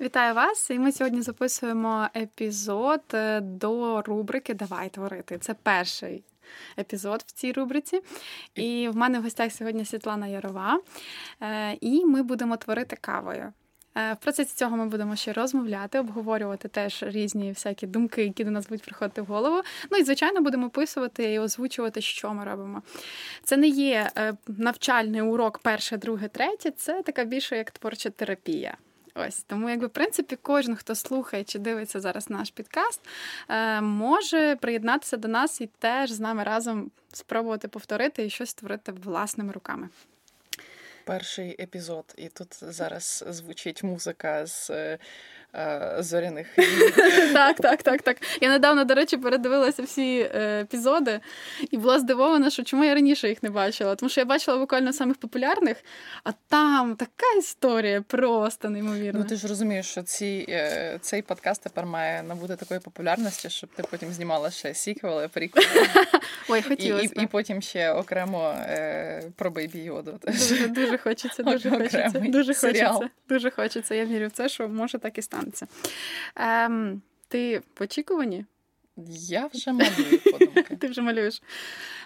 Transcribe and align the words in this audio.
Вітаю 0.00 0.34
вас! 0.34 0.70
І 0.70 0.78
ми 0.78 0.92
сьогодні 0.92 1.22
записуємо 1.22 2.08
епізод 2.16 3.00
е, 3.14 3.40
до 3.40 4.02
рубрики 4.02 4.54
Давай 4.54 4.88
творити. 4.88 5.38
Це 5.38 5.54
перший 5.62 6.24
епізод 6.78 7.24
в 7.26 7.32
цій 7.32 7.52
рубриці. 7.52 8.00
І 8.54 8.88
в 8.88 8.96
мене 8.96 9.20
в 9.20 9.22
гостях 9.22 9.52
сьогодні 9.52 9.84
Світлана 9.84 10.26
Ярова. 10.26 10.80
Е, 11.42 11.76
і 11.80 12.04
ми 12.04 12.22
будемо 12.22 12.56
творити 12.56 12.96
кавою. 13.00 13.52
Е, 13.94 14.12
в 14.12 14.16
процесі 14.16 14.54
цього 14.54 14.76
ми 14.76 14.86
будемо 14.86 15.16
ще 15.16 15.32
розмовляти, 15.32 15.98
обговорювати 15.98 16.68
теж 16.68 17.02
різні 17.02 17.48
всякі 17.48 17.86
думки, 17.86 18.24
які 18.24 18.44
до 18.44 18.50
нас 18.50 18.68
будуть 18.68 18.84
приходити 18.84 19.22
в 19.22 19.26
голову. 19.26 19.62
Ну 19.90 19.98
і 19.98 20.04
звичайно 20.04 20.40
будемо 20.40 20.66
описувати 20.66 21.32
і 21.32 21.38
озвучувати, 21.38 22.00
що 22.00 22.34
ми 22.34 22.44
робимо. 22.44 22.82
Це 23.42 23.56
не 23.56 23.68
є 23.68 24.10
навчальний 24.48 25.22
урок, 25.22 25.58
перше, 25.58 25.96
друге, 25.96 26.28
третє. 26.28 26.70
Це 26.70 27.02
така 27.02 27.24
більше 27.24 27.56
як 27.56 27.70
творча 27.70 28.10
терапія. 28.10 28.76
Ось 29.28 29.42
тому, 29.42 29.70
якби 29.70 29.86
в 29.86 29.90
принципі, 29.90 30.38
кожен, 30.42 30.76
хто 30.76 30.94
слухає 30.94 31.44
чи 31.44 31.58
дивиться 31.58 32.00
зараз 32.00 32.30
наш 32.30 32.50
підкаст, 32.50 33.00
е, 33.48 33.80
може 33.80 34.56
приєднатися 34.56 35.16
до 35.16 35.28
нас 35.28 35.60
і 35.60 35.66
теж 35.66 36.10
з 36.10 36.20
нами 36.20 36.44
разом 36.44 36.90
спробувати 37.12 37.68
повторити 37.68 38.26
і 38.26 38.30
щось 38.30 38.50
створити 38.50 38.92
власними 38.92 39.52
руками. 39.52 39.88
Перший 41.04 41.62
епізод, 41.62 42.14
і 42.16 42.28
тут 42.28 42.64
зараз 42.64 43.24
звучить 43.28 43.82
музика 43.82 44.46
з 44.46 44.70
е, 44.70 44.98
зоряних. 45.98 46.46
Так, 47.32 47.56
так, 47.56 47.82
так, 47.82 48.02
так. 48.02 48.16
Я 48.40 48.48
недавно, 48.48 48.84
до 48.84 48.94
речі, 48.94 49.16
передивилася 49.16 49.82
всі 49.82 50.30
е, 50.34 50.60
епізоди 50.60 51.20
і 51.70 51.76
була 51.76 51.98
здивована, 51.98 52.50
що 52.50 52.62
чому 52.62 52.84
я 52.84 52.94
раніше 52.94 53.28
їх 53.28 53.42
не 53.42 53.50
бачила. 53.50 53.94
Тому 53.94 54.10
що 54.10 54.20
я 54.20 54.24
бачила 54.24 54.58
буквально 54.58 54.92
самих 54.92 55.16
популярних, 55.16 55.76
а 56.24 56.30
там 56.48 56.96
така 56.96 57.38
історія 57.38 58.02
просто 58.02 58.70
неймовірна. 58.70 59.20
Ну 59.20 59.26
ти 59.26 59.36
ж 59.36 59.48
розумієш, 59.48 59.86
що 59.86 60.02
ці, 60.02 60.46
е, 60.48 60.98
цей 61.00 61.22
подкаст 61.22 61.62
тепер 61.62 61.86
має 61.86 62.22
набути 62.22 62.56
такої 62.56 62.80
популярності, 62.80 63.50
щоб 63.50 63.70
ти 63.70 63.82
потім 63.90 64.12
знімала 64.12 64.50
ще 64.50 64.74
сіквели, 64.74 65.28
приквели. 65.28 65.86
Ой, 66.48 66.62
хотілося. 66.62 67.14
І, 67.16 67.20
і, 67.20 67.24
і 67.24 67.26
потім 67.26 67.62
ще 67.62 67.92
окремо 67.92 68.54
е, 68.58 69.22
про 69.36 69.50
Бейбі 69.50 69.78
Йоду. 69.78 70.20
Дуже, 70.26 70.68
дуже 70.68 70.98
хочеться, 70.98 71.42
дуже 71.42 71.70
хочеться. 71.70 72.10
Дуже 72.10 72.54
хочеться. 72.54 73.10
Дуже 73.28 73.50
хочеться. 73.50 73.94
Я 73.94 74.04
вірю 74.04 74.26
в 74.26 74.30
це, 74.30 74.48
що 74.48 74.68
може 74.68 74.98
так 74.98 75.18
і 75.18 75.22
стати 75.22 75.39
станеться. 75.40 75.66
Ем, 76.36 77.02
Ти 77.28 77.58
в 77.58 77.82
очікуванні? 77.82 78.44
Я 79.28 79.50
вже 79.54 79.72
малюю 79.72 80.20
подумки. 80.32 80.76
Ти 80.80 80.86
вже 80.86 81.02
малюєш. 81.02 81.42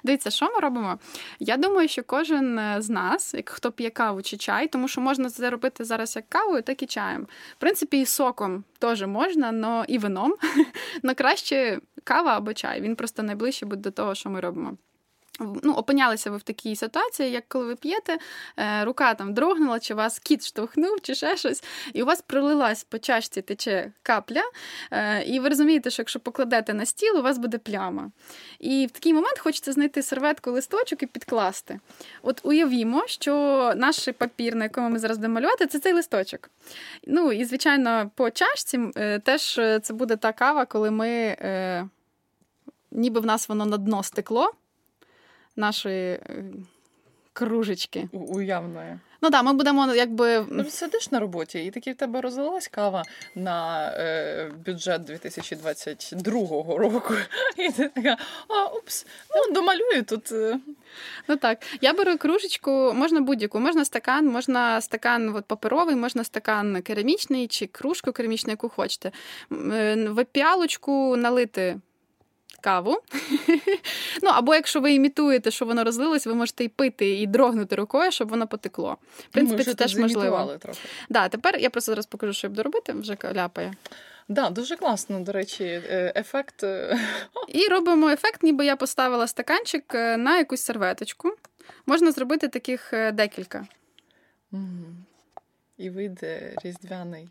Дивіться, 0.05 0.31
що 0.31 0.47
ми 0.47 0.61
робимо? 0.61 0.99
Я 1.41 1.57
думаю, 1.57 1.89
що 1.89 2.03
кожен 2.03 2.59
е, 2.59 2.77
з 2.79 2.91
нас, 2.91 3.35
як 3.35 3.49
хто 3.49 3.73
п'є 3.73 3.91
каву 3.91 4.23
чи 4.23 4.37
чай, 4.37 4.69
тому 4.69 4.89
що 4.89 5.01
можна 5.01 5.31
це 5.31 5.51
робити 5.51 5.85
зараз 5.85 6.17
як 6.17 6.29
кавою, 6.29 6.63
так 6.63 6.83
і 6.83 6.87
чаєм. 6.87 7.23
В 7.53 7.61
принципі, 7.61 8.01
і 8.01 8.07
соком 8.07 8.65
теж 8.79 9.03
можна, 9.03 9.53
но 9.53 9.85
і 9.89 9.99
вином. 9.99 10.35
Но 11.03 11.15
краще 11.15 11.81
кава 12.05 12.37
або 12.37 12.55
чай. 12.55 12.81
Він 12.81 12.97
просто 12.97 13.23
найближче 13.23 13.67
буде 13.67 13.83
до 13.83 13.91
того, 13.91 14.15
що 14.15 14.31
ми 14.31 14.41
робимо 14.41 14.77
ну, 15.41 15.73
опинялися 15.73 16.31
ви 16.31 16.37
в 16.37 16.43
такій 16.43 16.77
ситуації, 16.77 17.31
як 17.31 17.45
коли 17.49 17.65
ви 17.65 17.77
п'єте, 17.77 18.19
е, 18.57 18.85
рука 18.85 19.15
там 19.15 19.35
дрогнула, 19.35 19.81
чи 19.81 19.95
вас 19.95 20.19
кіт 20.19 20.47
штовхнув, 20.47 21.01
чи 21.03 21.15
ще 21.15 21.37
щось, 21.37 21.65
і 21.93 22.03
у 22.03 22.07
вас 22.07 22.23
пролилась 22.23 22.85
по 22.85 22.99
чашці 22.99 23.43
тече 23.43 23.93
капля, 24.03 24.43
е, 24.91 25.23
і 25.23 25.41
ви 25.41 25.49
розумієте, 25.49 25.91
що 25.91 26.03
якщо 26.03 26.21
покладете 26.21 26.75
на 26.75 26.87
стіл, 26.87 27.19
у 27.19 27.23
вас 27.23 27.39
буде 27.39 27.59
пляма. 27.59 28.11
І 28.59 28.87
в 28.87 28.91
такий 28.91 29.15
момент 29.15 29.39
хочеться 29.39 29.73
знайти 29.73 30.03
серветку, 30.03 30.51
листочок 30.51 31.03
і 31.03 31.07
підкласти. 31.07 31.81
От 32.23 32.41
уявімо, 32.43 33.05
що 33.07 33.73
наш 33.77 34.09
папір, 34.19 34.55
на 34.55 34.65
якому 34.65 34.89
ми 34.89 34.99
зараз 34.99 35.19
будемо 35.19 35.35
малювати, 35.35 35.67
це 35.67 35.79
цей 35.79 35.93
листочок. 35.93 36.51
Ну, 37.07 37.33
і, 37.33 37.45
звичайно, 37.45 38.11
по 38.15 38.31
чашці 38.31 38.81
е, 38.97 39.19
теж 39.19 39.61
це 39.83 39.95
буде 39.95 40.17
та 40.17 40.33
кава, 40.33 40.65
коли 40.65 40.91
ми. 40.91 41.37
Ніби 42.95 43.21
в 43.21 43.27
нас 43.27 43.49
воно 43.49 43.67
на 43.67 43.77
дно 43.77 44.03
стекло, 44.03 44.53
нашої 45.57 46.13
е, 46.13 46.45
кружечки. 47.33 48.09
Уявної. 48.13 48.99
Ну 49.25 49.31
так, 49.31 49.45
ми 49.45 49.53
будемо 49.53 49.95
якби. 49.95 50.47
Ну, 50.51 50.65
сидиш 50.65 51.11
на 51.11 51.21
роботі, 51.21 51.65
і 51.65 51.71
таки 51.71 51.93
в 51.93 51.95
тебе 51.95 52.21
розлилась 52.21 52.69
кава 52.69 53.03
на 53.35 53.89
е, 53.97 54.51
бюджет 54.67 55.05
2022 55.05 56.33
року. 56.79 57.15
І 57.57 57.73
ти 57.73 57.89
така, 57.89 58.17
а 58.49 58.67
упс, 58.67 59.07
ну 59.35 59.55
домалюю 59.55 60.05
тут. 60.05 60.33
Е». 60.33 60.59
Ну 61.29 61.37
так. 61.37 61.59
Я 61.81 61.93
беру 61.93 62.19
кружечку, 62.19 62.93
можна 62.95 63.21
будь-яку, 63.21 63.61
можна 63.61 63.85
стакан, 63.85 64.29
можна 64.29 64.81
стакан 64.81 65.37
от, 65.37 65.45
паперовий, 65.45 65.97
можна 65.97 66.25
стакан 66.25 66.83
керамічний 66.83 67.49
чи 67.49 67.67
кружку 67.67 68.13
керамічну, 68.13 68.51
яку 68.51 68.69
хочете. 68.69 69.13
Е, 69.53 70.09
в 70.09 70.25
піалочку 70.25 71.17
налити 71.17 71.77
каву. 72.61 73.03
ну, 74.23 74.31
Або 74.31 74.55
якщо 74.55 74.81
ви 74.81 74.93
імітуєте, 74.93 75.51
що 75.51 75.65
воно 75.65 75.85
розлилось, 75.85 76.27
ви 76.27 76.35
можете 76.35 76.65
і 76.65 76.69
пити, 76.69 77.21
і 77.21 77.27
дрогнути 77.27 77.77
рукою, 77.77 78.11
щоб 78.13 78.29
воно 78.29 78.47
потекло. 78.47 78.97
В 79.19 79.33
принципі, 79.33 79.59
Ми 79.59 79.65
це 79.65 79.75
теж 79.75 79.97
можливо. 79.97 80.57
Трохи. 80.59 80.79
Да, 81.09 81.29
Тепер 81.29 81.57
я 81.59 81.71
просто 81.71 81.93
зараз 81.93 82.07
покажу, 82.07 82.33
що 82.33 82.47
я 82.47 82.51
буду 82.51 82.63
робити, 82.63 82.93
вже 82.93 83.17
ляпає. 83.35 83.75
Да, 84.29 84.51
дуже 84.51 84.77
класно, 84.77 85.21
до 85.21 85.33
речі, 85.33 85.65
е, 85.65 86.13
ефект. 86.17 86.63
Е, 86.63 86.99
і 87.49 87.69
робимо 87.69 88.09
ефект, 88.09 88.43
ніби 88.43 88.67
я 88.67 88.77
поставила 88.77 89.27
стаканчик 89.27 89.95
е, 89.95 90.17
на 90.17 90.39
якусь 90.39 90.63
серветочку. 90.63 91.33
Можна 91.87 92.13
зробити 92.13 92.49
таких 92.49 92.93
декілька. 93.13 93.67
І 95.79 95.91
вийде 95.91 96.55
різдвяний. 96.65 97.29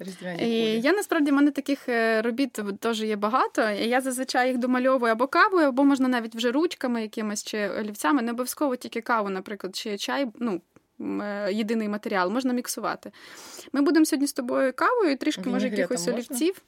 Різдвяні 0.00 0.38
кулі. 0.38 0.80
Я 0.80 0.92
насправді 0.92 1.30
в 1.30 1.34
мене 1.34 1.50
таких 1.50 1.88
е, 1.88 2.22
робіт 2.22 2.60
теж 2.80 3.02
є 3.02 3.16
багато. 3.16 3.70
Я 3.70 4.00
зазвичай 4.00 4.48
їх 4.48 4.58
домальовую 4.58 5.12
або 5.12 5.26
кавою, 5.26 5.68
або 5.68 5.84
можна 5.84 6.08
навіть 6.08 6.34
вже 6.34 6.52
ручками 6.52 7.02
якимись 7.02 7.44
чи 7.44 7.68
олівцями. 7.68 8.22
Не 8.22 8.32
обов'язково 8.32 8.76
тільки 8.76 9.00
каву, 9.00 9.30
наприклад, 9.30 9.76
чи 9.76 9.98
чай. 9.98 10.26
ну, 10.38 10.60
е, 11.00 11.52
Єдиний 11.52 11.88
матеріал, 11.88 12.30
можна 12.30 12.52
міксувати. 12.52 13.12
Ми 13.72 13.80
будемо 13.82 14.06
сьогодні 14.06 14.26
з 14.26 14.32
тобою 14.32 14.72
кавою, 14.72 15.16
трішки, 15.16 15.50
може, 15.50 15.68
якихось 15.68 16.08
олівців. 16.08 16.62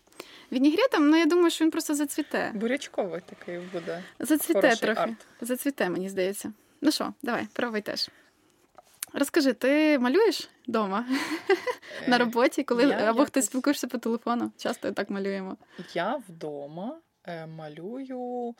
Вінігретом, 0.52 1.08
ну 1.10 1.16
я 1.16 1.26
думаю, 1.26 1.50
що 1.50 1.64
він 1.64 1.70
просто 1.70 1.94
зацвіте. 1.94 2.50
Бурячковий 2.54 3.20
такий 3.26 3.58
буде. 3.72 4.02
Зацвіте 4.18 4.76
трохи. 4.76 5.00
Арт. 5.00 5.26
Зацвіте, 5.40 5.88
мені 5.88 6.08
здається. 6.08 6.52
Ну 6.80 6.90
що, 6.90 7.12
давай, 7.22 7.46
пробуй 7.52 7.80
теж. 7.80 8.10
Розкажи, 9.14 9.52
ти 9.52 9.98
малюєш 9.98 10.48
вдома 10.68 11.06
на 12.06 12.18
роботі, 12.18 12.62
коли 12.62 12.84
я 12.84 13.10
або 13.10 13.24
хтось 13.24 13.46
спілкуєшся 13.46 13.86
по 13.86 13.98
телефону? 13.98 14.52
Часто 14.56 14.92
так 14.92 15.10
малюємо. 15.10 15.56
Я 15.94 16.20
вдома 16.28 16.98
е, 17.26 17.46
малюю. 17.46 18.54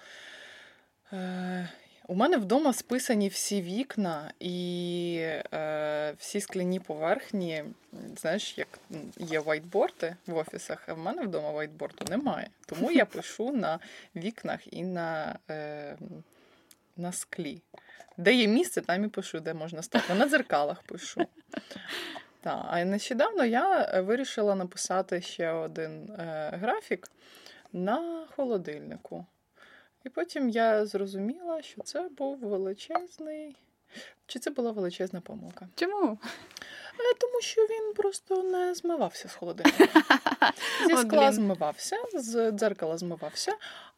Е, 1.12 1.68
у 2.08 2.14
мене 2.14 2.36
вдома 2.36 2.72
списані 2.72 3.28
всі 3.28 3.62
вікна 3.62 4.32
і 4.40 5.16
е, 5.54 6.14
всі 6.18 6.40
скляні 6.40 6.80
поверхні. 6.80 7.64
Знаєш, 8.20 8.58
як 8.58 8.68
є 9.16 9.40
вайтборди 9.40 10.16
в 10.26 10.36
офісах, 10.36 10.84
а 10.86 10.94
в 10.94 10.98
мене 10.98 11.22
вдома 11.22 11.50
вайтборду 11.50 12.04
немає. 12.10 12.48
Тому 12.66 12.90
я 12.90 13.04
пишу 13.06 13.52
на 13.52 13.78
вікнах 14.16 14.72
і 14.72 14.82
на, 14.82 15.38
е, 15.50 15.96
на 16.96 17.12
склі. 17.12 17.62
Де 18.16 18.34
є 18.34 18.46
місце, 18.46 18.80
там 18.80 19.04
і 19.04 19.08
пишу, 19.08 19.40
де 19.40 19.54
можна 19.54 19.82
стати. 19.82 20.14
На 20.14 20.28
дзеркалах 20.28 20.82
пишу. 20.82 21.26
Так. 22.44 22.66
А 22.68 22.84
нещодавно 22.84 23.44
я 23.44 23.90
е, 23.94 24.00
вирішила 24.00 24.54
написати 24.54 25.20
ще 25.20 25.50
один 25.50 26.10
е, 26.10 26.50
графік 26.60 27.10
на 27.72 28.26
холодильнику. 28.36 29.26
І 30.04 30.08
потім 30.08 30.48
я 30.48 30.86
зрозуміла, 30.86 31.62
що 31.62 31.82
це 31.82 32.08
був 32.08 32.38
величезний. 32.38 33.56
Чи 34.26 34.38
це 34.38 34.50
була 34.50 34.70
величезна 34.70 35.20
помилка? 35.20 35.68
Чому? 35.74 36.18
Е, 37.00 37.14
тому 37.20 37.40
що 37.40 37.62
він 37.62 37.94
просто 37.94 38.42
не 38.42 38.74
змивався 38.74 39.28
з 39.28 39.34
холодильника. 39.34 40.02
Зі 40.86 40.96
скла 40.96 41.32
змивався, 41.32 41.96
з 42.14 42.52
дзеркала 42.52 42.98
змивався, 42.98 43.52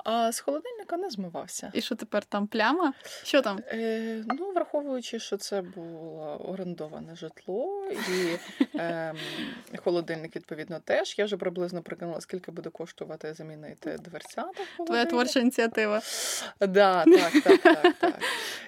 а 0.05 0.33
з 0.33 0.41
холодильника 0.41 0.97
не 0.97 1.11
змивався. 1.11 1.71
І 1.75 1.81
що 1.81 1.95
тепер 1.95 2.25
там 2.25 2.47
пляма? 2.47 2.93
Що 3.23 3.43
там? 3.43 3.59
Е, 3.73 4.25
Ну, 4.27 4.53
враховуючи, 4.53 5.19
що 5.19 5.37
це 5.37 5.63
було 5.63 6.41
орендоване 6.49 7.17
житло, 7.17 7.89
і 7.91 8.37
е, 8.75 9.15
холодильник, 9.77 10.37
відповідно, 10.37 10.81
теж. 10.81 11.19
Я 11.19 11.25
вже 11.25 11.37
приблизно 11.37 11.83
прикинула, 11.83 12.21
скільки 12.21 12.51
буде 12.51 12.71
коштувати 12.71 13.35
замінити 13.35 13.97
дверцята. 13.99 14.63
Твоя 14.87 15.05
творча 15.05 15.41
ініціатива. 15.41 16.03
Да, 16.61 17.05
так, 17.05 17.43
так, 17.45 17.63
так, 17.63 17.95
так. 17.99 18.15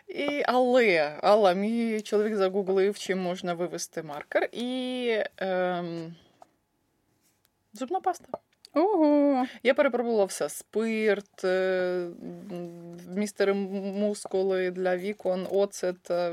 І, 0.09 0.43
Але 0.47 1.19
але 1.23 1.55
мій 1.55 2.01
чоловік 2.01 2.37
загуглив, 2.37 2.99
чим 2.99 3.19
можна 3.19 3.55
вивести 3.55 4.03
маркер, 4.03 4.49
і 4.53 5.07
е, 5.41 5.85
зубна 7.73 8.01
паста. 8.01 8.29
Ого. 8.77 9.47
Я 9.63 9.75
перепробувала 9.75 10.25
все: 10.25 10.49
спирт, 10.49 11.45
е, 11.45 12.09
містери 13.09 13.55
мускули 13.55 14.71
для 14.71 14.97
вікон, 14.97 15.47
оцет, 15.51 16.11
е, 16.11 16.33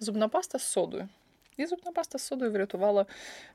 зубна 0.00 0.28
паста 0.28 0.58
з 0.58 0.62
содою. 0.62 1.08
І 1.56 1.66
зубна 1.66 1.92
паста 1.92 2.18
з 2.18 2.22
содою 2.22 2.52
врятувала 2.52 3.06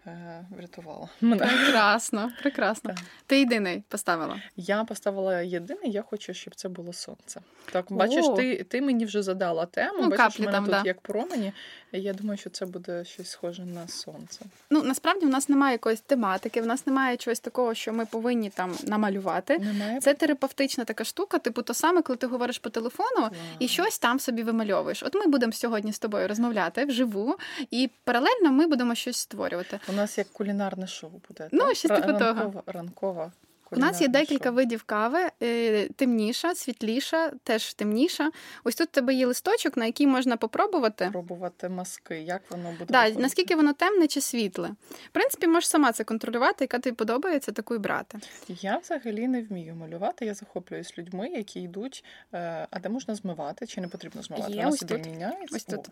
е, 0.07 0.45
врятувала 0.57 1.09
мене. 1.21 1.45
Прекрасно, 1.47 2.31
прекрасно. 2.41 2.89
Так. 2.89 2.99
Ти 3.25 3.39
єдиний 3.39 3.83
поставила. 3.87 4.41
Я 4.55 4.83
поставила 4.83 5.41
єдине, 5.41 5.81
я 5.83 6.01
хочу, 6.01 6.33
щоб 6.33 6.55
це 6.55 6.69
було 6.69 6.93
сонце. 6.93 7.41
Так, 7.71 7.85
бачиш, 7.89 8.25
ти, 8.35 8.63
ти 8.63 8.81
мені 8.81 9.05
вже 9.05 9.23
задала 9.23 9.65
тему, 9.65 9.99
Ну, 10.01 10.09
бачиш, 10.09 10.17
каплі 10.17 10.45
мене 10.45 10.51
там, 10.57 10.65
тут 10.65 10.73
да. 10.73 10.81
як 10.85 11.01
промені. 11.01 11.53
Я 11.91 12.13
думаю, 12.13 12.37
що 12.37 12.49
це 12.49 12.65
буде 12.65 13.05
щось 13.05 13.29
схоже 13.29 13.65
на 13.65 13.87
сонце. 13.87 14.39
Ну 14.69 14.83
насправді 14.83 15.25
в 15.25 15.29
нас 15.29 15.49
немає 15.49 15.71
якоїсь 15.71 16.01
тематики, 16.01 16.61
в 16.61 16.65
нас 16.65 16.87
немає 16.87 17.17
чогось 17.17 17.39
такого, 17.39 17.73
що 17.73 17.93
ми 17.93 18.05
повинні 18.05 18.49
там 18.49 18.75
намалювати. 18.83 19.59
Немає 19.59 19.99
Це 19.99 20.13
терапевтична 20.13 20.83
така 20.83 21.03
штука, 21.03 21.37
типу, 21.37 21.61
то 21.61 21.73
саме, 21.73 22.01
коли 22.01 22.17
ти 22.17 22.27
говориш 22.27 22.59
по 22.59 22.69
телефону 22.69 23.29
і 23.59 23.67
щось 23.67 23.99
там 23.99 24.19
собі 24.19 24.43
вимальовуєш. 24.43 25.03
От 25.03 25.15
ми 25.15 25.27
будемо 25.27 25.53
сьогодні 25.53 25.93
з 25.93 25.99
тобою 25.99 26.27
розмовляти 26.27 26.85
вживу, 26.85 27.35
і 27.71 27.89
паралельно 28.03 28.51
ми 28.51 28.67
будемо 28.67 28.95
щось 28.95 29.17
створювати. 29.17 29.79
У 29.89 29.91
нас 29.93 30.17
як 30.17 30.27
кулінарне 30.27 30.87
шоу 30.87 31.09
буде. 31.29 31.49
Ну, 31.51 31.59
так? 31.65 31.75
щось 31.75 31.91
типу 31.91 32.19
того. 32.19 32.63
ранкова, 32.65 33.31
У 33.71 33.79
нас 33.79 34.01
є 34.01 34.07
декілька 34.07 34.49
шоу. 34.49 34.55
видів 34.55 34.83
кави: 34.83 35.19
е, 35.43 35.87
темніша, 35.89 36.55
світліша, 36.55 37.31
теж 37.43 37.73
темніша. 37.73 38.31
Ось 38.63 38.75
тут 38.75 38.87
у 38.87 38.91
тебе 38.91 39.13
є 39.13 39.25
листочок, 39.25 39.77
на 39.77 39.85
який 39.85 40.07
можна 40.07 40.37
попробувати. 40.37 41.09
пробувати 41.11 41.69
маски, 41.69 42.21
як 42.21 42.51
воно 42.51 42.71
буде. 42.71 42.85
Да, 42.89 42.97
виходити. 42.99 43.21
наскільки 43.21 43.55
воно 43.55 43.73
темне 43.73 44.07
чи 44.07 44.21
світле. 44.21 44.69
В 44.89 45.09
принципі, 45.11 45.47
можеш 45.47 45.69
сама 45.69 45.91
це 45.91 46.03
контролювати, 46.03 46.63
яка 46.63 46.79
тобі 46.79 46.95
подобається, 46.95 47.51
таку 47.51 47.75
і 47.75 47.77
брати. 47.77 48.19
Я 48.47 48.77
взагалі 48.77 49.27
не 49.27 49.41
вмію 49.41 49.75
малювати. 49.75 50.25
Я 50.25 50.33
захоплююсь 50.33 50.97
людьми, 50.97 51.29
які 51.29 51.61
йдуть. 51.61 52.03
Е, 52.33 52.67
а 52.71 52.79
де 52.79 52.89
можна 52.89 53.15
змивати? 53.15 53.67
Чи 53.67 53.81
не 53.81 53.87
потрібно 53.87 54.23
змивати? 54.23 54.51
Є, 54.51 54.57
Вона 54.57 54.69
ось 54.69 54.79
тут. 54.79 55.07
Ось 55.51 55.63
тут. 55.63 55.79
О, 55.79 55.91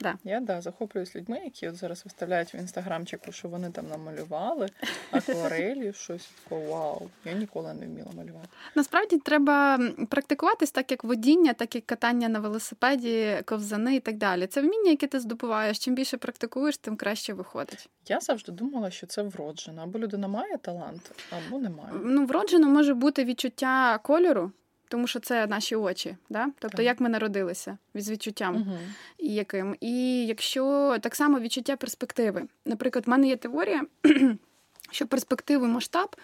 Да. 0.00 0.18
Я 0.24 0.40
да, 0.40 0.60
захоплююсь 0.60 1.16
людьми, 1.16 1.40
які 1.44 1.68
от 1.68 1.76
зараз 1.76 2.04
виставляють 2.04 2.54
в 2.54 2.56
інстаграмчику, 2.56 3.32
що 3.32 3.48
вони 3.48 3.70
там 3.70 3.88
намалювали 3.88 4.68
акварелі, 5.10 5.92
щось 5.96 6.30
таке. 6.48 6.66
Вау. 6.66 7.10
Я 7.24 7.32
ніколи 7.32 7.74
не 7.74 7.86
вміла 7.86 8.10
малювати. 8.16 8.48
Насправді 8.74 9.18
треба 9.18 9.80
практикуватись 10.10 10.70
так, 10.70 10.90
як 10.90 11.04
водіння, 11.04 11.52
так 11.52 11.76
і 11.76 11.80
катання 11.80 12.28
на 12.28 12.38
велосипеді, 12.38 13.42
ковзани 13.44 13.96
і 13.96 14.00
так 14.00 14.16
далі. 14.16 14.46
Це 14.46 14.60
вміння, 14.60 14.90
яке 14.90 15.06
ти 15.06 15.20
здобуваєш. 15.20 15.78
Чим 15.78 15.94
більше 15.94 16.16
практикуєш, 16.16 16.78
тим 16.78 16.96
краще 16.96 17.32
виходить. 17.32 17.88
Я 18.08 18.20
завжди 18.20 18.52
думала, 18.52 18.90
що 18.90 19.06
це 19.06 19.22
вроджено. 19.22 19.82
Або 19.82 19.98
людина 19.98 20.28
має 20.28 20.58
талант, 20.58 21.10
або 21.30 21.58
не 21.58 21.70
має. 21.70 21.90
Ну, 22.04 22.26
вроджено 22.26 22.68
може 22.68 22.94
бути 22.94 23.24
відчуття 23.24 23.98
кольору, 24.02 24.52
тому 24.88 25.06
що 25.06 25.20
це 25.20 25.46
наші 25.46 25.76
очі. 25.76 26.16
Да? 26.30 26.46
Тобто, 26.58 26.76
Так. 26.76 26.86
як 26.86 27.00
ми 27.00 27.08
народилися 27.08 27.78
з 27.94 28.10
відчуттям. 28.10 28.56
Угу. 28.56 28.78
і 29.18 29.34
яким. 29.34 29.76
І 29.80 30.26
якщо 30.26 30.96
так 31.00 31.14
само 31.14 31.40
відчуття 31.40 31.76
перспективи. 31.76 32.42
Наприклад, 32.64 33.06
в 33.06 33.10
мене 33.10 33.28
є 33.28 33.36
теорія, 33.36 33.82
що 34.90 35.06
перспективу 35.06 35.64
і 35.64 35.68
масштаб 35.68 36.16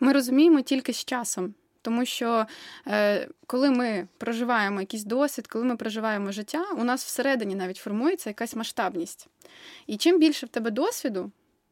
ми 0.00 0.12
розуміємо 0.12 0.60
тільки 0.60 0.92
з 0.92 1.04
часом. 1.04 1.54
Тому 1.82 2.04
що 2.04 2.46
е, 2.86 3.28
коли 3.46 3.70
ми 3.70 4.08
проживаємо 4.18 4.80
якийсь 4.80 5.04
досвід, 5.04 5.46
коли 5.46 5.64
ми 5.64 5.76
проживаємо 5.76 6.32
життя, 6.32 6.64
у 6.76 6.84
нас 6.84 7.04
всередині 7.04 7.54
навіть 7.54 7.76
формується 7.76 8.30
якась 8.30 8.56
масштабність. 8.56 9.28
І 9.86 9.96
чим 9.96 10.18
більше 10.18 10.46
в 10.46 10.48
тебе 10.48 10.70
досвіду, 10.70 11.30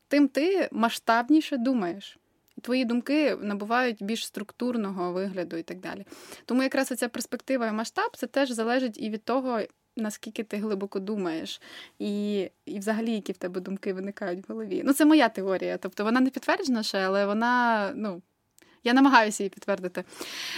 тим 0.08 0.28
ти 0.28 0.68
масштабніше 0.72 1.56
думаєш. 1.56 2.18
Твої 2.62 2.84
думки 2.84 3.36
набувають 3.40 4.02
більш 4.02 4.26
структурного 4.26 5.12
вигляду 5.12 5.56
і 5.56 5.62
так 5.62 5.80
далі. 5.80 6.04
Тому 6.44 6.62
якраз 6.62 6.86
ця 6.86 7.08
перспектива 7.08 7.66
і 7.66 7.72
масштаб 7.72 8.16
це 8.16 8.26
теж 8.26 8.50
залежить 8.50 8.98
і 9.02 9.10
від 9.10 9.24
того, 9.24 9.60
наскільки 9.96 10.44
ти 10.44 10.56
глибоко 10.56 11.00
думаєш, 11.00 11.60
і, 11.98 12.38
і 12.66 12.78
взагалі, 12.78 13.12
які 13.12 13.32
в 13.32 13.36
тебе 13.36 13.60
думки 13.60 13.92
виникають 13.92 14.48
в 14.48 14.52
голові. 14.52 14.82
Ну, 14.84 14.92
це 14.92 15.04
моя 15.04 15.28
теорія. 15.28 15.76
Тобто 15.76 16.04
вона 16.04 16.20
не 16.20 16.30
підтверджена 16.30 16.82
ще, 16.82 16.98
але 16.98 17.26
вона, 17.26 17.92
ну, 17.94 18.22
я 18.84 18.92
намагаюся 18.92 19.42
її 19.42 19.50
підтвердити. 19.50 20.04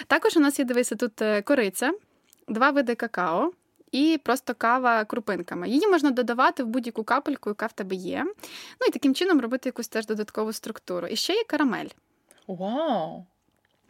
Також 0.06 0.36
у 0.36 0.40
нас 0.40 0.58
є, 0.58 0.64
дивися, 0.64 0.96
тут 0.96 1.22
е, 1.22 1.42
кориця, 1.42 1.92
два 2.48 2.70
види 2.70 2.94
какао. 2.94 3.52
І 3.92 4.20
просто 4.24 4.54
кава 4.54 5.04
крупинками. 5.04 5.68
Її 5.68 5.88
можна 5.88 6.10
додавати 6.10 6.62
в 6.62 6.66
будь-яку 6.66 7.04
капельку, 7.04 7.50
яка 7.50 7.66
в 7.66 7.72
тебе 7.72 7.94
є. 7.96 8.24
Ну 8.80 8.86
і 8.88 8.90
таким 8.90 9.14
чином 9.14 9.40
робити 9.40 9.68
якусь 9.68 9.88
теж 9.88 10.06
додаткову 10.06 10.52
структуру. 10.52 11.06
І 11.06 11.16
ще 11.16 11.32
є 11.32 11.44
карамель. 11.44 11.88
Вау! 12.46 13.24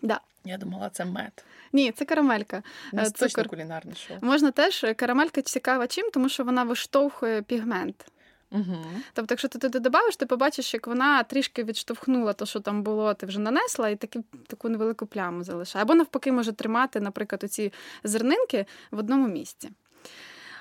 Да. 0.03 0.21
Я 0.45 0.57
думала, 0.59 0.91
це 0.91 1.05
мед. 1.05 1.45
Ні, 1.73 1.93
це 1.93 2.05
карамелька. 2.05 2.63
У 2.93 2.97
нас 2.97 3.09
Е, 3.09 3.13
точно 3.13 3.45
кулінарне 3.45 3.95
шоу. 3.95 4.17
Можна 4.21 4.51
теж 4.51 4.87
карамелька 4.97 5.43
цікава 5.43 5.87
чим, 5.87 6.11
тому 6.11 6.29
що 6.29 6.45
вона 6.45 6.65
виштовхує 6.65 7.43
пігмент. 7.43 8.07
Угу. 8.51 8.77
Тобто, 9.13 9.33
якщо 9.33 9.49
ти 9.49 9.59
туди 9.59 9.79
додавиш, 9.79 10.17
ти 10.17 10.27
побачиш, 10.27 10.75
як 10.75 10.87
вона 10.87 11.23
трішки 11.23 11.65
відштовхнула 11.65 12.33
те, 12.33 12.47
що 12.47 12.61
там 12.61 12.83
було, 12.83 13.15
ти 13.15 13.27
вже 13.27 13.39
нанесла, 13.41 13.89
і 13.89 13.97
таки, 13.97 14.21
таку 14.47 14.69
невелику 14.69 15.07
пляму 15.07 15.45
залишає. 15.45 15.83
Або 15.83 15.95
навпаки, 15.95 16.33
може 16.33 16.53
тримати, 16.53 17.01
наприклад, 17.01 17.45
оці 17.45 17.73
зернинки 18.05 18.67
в 18.91 18.99
одному 18.99 19.29
місці. 19.29 19.71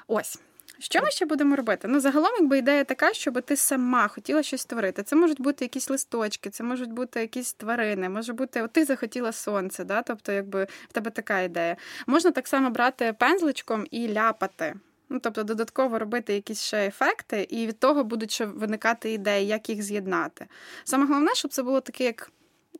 Ось. 0.07 0.39
Що 0.79 1.01
ми 1.01 1.11
ще 1.11 1.25
будемо 1.25 1.55
робити? 1.55 1.87
Ну, 1.87 1.99
загалом, 1.99 2.31
якби 2.39 2.57
ідея 2.57 2.83
така, 2.83 3.13
щоб 3.13 3.41
ти 3.41 3.55
сама 3.55 4.07
хотіла 4.07 4.43
щось 4.43 4.61
створити. 4.61 5.03
Це 5.03 5.15
можуть 5.15 5.41
бути 5.41 5.65
якісь 5.65 5.89
листочки, 5.89 6.49
це 6.49 6.63
можуть 6.63 6.91
бути 6.91 7.21
якісь 7.21 7.53
тварини, 7.53 8.09
може 8.09 8.33
бути, 8.33 8.61
от 8.61 8.71
ти 8.71 8.85
захотіла 8.85 9.31
сонце, 9.31 9.83
да? 9.83 10.01
тобто, 10.01 10.31
якби 10.31 10.67
в 10.89 10.93
тебе 10.93 11.11
така 11.11 11.41
ідея. 11.41 11.75
Можна 12.07 12.31
так 12.31 12.47
само 12.47 12.69
брати 12.69 13.15
пензличком 13.19 13.87
і 13.91 14.13
ляпати. 14.13 14.73
Ну, 15.09 15.19
тобто, 15.19 15.43
додатково 15.43 15.99
робити 15.99 16.33
якісь 16.33 16.61
ще 16.61 16.87
ефекти, 16.87 17.47
і 17.49 17.67
від 17.67 17.79
того 17.79 18.03
будуть 18.03 18.31
ще 18.31 18.45
виникати 18.45 19.13
ідеї, 19.13 19.47
як 19.47 19.69
їх 19.69 19.81
з'єднати. 19.81 20.47
Саме 20.83 21.05
головне, 21.05 21.35
щоб 21.35 21.53
це 21.53 21.63
було 21.63 21.81
таке, 21.81 22.03
як 22.03 22.31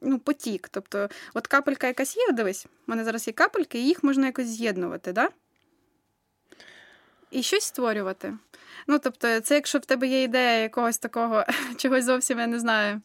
ну, 0.01 0.19
потік. 0.19 0.69
Тобто, 0.71 1.09
от 1.33 1.47
капелька 1.47 1.87
якась 1.87 2.17
є, 2.17 2.31
дивись, 2.31 2.65
в 2.65 2.69
мене 2.87 3.03
зараз 3.03 3.27
є 3.27 3.33
капельки, 3.33 3.79
і 3.79 3.85
їх 3.85 4.03
можна 4.03 4.25
якось 4.25 4.47
з'єднувати, 4.47 5.11
да? 5.13 5.29
І 7.31 7.43
щось 7.43 7.63
створювати. 7.63 8.33
Ну, 8.87 8.99
тобто, 8.99 9.39
це 9.39 9.55
якщо 9.55 9.79
в 9.79 9.85
тебе 9.85 10.07
є 10.07 10.23
ідея 10.23 10.61
якогось 10.61 10.97
такого, 10.97 11.43
чогось 11.77 12.05
зовсім 12.05 12.39
я 12.39 12.47
не 12.47 12.59
знаю. 12.59 13.01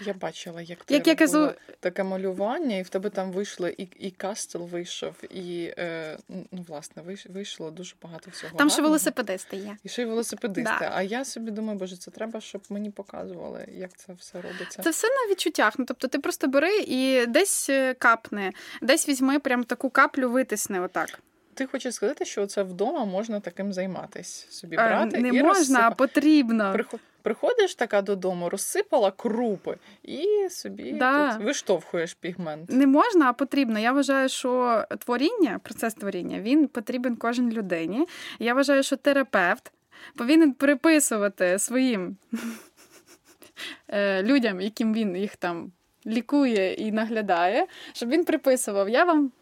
Я 0.00 0.14
бачила, 0.14 0.60
як, 0.62 0.70
Як 0.70 0.84
тебе 0.84 1.02
я 1.06 1.14
кажу, 1.14 1.52
таке 1.80 2.04
малювання, 2.04 2.76
і 2.76 2.82
в 2.82 2.88
тебе 2.88 3.10
там 3.10 3.32
вийшло 3.32 3.68
і, 3.68 3.88
і 3.98 4.10
кастел 4.10 4.66
вийшов, 4.66 5.14
і 5.30 5.72
е, 5.78 6.18
ну, 6.28 6.64
власне, 6.68 7.02
вийш- 7.02 7.32
вийшло 7.32 7.70
дуже 7.70 7.94
багато 8.02 8.30
всього. 8.30 8.58
там 8.58 8.70
ще 8.70 8.82
велосипедисти 8.82 9.56
є. 9.56 9.76
І 9.84 9.88
ще 9.88 10.02
й 10.02 10.04
велосипедисти. 10.04 10.76
Да. 10.80 10.90
А 10.94 11.02
я 11.02 11.24
собі 11.24 11.50
думаю, 11.50 11.78
боже, 11.78 11.96
це 11.96 12.10
треба, 12.10 12.40
щоб 12.40 12.62
мені 12.68 12.90
показували, 12.90 13.66
як 13.72 13.96
це 13.96 14.12
все 14.12 14.40
робиться. 14.40 14.82
Це 14.82 14.90
все 14.90 15.08
на 15.08 15.30
відчуттях. 15.30 15.74
Ну, 15.78 15.84
тобто, 15.84 16.08
ти 16.08 16.18
просто 16.18 16.46
бери 16.48 16.78
і 16.86 17.26
десь 17.26 17.70
е, 17.70 17.94
капни, 17.94 18.52
десь 18.82 19.08
візьми 19.08 19.38
прям 19.38 19.64
таку 19.64 19.90
каплю, 19.90 20.30
витисни 20.30 20.80
отак. 20.80 21.20
Ти 21.54 21.66
хочеш 21.66 21.94
сказати, 21.94 22.24
що 22.24 22.46
це 22.46 22.62
вдома 22.62 23.04
можна 23.04 23.40
таким 23.40 23.72
займатися? 23.72 24.46
Собі 24.50 24.76
Е, 24.76 24.78
брати 24.78 25.18
не 25.18 25.28
і 25.28 25.42
можна, 25.42 25.80
а 25.86 25.90
потрібно. 25.90 26.76
Приходиш 27.22 27.74
така 27.74 28.02
додому, 28.02 28.48
розсипала 28.48 29.10
крупи 29.10 29.76
і 30.02 30.48
собі 30.50 30.92
Да. 30.92 31.32
тут 31.32 31.42
виштовхуєш 31.44 32.14
пігмент. 32.14 32.70
Не 32.72 32.86
можна, 32.86 33.28
а 33.28 33.32
потрібно. 33.32 33.78
Я 33.78 33.92
вважаю, 33.92 34.28
що 34.28 34.84
творіння, 34.98 35.60
процес 35.62 35.94
творіння, 35.94 36.40
він 36.40 36.68
потрібен 36.68 37.16
кожній 37.16 37.52
людині. 37.52 38.06
Я 38.38 38.54
вважаю, 38.54 38.82
що 38.82 38.96
терапевт 38.96 39.72
повинен 40.16 40.52
приписувати 40.52 41.58
своїм 41.58 42.16
е, 43.88 44.22
людям, 44.22 44.60
яким 44.60 44.94
він 44.94 45.16
їх 45.16 45.36
там 45.36 45.72
лікує 46.06 46.74
і 46.74 46.92
наглядає, 46.92 47.66
щоб 47.92 48.08
він 48.08 48.24
приписував. 48.24 48.88
Я 48.88 49.04
вам. 49.04 49.32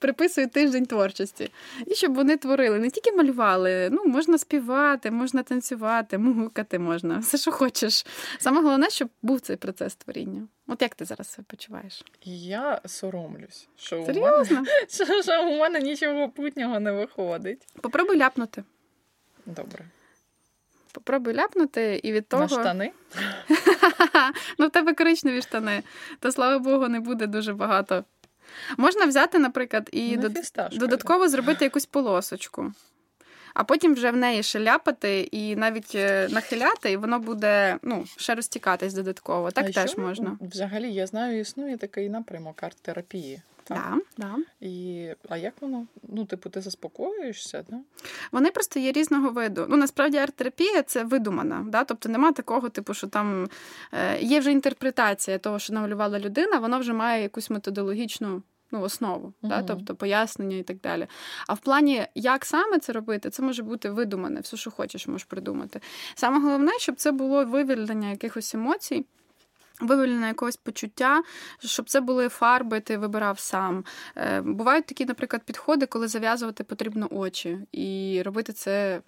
Приписую 0.00 0.48
тиждень 0.48 0.86
творчості. 0.86 1.50
І 1.86 1.94
щоб 1.94 2.14
вони 2.14 2.36
творили, 2.36 2.78
не 2.78 2.90
тільки 2.90 3.12
малювали, 3.12 3.88
ну, 3.92 4.04
можна 4.04 4.38
співати, 4.38 5.10
можна 5.10 5.42
танцювати, 5.42 6.18
мугукати 6.18 6.78
можна, 6.78 7.18
все, 7.18 7.38
що 7.38 7.52
хочеш. 7.52 8.06
Саме 8.38 8.62
головне, 8.62 8.90
щоб 8.90 9.08
був 9.22 9.40
цей 9.40 9.56
процес 9.56 9.94
творіння. 9.94 10.48
От 10.66 10.82
як 10.82 10.94
ти 10.94 11.04
зараз 11.04 11.28
себе 11.28 11.46
почуваєш? 11.50 12.04
Я 12.24 12.80
соромлюсь, 12.86 13.68
що 13.76 14.02
у, 14.02 14.06
мене, 14.06 14.44
що, 14.88 15.22
що 15.22 15.48
у 15.48 15.58
мене 15.58 15.80
нічого 15.80 16.28
путнього 16.28 16.80
не 16.80 16.92
виходить. 16.92 17.66
Попробуй 17.80 18.16
ляпнути. 18.16 18.64
Добре. 19.46 19.84
Попробуй 20.92 21.34
ляпнути, 21.34 22.00
і 22.02 22.12
від 22.12 22.28
того. 22.28 22.42
На 22.42 22.48
штани? 22.48 22.92
ну, 24.58 24.66
в 24.66 24.70
тебе 24.70 24.94
коричневі 24.94 25.42
штани, 25.42 25.82
то 26.20 26.32
слава 26.32 26.58
Богу, 26.58 26.88
не 26.88 27.00
буде 27.00 27.26
дуже 27.26 27.52
багато. 27.54 28.04
Можна 28.76 29.06
взяти, 29.06 29.38
наприклад, 29.38 29.88
і 29.92 30.16
На 30.16 30.22
дод- 30.22 30.78
додатково 30.78 31.28
зробити 31.28 31.64
якусь 31.64 31.86
полосочку. 31.86 32.72
А 33.54 33.64
потім 33.64 33.94
вже 33.94 34.10
в 34.10 34.16
неї 34.16 34.42
ще 34.42 34.60
ляпати 34.60 35.20
і 35.20 35.56
навіть 35.56 35.94
е, 35.94 36.28
нахиляти, 36.30 36.92
і 36.92 36.96
воно 36.96 37.18
буде 37.18 37.78
ну, 37.82 38.04
ще 38.16 38.34
розтікатись 38.34 38.94
додатково. 38.94 39.50
Так 39.50 39.66
А 39.68 39.72
теж 39.72 39.90
що 39.90 40.00
можна. 40.00 40.38
Взагалі, 40.40 40.92
я 40.92 41.06
знаю, 41.06 41.40
існує 41.40 41.76
такий 41.76 42.08
напрямок 42.08 42.62
арт-терапії. 42.62 43.42
Да, 43.74 43.98
да. 44.18 44.36
І, 44.60 45.08
А 45.28 45.36
як 45.36 45.54
воно? 45.60 45.86
Ну, 46.08 46.24
типу, 46.24 46.50
ти 46.50 46.60
заспокоюєшся? 46.60 47.64
Да? 47.68 47.76
Вони 48.32 48.50
просто 48.50 48.80
є 48.80 48.92
різного 48.92 49.30
виду. 49.30 49.66
Ну, 49.68 49.76
насправді, 49.76 50.18
арт-терапія 50.18 50.82
це 50.82 51.04
видумана. 51.04 51.64
Да? 51.68 51.84
Тобто 51.84 52.08
нема 52.08 52.32
такого, 52.32 52.68
типу, 52.68 52.94
що 52.94 53.06
там 53.06 53.48
е, 53.92 54.20
є 54.20 54.40
вже 54.40 54.52
інтерпретація 54.52 55.38
того, 55.38 55.58
що 55.58 55.72
намалювала 55.72 56.18
людина, 56.18 56.58
вона 56.58 56.78
вже 56.78 56.92
має 56.92 57.22
якусь 57.22 57.50
методологічну. 57.50 58.42
Ну, 58.72 58.82
основу, 58.82 59.26
uh-huh. 59.26 59.48
да, 59.48 59.62
тобто 59.62 59.94
пояснення 59.94 60.56
і 60.56 60.62
так 60.62 60.80
далі. 60.80 61.06
А 61.46 61.54
в 61.54 61.58
плані, 61.58 62.06
як 62.14 62.44
саме 62.44 62.78
це 62.78 62.92
робити, 62.92 63.30
це 63.30 63.42
може 63.42 63.62
бути 63.62 63.90
видумане, 63.90 64.40
все, 64.40 64.56
що 64.56 64.70
хочеш, 64.70 65.06
можеш 65.06 65.24
придумати. 65.24 65.80
Саме 66.14 66.40
головне, 66.40 66.72
щоб 66.78 66.96
це 66.96 67.12
було 67.12 67.44
вивільнення 67.44 68.10
якихось 68.10 68.54
емоцій. 68.54 69.04
Вивільнення 69.80 70.28
якогось 70.28 70.56
почуття, 70.56 71.22
щоб 71.58 71.90
це 71.90 72.00
були 72.00 72.28
фарби, 72.28 72.80
ти 72.80 72.96
вибирав 72.96 73.38
сам. 73.38 73.84
Е, 74.16 74.40
бувають 74.40 74.86
такі, 74.86 75.06
наприклад, 75.06 75.42
підходи, 75.44 75.86
коли 75.86 76.08
зав'язувати 76.08 76.64
потрібно 76.64 77.08
очі 77.10 77.58
і 77.72 78.22
робити 78.24 78.52
це. 78.52 79.00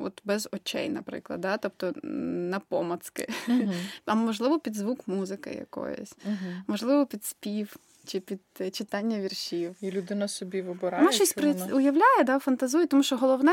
От 0.00 0.20
без 0.24 0.48
очей, 0.52 0.88
наприклад, 0.88 1.40
да? 1.40 1.56
тобто 1.56 1.92
на 2.02 2.60
помацки. 2.60 3.28
Uh-huh. 3.48 3.74
А 4.06 4.14
можливо, 4.14 4.58
під 4.58 4.74
звук 4.74 5.08
музики 5.08 5.50
якоїсь, 5.50 6.16
uh-huh. 6.28 6.62
можливо, 6.66 7.06
під 7.06 7.24
спів 7.24 7.76
чи 8.06 8.20
під 8.20 8.40
е, 8.60 8.70
читання 8.70 9.20
віршів. 9.20 9.76
І 9.80 9.90
людина 9.90 10.28
собі 10.28 10.62
вибирає. 10.62 11.02
Вона 11.02 11.12
щось 11.12 11.32
при... 11.32 11.52
вона... 11.52 11.74
уявляє, 11.74 12.24
да, 12.24 12.38
фантазує, 12.38 12.86
тому 12.86 13.02
що 13.02 13.16
головне, 13.16 13.52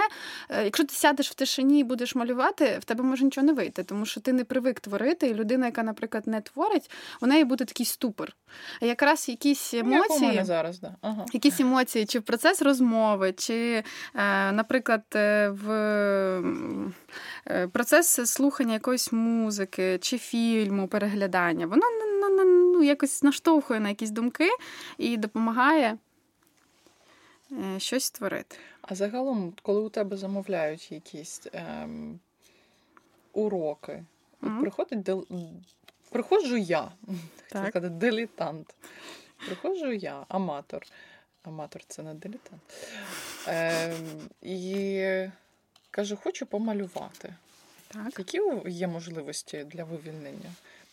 е, 0.49 0.63
якщо 0.63 0.83
ти 0.83 0.95
сядеш 0.95 1.31
в 1.31 1.33
тишині 1.33 1.79
і 1.79 1.83
будеш 1.83 2.15
малювати, 2.15 2.77
в 2.79 2.83
тебе 2.83 3.03
може 3.03 3.25
нічого 3.25 3.47
не 3.47 3.53
вийти, 3.53 3.83
тому 3.83 4.05
що 4.05 4.21
ти 4.21 4.33
не 4.33 4.43
привик 4.43 4.79
творити, 4.79 5.27
і 5.27 5.33
людина, 5.33 5.65
яка, 5.65 5.83
наприклад, 5.83 6.27
не 6.27 6.41
творить, 6.41 6.91
у 7.21 7.27
неї 7.27 7.43
буде 7.43 7.65
такий 7.65 7.85
ступор. 7.85 8.35
А 8.81 8.85
якраз 8.85 9.29
якісь 9.29 9.73
ну, 9.73 9.79
емоції, 9.79 10.35
Як 10.35 10.45
зараз, 10.45 10.79
да. 10.79 10.95
ага. 11.01 11.25
якісь 11.33 11.59
емоції, 11.59 12.05
чи 12.05 12.19
в 12.19 12.23
процес 12.23 12.61
розмови, 12.61 13.33
чи, 13.37 13.83
е, 14.15 14.51
наприклад, 14.51 15.03
в 15.49 15.65
процес 17.71 18.07
слухання 18.31 18.73
якоїсь 18.73 19.11
музики, 19.11 19.97
чи 20.01 20.17
фільму, 20.17 20.87
переглядання, 20.87 21.67
воно 21.67 21.85
ну, 22.75 22.83
якось 22.83 23.23
наштовхує 23.23 23.79
на 23.79 23.89
якісь 23.89 24.09
думки 24.09 24.49
і 24.97 25.17
допомагає 25.17 25.97
е, 27.51 27.79
щось 27.79 28.03
створити. 28.03 28.57
А 28.81 28.95
загалом, 28.95 29.53
коли 29.61 29.81
у 29.81 29.89
тебе 29.89 30.17
замовляють 30.17 30.91
якісь 30.91 31.47
ем, 31.53 32.19
уроки, 33.33 34.03
mm-hmm. 34.41 34.61
приходить 34.61 35.01
дел... 35.01 35.27
приходжу 36.09 36.57
я, 36.57 36.91
так. 37.49 37.67
сказати, 37.67 37.89
дилетант. 37.89 38.75
Приходжу 39.45 39.91
я, 39.91 40.25
аматор. 40.27 40.85
Аматор 41.43 41.81
це 41.87 42.03
не 42.03 42.13
дилетант. 42.13 42.61
Ем, 43.47 44.29
і 44.41 45.27
кажу, 45.95 46.17
хочу 46.23 46.45
помалювати. 46.45 47.33
Так. 47.87 48.19
Які 48.19 48.41
є 48.65 48.87
можливості 48.87 49.63
для 49.63 49.83
вивільнення? 49.83 50.51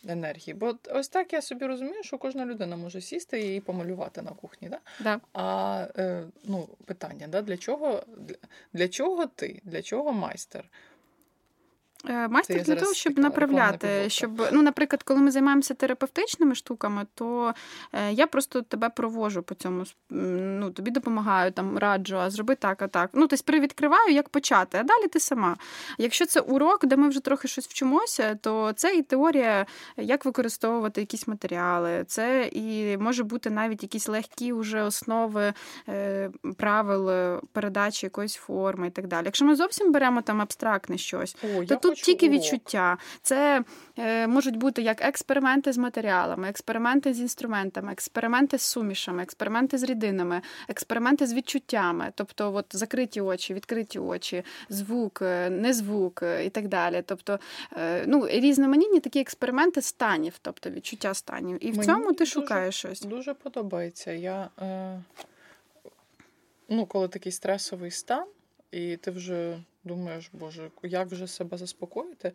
енергії. 0.09 0.55
Бо 0.55 0.75
ось 0.91 1.09
так 1.09 1.33
я 1.33 1.43
собі 1.43 1.67
розумію, 1.67 2.03
що 2.03 2.19
кожна 2.19 2.47
людина 2.47 2.77
може 2.77 3.01
сісти 3.01 3.55
і 3.55 3.61
помалювати 3.61 4.23
на 4.23 4.31
кухні. 4.31 4.69
Да? 4.69 4.79
Да. 5.01 5.21
А 5.33 5.87
е, 5.97 6.25
ну, 6.45 6.69
питання, 6.85 7.29
да, 7.29 7.43
для 7.43 7.57
чого 7.57 8.03
для, 8.17 8.35
для 8.73 8.89
чого 8.89 9.27
ти? 9.27 9.61
Для 9.65 9.83
чого 9.83 10.13
майстер? 10.13 10.65
Е, 12.09 12.29
майстер 12.29 12.63
для 12.63 12.75
того, 12.75 12.95
щоб 12.95 13.19
направляти, 13.19 14.11
щоб, 14.11 14.49
ну, 14.53 14.63
наприклад, 14.63 15.03
коли 15.03 15.21
ми 15.21 15.31
займаємося 15.31 15.75
терапевтичними 15.75 16.55
штуками, 16.55 17.07
то 17.15 17.55
е, 17.93 18.13
я 18.13 18.27
просто 18.27 18.63
тебе 18.63 18.89
провожу 18.89 19.43
по 19.43 19.55
цьому, 19.55 19.85
ну, 20.11 20.71
тобі 20.71 20.91
допомагаю, 20.91 21.53
там, 21.53 21.79
раджу, 21.79 22.19
а 22.19 22.31
зроби 22.31 22.55
так, 22.55 22.83
а 22.83 22.89
так. 22.89 23.11
Ну, 23.13 23.27
тобто 23.27 23.45
привідкриваю, 23.45 24.13
як 24.13 24.29
почати, 24.29 24.79
а 24.79 24.83
далі 24.83 25.09
ти 25.09 25.21
сама. 25.21 25.57
Якщо 25.99 26.27
це 26.27 26.41
урок, 26.41 26.87
де 26.87 26.97
ми 26.97 27.09
вже 27.09 27.21
трохи 27.21 27.49
щось 27.49 27.67
вчимося, 27.67 28.35
то 28.35 28.73
це 28.77 28.95
і 28.95 29.03
теорія, 29.03 29.67
як 29.97 30.25
використовувати 30.25 31.01
якісь 31.01 31.29
матеріали, 31.29 32.05
це 32.07 32.51
і 32.53 32.97
може 32.97 33.25
бути 33.25 33.51
навіть 33.51 33.83
якісь 33.83 34.09
легкі 34.09 34.53
вже 34.53 34.83
основи 34.83 35.53
е, 35.89 36.31
правил 36.57 37.11
передачі 37.53 38.07
якоїсь 38.07 38.35
форми 38.35 38.87
і 38.87 38.91
так 38.91 39.07
далі. 39.07 39.25
Якщо 39.25 39.45
ми 39.45 39.57
зовсім 39.57 39.93
беремо 39.93 40.23
там 40.23 40.41
абстрактне 40.41 40.99
щось, 40.99 41.37
О, 41.43 41.65
то 41.65 41.77
тут 41.77 41.92
тільки 41.95 42.29
відчуття. 42.29 42.99
Це 43.23 43.65
е, 43.99 44.27
можуть 44.27 44.57
бути 44.57 44.83
як 44.83 45.03
експерименти 45.03 45.73
з 45.73 45.79
матеріалами, 45.79 46.49
експерименти 46.49 47.15
з 47.15 47.21
інструментами, 47.21 47.93
експерименти 47.93 48.59
з 48.59 48.63
сумішами, 48.63 49.23
експерименти 49.23 49.79
з 49.79 49.83
рідинами, 49.83 50.43
експерименти 50.69 51.27
з 51.27 51.35
відчуттями, 51.35 52.13
тобто 52.15 52.55
от 52.55 52.67
закриті 52.71 53.21
очі, 53.21 53.55
відкриті 53.55 53.99
очі, 53.99 54.43
звук, 54.69 55.23
е, 55.23 55.51
не 55.51 55.73
звук 55.73 56.23
е, 56.23 56.45
і 56.45 56.51
так 56.51 56.69
далі. 56.69 57.03
Тобто 57.07 57.39
е, 57.77 58.05
ну, 58.07 58.27
різноманітні 58.29 59.01
такі 59.01 59.21
експерименти 59.21 59.83
станів, 59.83 60.39
тобто 60.43 60.71
відчуття 60.71 61.15
станів. 61.15 61.67
І 61.67 61.71
в 61.71 61.77
Мені 61.77 61.87
цьому 61.87 62.13
ти 62.13 62.19
дуже, 62.19 62.31
шукаєш 62.31 62.75
щось. 62.75 63.01
Дуже 63.01 63.35
подобається. 63.35 64.13
Я, 64.13 64.51
е, 64.63 65.03
ну, 66.69 66.87
Коли 66.87 67.09
такий 67.09 67.33
стресовий 67.33 67.91
стан, 67.91 68.27
і 68.71 68.97
ти 68.97 69.11
вже 69.11 69.59
думаєш, 69.85 70.31
боже, 70.33 70.71
як 70.83 71.09
вже 71.09 71.27
себе 71.27 71.57
заспокоїти, 71.57 72.33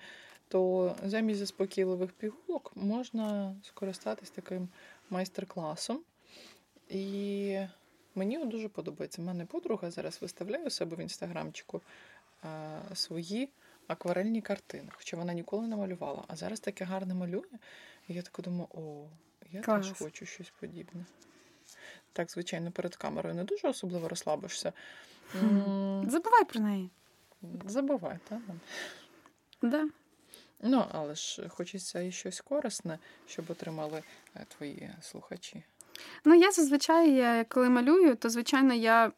то 0.47 0.95
замість 1.03 1.39
заспокійливих 1.39 2.11
пігулок 2.11 2.71
можна 2.75 3.55
скористатись 3.63 4.29
таким 4.29 4.69
майстер-класом. 5.09 5.99
І 6.89 7.59
мені 8.15 8.45
дуже 8.45 8.69
подобається. 8.69 9.21
У 9.21 9.25
мене 9.25 9.45
подруга 9.45 9.91
зараз 9.91 10.21
виставляє 10.21 10.65
у 10.65 10.69
себе 10.69 10.95
в 10.95 10.99
інстаграмчику 10.99 11.81
свої 12.93 13.49
акварельні 13.87 14.41
картини, 14.41 14.89
хоча 14.91 15.17
вона 15.17 15.33
ніколи 15.33 15.67
не 15.67 15.75
малювала. 15.75 16.23
А 16.27 16.35
зараз 16.35 16.59
таке 16.59 16.85
гарне 16.85 17.13
малює. 17.13 17.59
І 18.07 18.13
я 18.13 18.21
так 18.21 18.39
думаю, 18.43 18.67
о, 18.73 19.05
я 19.51 19.61
Клас. 19.61 19.87
теж 19.87 19.97
хочу 19.97 20.25
щось 20.25 20.53
подібне. 20.59 21.05
Так, 22.13 22.31
звичайно, 22.31 22.71
перед 22.71 22.95
камерою 22.95 23.35
не 23.35 23.43
дуже 23.43 23.67
особливо 23.67 24.07
розслабишся. 24.07 24.73
Забувай 26.07 26.45
про 26.47 26.59
неї. 26.59 26.89
Забувай, 27.65 28.19
так? 28.29 28.39
Да. 29.61 29.87
Ну, 30.61 30.85
але 30.91 31.15
ж 31.15 31.49
хочеться 31.49 32.01
і 32.01 32.11
щось 32.11 32.41
корисне, 32.41 32.99
щоб 33.27 33.45
отримали 33.49 34.03
е, 34.35 34.45
твої 34.47 34.89
слухачі. 35.01 35.63
Ну, 36.25 36.35
я 36.35 36.51
зазвичай, 36.51 37.45
коли 37.49 37.69
малюю, 37.69 38.15
то 38.15 38.29
звичайно 38.29 38.73
я 38.73 39.11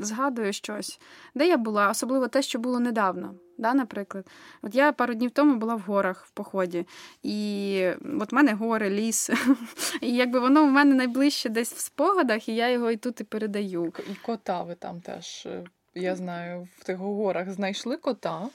згадую 0.00 0.52
щось, 0.52 1.00
де 1.34 1.48
я 1.48 1.56
була, 1.56 1.90
особливо 1.90 2.28
те, 2.28 2.42
що 2.42 2.58
було 2.58 2.80
недавно. 2.80 3.34
Да, 3.58 3.74
Наприклад, 3.74 4.26
от 4.62 4.74
я 4.74 4.92
пару 4.92 5.14
днів 5.14 5.30
тому 5.30 5.54
була 5.54 5.74
в 5.74 5.80
горах 5.80 6.26
в 6.26 6.30
поході, 6.30 6.86
і 7.22 7.88
от 8.20 8.32
в 8.32 8.34
мене 8.34 8.52
гори, 8.52 8.90
ліс, 8.90 9.30
і 10.00 10.14
якби 10.14 10.38
воно 10.40 10.64
в 10.64 10.70
мене 10.70 10.94
найближче 10.94 11.48
десь 11.48 11.72
в 11.72 11.78
спогадах, 11.78 12.48
і 12.48 12.54
я 12.54 12.70
його 12.70 12.90
і 12.90 12.96
тут 12.96 13.20
і 13.20 13.24
передаю. 13.24 13.92
І 14.10 14.14
кота 14.14 14.62
ви 14.62 14.74
там 14.74 15.00
теж 15.00 15.46
е, 15.46 15.64
я 15.94 16.16
знаю, 16.16 16.68
в 16.78 16.84
тих 16.84 16.96
горах 16.96 17.50
знайшли 17.50 17.96
кота, 17.96 18.48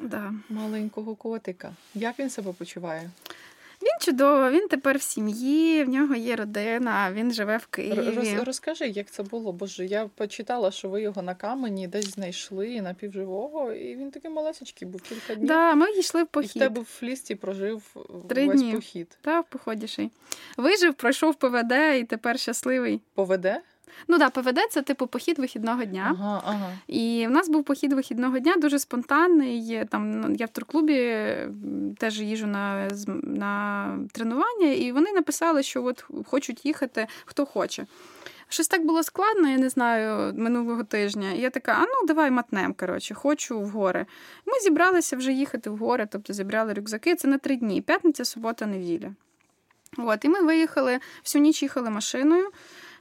да. 0.00 0.32
маленького 0.48 1.14
котика. 1.14 1.72
Як 1.94 2.18
він 2.18 2.30
себе 2.30 2.52
почуває? 2.52 3.10
Він 3.82 4.00
чудово, 4.00 4.50
він 4.50 4.68
тепер 4.68 4.98
в 4.98 5.02
сім'ї, 5.02 5.84
в 5.84 5.88
нього 5.88 6.14
є 6.14 6.36
родина, 6.36 7.12
він 7.12 7.32
живе 7.32 7.56
в 7.56 7.66
Києві. 7.66 8.10
Роз, 8.16 8.32
розкажи, 8.46 8.88
як 8.88 9.10
це 9.10 9.22
було? 9.22 9.52
Боже, 9.52 9.86
я 9.86 10.06
почитала, 10.14 10.70
що 10.70 10.88
ви 10.88 11.02
його 11.02 11.22
на 11.22 11.34
камені 11.34 11.88
десь 11.88 12.10
знайшли 12.10 12.80
напівживого, 12.80 13.72
і 13.72 13.96
він 13.96 14.10
такий 14.10 14.30
малесечкий 14.30 14.88
був 14.88 15.02
кілька 15.02 15.34
днів. 15.34 15.48
Да, 15.48 15.74
Ми 15.74 15.90
йшли 15.90 16.22
в 16.22 16.26
похід. 16.26 16.52
І 16.54 16.58
в 16.58 16.62
тебе 16.62 16.80
в 16.80 16.98
лісті 17.02 17.34
прожив 17.34 17.96
Три 18.28 18.46
весь 18.46 18.60
дні. 18.62 18.72
похід. 18.72 19.18
Так, 19.20 19.46
в 19.46 19.48
походіший. 19.48 20.10
Вижив, 20.56 20.94
пройшов 20.94 21.34
ПВД 21.34 21.72
і 22.00 22.04
тепер 22.04 22.38
щасливий. 22.38 23.00
Поведе? 23.14 23.60
Ну 24.08 24.18
так, 24.18 24.32
ПВД 24.32 24.58
це 24.70 24.82
типу 24.82 25.06
похід 25.06 25.38
вихідного 25.38 25.84
дня. 25.84 26.16
Ага, 26.18 26.42
ага. 26.46 26.72
І 26.86 27.26
в 27.28 27.30
нас 27.30 27.48
був 27.48 27.64
похід 27.64 27.92
вихідного 27.92 28.38
дня, 28.38 28.54
дуже 28.56 28.78
спонтанний. 28.78 29.84
Там 29.90 30.20
ну, 30.20 30.36
Я 30.38 30.46
в 30.46 30.48
турклубі 30.48 31.26
теж 31.98 32.20
їжу 32.20 32.46
на 32.46 32.88
на 33.22 33.98
тренування, 34.12 34.72
і 34.72 34.92
вони 34.92 35.12
написали, 35.12 35.62
що 35.62 35.84
от 35.84 36.04
хочуть 36.26 36.66
їхати 36.66 37.06
хто 37.24 37.46
хоче. 37.46 37.86
Щось 38.52 38.68
так 38.68 38.86
було 38.86 39.02
складно, 39.02 39.48
я 39.48 39.58
не 39.58 39.68
знаю, 39.68 40.34
минулого 40.36 40.84
тижня. 40.84 41.32
І 41.32 41.40
я 41.40 41.50
така, 41.50 41.72
а 41.72 41.80
ну 41.80 42.06
давай 42.06 42.30
матнем, 42.30 42.74
коротше, 42.74 43.14
хочу 43.14 43.60
в 43.60 43.68
гори. 43.68 44.06
Ми 44.46 44.60
зібралися 44.60 45.16
вже 45.16 45.32
їхати 45.32 45.70
в 45.70 45.76
гори, 45.76 46.08
тобто 46.10 46.32
зібрали 46.32 46.72
рюкзаки. 46.72 47.14
Це 47.14 47.28
на 47.28 47.38
три 47.38 47.56
дні: 47.56 47.80
п'ятниця, 47.82 48.24
субота, 48.24 48.66
неділя. 48.66 49.14
От, 49.98 50.24
І 50.24 50.28
ми 50.28 50.40
виїхали, 50.40 51.00
всю 51.24 51.42
ніч 51.42 51.62
їхали 51.62 51.90
машиною. 51.90 52.50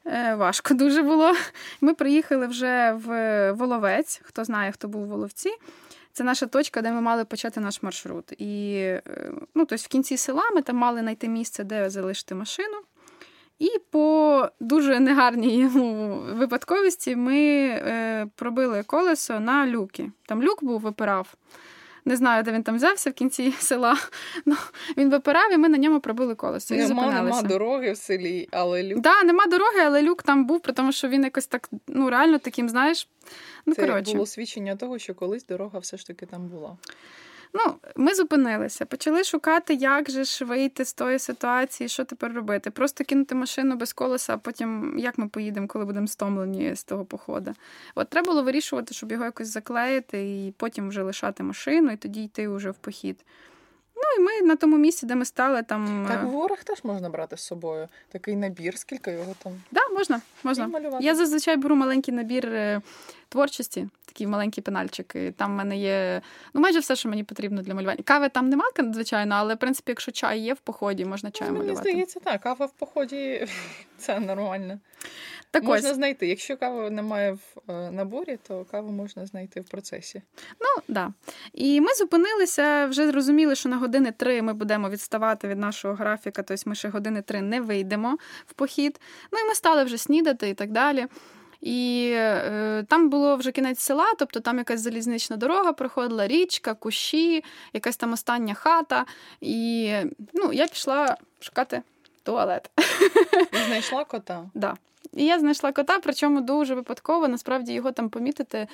Е, 0.06 0.36
важко 0.36 0.74
дуже 0.74 1.02
було. 1.02 1.34
Ми 1.82 1.94
приїхали 1.94 2.48
вже 2.48 2.92
в 2.92 3.52
Воловець. 3.52 4.22
Хто 4.24 4.44
знає, 4.44 4.72
хто 4.72 4.88
був 4.88 5.06
в 5.06 5.08
Воловці. 5.08 5.50
Це 6.14 6.24
наша 6.24 6.46
точка, 6.46 6.82
де 6.82 6.92
ми 6.92 7.02
мали 7.02 7.26
почати 7.26 7.60
наш 7.60 7.84
маршрут. 7.84 8.34
І 8.38 8.74
е, 8.78 9.02
ну, 9.56 9.66
тобто 9.66 9.76
в 9.76 9.88
кінці 9.88 10.18
села 10.18 10.44
ми 10.56 10.62
там 10.62 10.76
мали 10.76 11.00
знайти 11.00 11.28
місце, 11.28 11.64
де 11.64 11.90
залишити 11.90 12.36
машину. 12.36 12.78
І 13.60 13.70
по 13.92 14.48
дуже 14.60 15.00
негарній 15.00 15.58
йому 15.58 16.18
випадковості 16.34 17.16
ми 17.16 17.38
е, 17.38 18.28
пробили 18.36 18.84
колесо 18.84 19.40
на 19.40 19.68
люки. 19.68 20.12
Там 20.26 20.44
люк 20.44 20.64
був 20.64 20.82
випирав. 20.82 21.34
Не 22.06 22.16
знаю, 22.16 22.44
де 22.44 22.52
він 22.52 22.64
там 22.64 22.76
взявся 22.76 23.10
в 23.10 23.14
кінці 23.14 23.54
села. 23.60 23.98
Ну, 24.46 24.56
Він 24.98 25.10
випирав, 25.10 25.54
і 25.54 25.58
ми 25.58 25.70
на 25.70 25.78
ньому 25.78 26.00
пробили 26.00 26.36
колесо. 26.36 26.76
і 26.76 26.78
Нема, 26.78 27.12
нема 27.12 27.42
дороги 27.42 27.92
в 27.92 27.98
селі, 27.98 28.48
але 28.52 28.84
люк. 28.84 28.94
Так, 28.94 29.04
да, 29.04 29.24
нема 29.24 29.46
дороги, 29.46 29.80
але 29.80 30.04
люк 30.04 30.24
там 30.24 30.46
був, 30.46 30.62
тому 30.62 30.92
що 30.92 31.08
він 31.08 31.24
якось 31.24 31.48
так, 31.48 31.70
ну, 31.88 32.10
реально 32.10 32.38
таким, 32.40 32.70
знаєш. 32.70 33.08
Ну, 33.66 33.74
Це 33.74 33.88
коротше. 33.88 34.14
було 34.14 34.26
свідчення 34.26 34.76
того, 34.76 35.00
що 35.00 35.14
колись 35.16 35.46
дорога 35.46 35.80
все 35.80 35.98
ж 35.98 36.08
таки 36.08 36.26
там 36.26 36.48
була. 36.48 36.78
Ну, 37.54 37.76
ми 37.96 38.16
зупинилися, 38.16 38.86
почали 38.86 39.24
шукати, 39.24 39.74
як 39.74 40.12
же 40.12 40.24
ж 40.24 40.46
вийти 40.46 40.86
з 40.86 40.94
тої 40.94 41.20
ситуації, 41.20 41.90
що 41.90 42.06
тепер 42.06 42.34
робити. 42.34 42.72
Просто 42.72 43.04
кинути 43.04 43.36
машину 43.36 43.76
без 43.76 43.94
колеса, 43.94 44.34
а 44.34 44.38
потім 44.38 44.96
як 44.98 45.18
ми 45.18 45.28
поїдемо, 45.28 45.68
коли 45.68 45.86
будемо 45.86 46.08
стомлені 46.08 46.76
з 46.76 46.84
того 46.84 47.06
походу. 47.06 47.54
От 47.96 48.10
треба 48.10 48.28
було 48.28 48.44
вирішувати, 48.44 48.94
щоб 48.94 49.12
його 49.12 49.26
якось 49.26 49.48
заклеїти 49.48 50.46
і 50.48 50.54
потім 50.58 50.90
вже 50.90 51.04
лишати 51.04 51.44
машину, 51.44 51.92
і 51.92 51.98
тоді 51.98 52.24
йти 52.24 52.48
вже 52.48 52.72
в 52.72 52.76
похід. 52.76 53.26
Ну 53.96 54.02
і 54.18 54.28
ми 54.28 54.48
на 54.48 54.56
тому 54.56 54.78
місці, 54.78 55.06
де 55.06 55.16
ми 55.16 55.26
стали, 55.26 55.64
там. 55.64 56.06
Так, 56.08 56.24
в 56.24 56.28
горах 56.28 56.64
теж 56.64 56.84
можна 56.84 57.10
брати 57.10 57.38
з 57.38 57.42
собою. 57.42 57.88
Такий 58.12 58.36
набір, 58.36 58.78
скільки 58.78 59.12
його 59.12 59.36
там. 59.44 59.52
Так, 59.52 59.88
да, 59.90 59.96
можна. 59.98 60.22
можна. 60.44 61.00
Я 61.02 61.16
зазвичай 61.16 61.58
беру 61.58 61.76
маленький 61.76 62.14
набір 62.14 62.46
е, 62.46 62.82
творчості, 63.32 63.88
такі 64.06 64.28
маленькі 64.28 64.62
пенальчики. 64.62 65.34
Там 65.38 65.52
в 65.52 65.56
мене 65.56 65.78
є 65.78 66.22
ну 66.54 66.62
майже 66.62 66.80
все, 66.80 66.96
що 66.96 67.10
мені 67.10 67.24
потрібно 67.24 67.62
для 67.62 67.74
малювання. 67.74 68.04
Кави 68.04 68.30
там 68.30 68.50
нема, 68.50 68.66
звичайно, 68.94 69.36
але 69.36 69.56
в 69.56 69.58
принципі, 69.58 69.92
якщо 69.92 70.12
чай 70.12 70.40
є 70.40 70.54
в 70.54 70.60
поході, 70.60 71.06
можна 71.06 71.32
чай 71.32 71.48
ну, 71.48 71.54
малювати. 71.54 71.82
Мені 71.82 71.92
здається, 71.92 72.20
так. 72.20 72.42
Кава 72.42 72.66
в 72.66 72.72
поході 72.72 73.48
це 73.98 74.20
нормально. 74.20 74.80
Так 75.52 75.64
можна 75.64 75.90
ось. 75.90 75.96
знайти. 75.96 76.28
Якщо 76.28 76.58
кави 76.58 76.90
немає 76.90 77.32
в 77.32 77.72
е, 77.72 77.92
наборі, 77.92 78.40
то 78.48 78.66
каву 78.66 78.92
можна 78.92 79.26
знайти 79.26 79.62
в 79.62 79.70
процесі. 79.70 80.22
Ну 80.60 80.84
да. 80.88 81.14
І 81.54 81.82
ми 81.82 81.94
зупинилися, 81.94 82.86
вже 82.86 83.08
зрозуміли, 83.08 83.56
що 83.56 83.70
на 83.70 83.78
години 83.78 84.12
три 84.12 84.42
ми 84.42 84.54
будемо 84.54 84.90
відставати 84.90 85.48
від 85.48 85.60
нашого 85.60 85.94
графіка, 85.94 86.44
тобто 86.44 86.64
ми 86.70 86.76
ще 86.76 86.90
години 86.90 87.22
три 87.22 87.42
не 87.42 87.62
вийдемо 87.62 88.18
в 88.48 88.54
похід. 88.54 89.00
Ну 89.32 89.40
і 89.40 89.48
ми 89.48 89.56
стали 89.56 89.84
вже 89.84 89.98
снідати 89.98 90.50
і 90.50 90.54
так 90.54 90.72
далі. 90.72 91.08
І 91.62 92.12
е, 92.16 92.86
там 92.90 93.10
було 93.10 93.36
вже 93.36 93.52
кінець 93.52 93.80
села, 93.80 94.14
тобто 94.20 94.40
там 94.40 94.58
якась 94.58 94.82
залізнична 94.82 95.38
дорога 95.38 95.74
проходила, 95.74 96.28
річка, 96.28 96.74
кущі, 96.74 97.44
якась 97.74 97.98
там 97.98 98.14
остання 98.14 98.54
хата. 98.54 99.06
І 99.42 99.94
ну, 100.34 100.54
я 100.54 100.68
пішла 100.68 101.18
шукати 101.40 101.82
туалет. 102.24 102.70
І 103.54 103.58
знайшла 103.68 104.04
кота? 104.04 104.50
Да. 104.54 104.76
І 105.14 105.26
я 105.26 105.40
знайшла 105.40 105.72
кота, 105.72 106.00
причому 106.00 106.42
дуже 106.42 106.76
випадково, 106.76 107.28
насправді 107.28 107.74
його 107.74 107.92
там 107.92 108.10
помітити 108.10 108.68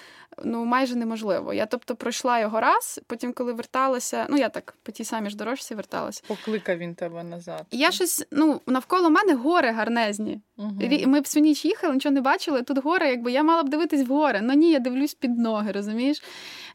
ну 0.44 0.66
майже 0.66 0.96
неможливо. 0.96 1.54
Я 1.54 1.66
тобто 1.66 1.96
пройшла 1.96 2.40
його 2.40 2.60
раз, 2.60 3.00
потім, 3.08 3.34
коли 3.34 3.54
верталася, 3.54 4.28
ну 4.30 4.38
я 4.38 4.50
так 4.50 4.76
по 4.84 4.92
тій 4.92 5.04
самій 5.04 5.30
ж 5.30 5.38
дорожці 5.38 5.76
верталася. 5.76 6.24
Покликав 6.28 6.78
він 6.78 6.96
тебе 6.96 7.24
назад. 7.24 7.66
І 7.72 7.78
я 7.78 7.92
щось, 7.92 8.26
ну, 8.32 8.62
навколо 8.66 9.10
мене 9.10 9.34
гори 9.34 9.72
гарнезні. 9.72 10.42
Угу. 10.58 10.74
Ми 11.06 11.20
всю 11.20 11.44
ніч 11.44 11.66
їхали, 11.66 11.94
нічого 11.94 12.14
не 12.14 12.22
бачили. 12.22 12.62
Тут 12.62 12.84
гори, 12.84 13.10
якби 13.10 13.32
я 13.32 13.44
мала 13.44 13.64
б 13.64 13.70
дивитись 13.70 14.08
в 14.08 14.12
гори. 14.14 14.40
Ну 14.44 14.54
ні, 14.54 14.72
я 14.72 14.80
дивлюсь 14.80 15.14
під 15.14 15.40
ноги, 15.40 15.72
розумієш? 15.72 16.24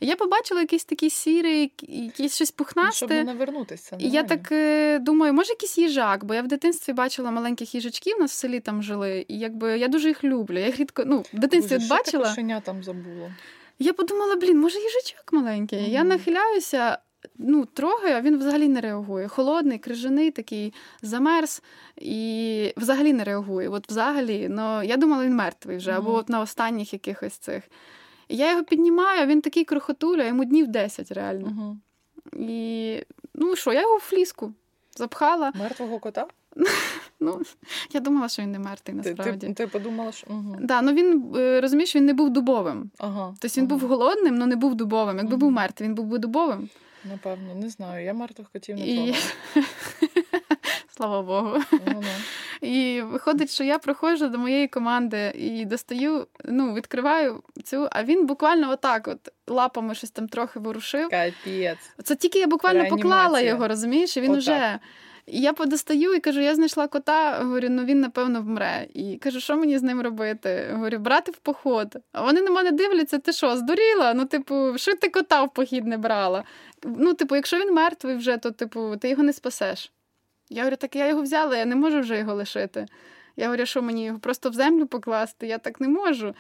Я 0.01 0.17
побачила 0.17 0.61
якийсь 0.61 0.85
такий 0.85 1.11
сірий, 1.11 1.73
якийсь 1.89 2.35
щось 2.35 2.51
пухнасте. 2.51 2.97
Щоб 2.97 3.11
не 3.11 3.25
навернутися. 3.25 3.97
І 3.99 4.09
я 4.09 4.23
так 4.23 4.53
е, 4.53 4.99
думаю, 4.99 5.33
може 5.33 5.53
якийсь 5.53 5.79
їжак, 5.79 6.25
бо 6.25 6.35
я 6.35 6.43
в 6.43 6.47
дитинстві 6.47 6.93
бачила 6.93 7.31
маленьких 7.31 7.75
їжачків, 7.75 8.17
у 8.17 8.21
нас 8.21 8.31
в 8.31 8.35
селі 8.35 8.61
там 8.61 8.83
жили. 8.83 9.25
І 9.29 9.39
якби 9.53 9.79
я 9.79 9.89
дуже 9.89 10.09
їх 10.09 10.25
люблю. 10.25 10.59
Я 10.59 10.67
їх 10.67 10.79
рідко 10.79 11.03
ну, 11.07 11.25
в 11.33 11.39
дитинстві 11.39 11.75
Боже, 11.75 11.89
бачила. 11.89 12.25
Що 12.25 12.31
кошеня 12.31 12.61
там 12.61 12.83
забуло. 12.83 13.31
Я 13.79 13.93
подумала, 13.93 14.37
блін, 14.37 14.61
може 14.61 14.79
їжачок 14.79 15.33
маленький. 15.33 15.79
Mm-hmm. 15.79 15.91
Я 15.91 16.05
нахиляюся, 16.05 16.99
ну, 17.39 17.65
трогаю, 17.65 18.17
а 18.17 18.21
він 18.21 18.39
взагалі 18.39 18.69
не 18.69 18.81
реагує. 18.81 19.29
Холодний, 19.29 19.79
крижаний, 19.79 20.31
такий 20.31 20.73
замерз 21.03 21.63
і 21.97 22.73
взагалі 22.77 23.13
не 23.13 23.25
реагує. 23.25 23.69
От 23.69 23.89
взагалі, 23.89 24.49
ну 24.51 24.83
я 24.83 24.97
думала, 24.97 25.25
він 25.25 25.35
мертвий 25.35 25.77
вже, 25.77 25.91
mm-hmm. 25.91 25.99
або 25.99 26.15
от 26.15 26.29
на 26.29 26.41
останніх 26.41 26.93
якихось 26.93 27.33
цих. 27.33 27.63
Я 28.29 28.51
його 28.51 28.65
піднімаю, 28.65 29.27
він 29.27 29.41
такий 29.41 29.65
крохотуля, 29.65 30.25
йому 30.25 30.45
днів 30.45 30.67
10 30.67 31.13
реально. 31.13 31.47
Mm-hmm. 31.47 32.39
І 32.39 33.05
ну 33.35 33.57
що, 33.57 33.73
я 33.73 33.81
його 33.81 33.97
в 33.97 34.01
фліску 34.01 34.53
запхала. 34.97 35.53
Мертвого 35.55 35.99
кота? 35.99 36.27
Ну, 37.23 37.43
я 37.93 38.01
думала, 38.01 38.29
що 38.29 38.43
він 38.43 38.53
не 38.53 38.59
мертвий 38.59 38.97
насправді. 38.97 39.47
Ти, 39.47 39.47
ти, 39.47 39.55
ти 39.55 39.67
подумала, 39.67 40.13
що 40.13 40.27
угу. 40.31 40.57
да, 40.61 40.83
ну 40.83 40.93
він 40.93 41.35
е, 41.37 41.61
розумієш, 41.61 41.97
він 41.97 42.07
не 42.07 42.15
був 42.15 42.31
дубовим. 42.31 42.91
Ага, 42.99 43.35
Тобто 43.41 43.61
він 43.61 43.67
ага. 43.67 43.79
був 43.79 43.89
голодним, 43.89 44.35
але 44.37 44.47
не 44.47 44.57
був 44.57 44.75
дубовим. 44.75 45.17
Якби 45.17 45.33
угу. 45.33 45.41
був 45.41 45.53
мертвий, 45.53 45.89
він 45.89 45.95
був 45.95 46.07
би 46.07 46.19
дубовим. 46.19 46.69
Напевно, 47.05 47.55
не 47.55 47.69
знаю. 47.69 48.05
Я 48.05 48.15
мертвих 48.15 48.49
котів 48.49 48.77
не 48.77 48.87
І... 48.87 49.15
Слава 50.97 51.23
Богу. 51.23 51.59
Ну, 51.87 52.03
і 52.69 53.03
виходить, 53.03 53.51
що 53.51 53.65
я 53.65 53.79
приходжу 53.79 54.27
до 54.27 54.39
моєї 54.39 54.69
команди 54.69 55.33
і 55.35 55.65
достаю, 55.65 56.27
ну, 56.45 56.75
відкриваю 56.75 57.43
цю, 57.65 57.89
а 57.93 58.05
він 58.05 58.27
буквально 58.27 58.71
отак, 58.71 59.09
от 59.09 59.33
лапами 59.49 59.95
щось 59.95 60.11
там 60.11 60.29
трохи 60.29 60.59
ворушив. 60.61 61.09
Капець. 61.11 61.91
Це 62.05 62.17
тільки 62.17 62.39
я 62.39 62.47
буквально 62.47 62.81
Реанімація. 62.81 63.11
поклала 63.11 63.41
його, 63.41 63.69
розумієш? 63.69 64.17
І 64.17 64.21
він 64.21 64.31
отак. 64.31 64.39
уже. 64.39 64.79
І 65.27 65.41
я 65.41 65.53
подостаю 65.53 66.15
і 66.15 66.21
кажу: 66.21 66.41
я 66.41 66.55
знайшла 66.55 66.89
кота, 66.89 67.39
говорю, 67.39 67.69
ну 67.71 67.85
він 67.85 68.01
напевно 68.01 68.41
вмре. 68.41 68.87
І 68.95 69.17
кажу, 69.17 69.41
що 69.41 69.57
мені 69.57 69.79
з 69.79 69.83
ним 69.83 70.01
робити? 70.01 70.69
Говорю, 70.73 70.99
брати 70.99 71.33
в 71.33 71.37
поход. 71.37 71.97
А 72.13 72.25
вони 72.25 72.43
на 72.43 72.51
мене 72.51 72.71
дивляться, 72.71 73.19
ти 73.19 73.33
що, 73.33 73.57
здуріла? 73.57 74.15
Ну, 74.15 74.25
типу, 74.25 74.73
що 74.77 74.97
ти 74.97 75.09
кота 75.09 75.43
в 75.43 75.55
похід 75.55 75.87
не 75.87 75.99
брала? 75.99 76.45
Ну, 76.85 77.15
типу, 77.15 77.37
якщо 77.37 77.59
він 77.59 77.75
мертвий 77.75 78.17
вже, 78.17 78.37
то 78.37 78.51
типу, 78.51 78.97
ти 78.97 79.09
його 79.09 79.23
не 79.23 79.33
спасеш. 79.33 79.93
Я 80.51 80.63
говорю, 80.63 80.77
так 80.77 80.97
я 80.97 81.09
його 81.09 81.23
взяла, 81.23 81.57
я 81.57 81.65
не 81.65 81.77
можу 81.77 82.01
вже 82.01 82.19
його 82.19 82.35
лишити. 82.35 82.87
Я 83.37 83.47
говорю, 83.47 83.67
що 83.67 83.83
мені 83.83 84.05
його 84.05 84.19
просто 84.19 84.51
в 84.51 84.53
землю 84.53 84.87
покласти, 84.87 85.47
я 85.47 85.59
так 85.59 85.81
не 85.81 85.89
можу. 85.89 86.35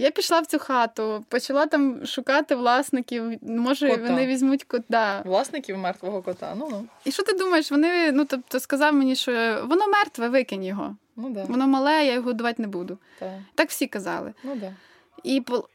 Я 0.00 0.10
пішла 0.10 0.40
в 0.40 0.46
цю 0.46 0.58
хату, 0.58 1.24
почала 1.28 1.66
там 1.66 2.06
шукати 2.06 2.54
власників. 2.54 3.32
Може, 3.42 3.88
кота. 3.90 4.02
вони 4.02 4.26
візьмуть 4.26 4.64
кота. 4.64 5.22
Власників 5.24 5.78
мертвого 5.78 6.22
кота. 6.22 6.54
Ну 6.56 6.68
ну. 6.70 6.86
І 7.04 7.12
що 7.12 7.22
ти 7.22 7.32
думаєш? 7.32 7.70
Вони 7.70 8.12
ну 8.12 8.24
тобто 8.24 8.60
сказав 8.60 8.94
мені, 8.94 9.16
що 9.16 9.32
воно 9.66 9.88
мертве, 9.88 10.28
викинь 10.28 10.64
його. 10.64 10.96
Ну 11.16 11.30
да. 11.30 11.44
Воно 11.44 11.66
мале, 11.66 11.92
я 11.92 12.12
його 12.12 12.26
годувати 12.26 12.62
не 12.62 12.68
буду. 12.68 12.98
Так, 13.18 13.30
так 13.54 13.68
всі 13.68 13.86
казали. 13.86 14.32
Ну 14.42 14.56
да. 14.56 14.74
І 15.22 15.40
пол... 15.40 15.66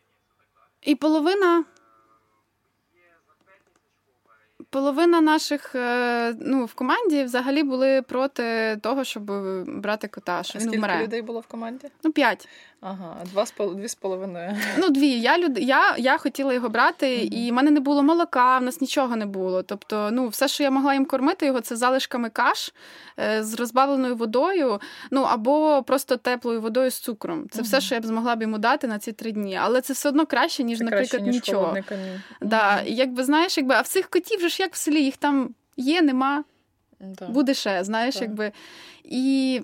І 0.81 0.95
половина 0.95 1.63
Половина 4.69 5.21
наших 5.21 5.75
е, 5.75 6.35
ну, 6.39 6.65
в 6.65 6.73
команді 6.73 7.23
взагалі 7.23 7.63
були 7.63 8.01
проти 8.01 8.77
того, 8.81 9.03
щоб 9.03 9.23
брати 9.81 10.07
кота. 10.07 10.43
що 10.43 10.57
а 10.57 10.61
він 10.61 10.67
скільки 10.67 10.77
вмре. 10.77 11.03
людей 11.03 11.21
було 11.21 11.39
в 11.39 11.47
команді? 11.47 11.87
Ну, 12.03 12.11
п'ять. 12.11 12.47
Ага, 12.85 13.17
два 13.25 13.45
з 13.45 13.53
дві 13.75 13.87
з 13.87 13.95
половиною. 13.95 14.57
Ну, 14.77 14.89
дві. 14.89 15.09
Я 15.09 15.37
люд... 15.39 15.59
я, 15.59 15.95
я 15.97 16.17
хотіла 16.17 16.53
його 16.53 16.69
брати, 16.69 17.05
mm-hmm. 17.05 17.33
і 17.33 17.51
в 17.51 17.53
мене 17.53 17.71
не 17.71 17.79
було 17.79 18.03
молока, 18.03 18.57
в 18.57 18.63
нас 18.63 18.81
нічого 18.81 19.15
не 19.15 19.25
було. 19.25 19.63
Тобто, 19.63 20.09
ну, 20.11 20.27
все, 20.27 20.47
що 20.47 20.63
я 20.63 20.71
могла 20.71 20.93
їм 20.93 21.05
кормити, 21.05 21.45
його 21.45 21.61
це 21.61 21.75
залишками 21.75 22.29
каш 22.29 22.73
е, 23.19 23.43
з 23.43 23.53
розбавленою 23.53 24.15
водою, 24.15 24.81
ну 25.11 25.21
або 25.21 25.83
просто 25.83 26.17
теплою 26.17 26.61
водою 26.61 26.91
з 26.91 26.99
цукром. 26.99 27.49
Це 27.49 27.59
mm-hmm. 27.59 27.63
все, 27.63 27.81
що 27.81 27.95
я 27.95 28.01
б 28.01 28.05
змогла 28.05 28.35
б 28.35 28.41
йому 28.41 28.57
дати 28.57 28.87
на 28.87 28.99
ці 28.99 29.11
три 29.11 29.31
дні. 29.31 29.59
Але 29.61 29.81
це 29.81 29.93
все 29.93 30.09
одно 30.09 30.25
краще, 30.25 30.63
ніж, 30.63 30.77
це 30.77 30.83
наприклад, 30.83 31.09
краще, 31.09 31.25
ніж 31.25 31.35
нічого. 31.35 31.73
Mm-hmm. 31.73 32.19
Да, 32.41 32.81
якби 32.85 33.23
знаєш, 33.23 33.57
якби, 33.57 33.75
а 33.75 33.81
в 33.81 33.87
цих 33.87 34.07
котів 34.07 34.39
же 34.39 34.49
ж 34.49 34.63
як 34.63 34.73
в 34.73 34.77
селі, 34.77 35.03
їх 35.03 35.17
там 35.17 35.49
є, 35.77 36.01
нема, 36.01 36.43
буде 37.29 37.53
ще, 37.53 37.83
знаєш, 37.83 38.15
якби. 38.15 38.51
І... 39.03 39.61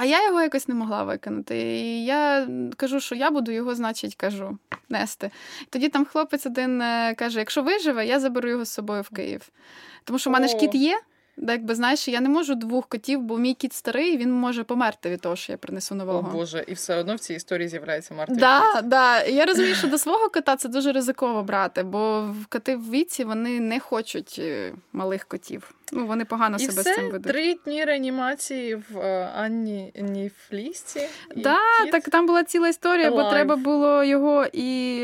А 0.00 0.04
я 0.04 0.26
його 0.26 0.42
якось 0.42 0.68
не 0.68 0.74
могла 0.74 1.02
викинути. 1.02 1.58
І 1.58 2.04
я 2.04 2.48
кажу, 2.76 3.00
що 3.00 3.14
я 3.14 3.30
буду 3.30 3.52
його, 3.52 3.74
значить, 3.74 4.14
кажу, 4.14 4.58
нести. 4.88 5.30
Тоді 5.70 5.88
там 5.88 6.04
хлопець 6.04 6.46
один 6.46 6.82
е, 6.82 7.14
каже: 7.14 7.38
якщо 7.38 7.62
виживе, 7.62 8.06
я 8.06 8.20
заберу 8.20 8.48
його 8.48 8.64
з 8.64 8.70
собою 8.70 9.02
в 9.02 9.08
Київ. 9.08 9.48
Тому 10.04 10.18
що 10.18 10.30
в 10.30 10.32
мене 10.32 10.48
ж 10.48 10.56
кіт 10.56 10.74
є. 10.74 11.00
Якби 11.42 11.74
знаєш, 11.74 12.08
я 12.08 12.20
не 12.20 12.28
можу 12.28 12.54
двох 12.54 12.86
котів, 12.86 13.20
бо 13.20 13.38
мій 13.38 13.54
кіт 13.54 13.72
старий, 13.72 14.16
він 14.16 14.32
може 14.32 14.64
померти 14.64 15.10
від 15.10 15.20
того, 15.20 15.36
що 15.36 15.52
я 15.52 15.58
принесу 15.58 15.94
нового. 15.94 16.28
О 16.30 16.32
Боже, 16.32 16.64
і 16.68 16.74
все 16.74 16.96
одно 16.96 17.14
в 17.14 17.18
цій 17.18 17.34
історії 17.34 17.68
з'являється 17.68 18.14
мертвий 18.14 18.38
да, 18.38 18.74
кіт. 18.74 18.88
Да. 18.88 19.24
Я 19.24 19.46
розумію, 19.46 19.74
що 19.74 19.88
до 19.88 19.98
свого 19.98 20.28
кота 20.28 20.56
це 20.56 20.68
дуже 20.68 20.92
ризиково 20.92 21.42
брати, 21.42 21.82
бо 21.82 22.34
коти 22.48 22.76
в 22.76 22.90
віці 22.90 23.24
вони 23.24 23.60
не 23.60 23.80
хочуть 23.80 24.36
е, 24.38 24.72
малих 24.92 25.24
котів. 25.24 25.74
Ну, 25.92 26.06
вони 26.06 26.24
погано 26.24 26.56
і 26.56 26.60
себе 26.60 26.82
все? 26.82 26.92
з 26.92 26.96
цим 26.96 27.10
ведуть. 27.10 27.32
Три 27.32 27.54
дні 27.54 27.84
реанімації 27.84 28.74
в 28.74 28.98
е, 28.98 29.32
Анні 29.36 29.92
Ніфлісті. 29.96 31.08
Да, 31.36 31.56
кіт... 31.82 31.92
так 31.92 32.08
там 32.08 32.26
була 32.26 32.44
ціла 32.44 32.68
історія, 32.68 33.10
Alive. 33.10 33.24
бо 33.24 33.30
треба 33.30 33.56
було 33.56 34.04
його 34.04 34.46
і, 34.52 34.98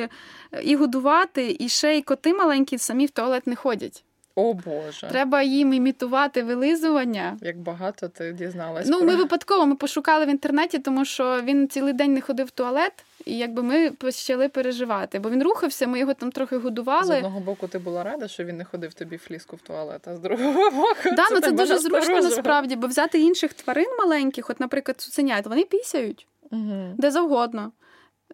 і 0.63 0.77
годувати, 0.77 1.57
і 1.59 1.69
ще 1.69 1.99
й 1.99 2.03
коти 2.03 2.35
маленькі 2.35 2.79
самі 2.79 3.07
в 3.07 3.11
туалет 3.11 3.47
не 3.47 3.57
ходять. 3.57 4.04
О 4.37 4.55
Боже. 4.55 5.09
Треба 5.11 5.43
їм 5.43 5.73
імітувати 5.73 6.43
вилизування. 6.43 7.39
Як 7.43 7.59
багато 7.59 8.09
ти 8.09 8.33
дізналась. 8.33 8.87
Ну, 8.89 8.99
про... 8.99 9.07
ми 9.07 9.17
випадково 9.17 9.67
ми 9.67 9.75
пошукали 9.75 10.27
в 10.27 10.29
інтернеті, 10.29 10.79
тому 10.79 11.05
що 11.05 11.43
він 11.43 11.69
цілий 11.69 11.93
день 11.93 12.15
не 12.15 12.21
ходив 12.21 12.47
в 12.47 12.51
туалет, 12.51 12.93
і 13.25 13.39
якби 13.39 13.63
ми 13.63 13.91
почали 13.91 14.49
переживати. 14.49 15.19
Бо 15.19 15.31
він 15.31 15.43
рухався, 15.43 15.87
ми 15.87 15.99
його 15.99 16.15
там 16.15 16.33
трохи 16.33 16.57
годували. 16.57 17.07
З 17.07 17.17
одного 17.17 17.41
боку, 17.41 17.69
ти 17.69 17.79
була 17.79 18.03
рада, 18.05 18.29
що 18.29 18.45
він 18.45 18.57
не 18.57 18.65
ходив 18.65 18.95
тобі 18.95 19.17
фліску 19.17 19.57
в 19.57 19.61
туалет, 19.61 20.09
а 20.09 20.17
з 20.17 20.21
другого 20.21 20.71
боку. 20.71 21.17
Да, 21.17 21.25
це 21.29 21.35
ну 21.35 21.41
це 21.41 21.53
дуже 21.53 21.79
зручно 21.79 22.15
насправді, 22.15 22.77
бо 22.77 22.87
взяти 22.87 23.21
інших 23.21 23.55
тварин 23.55 23.97
маленьких, 23.99 24.51
от, 24.51 24.61
наприклад, 24.61 25.01
цуценят, 25.01 25.47
вони 25.47 25.65
пісяють 25.65 26.27
Мгм. 26.51 26.95
де 26.99 27.11
завгодно. 27.11 27.73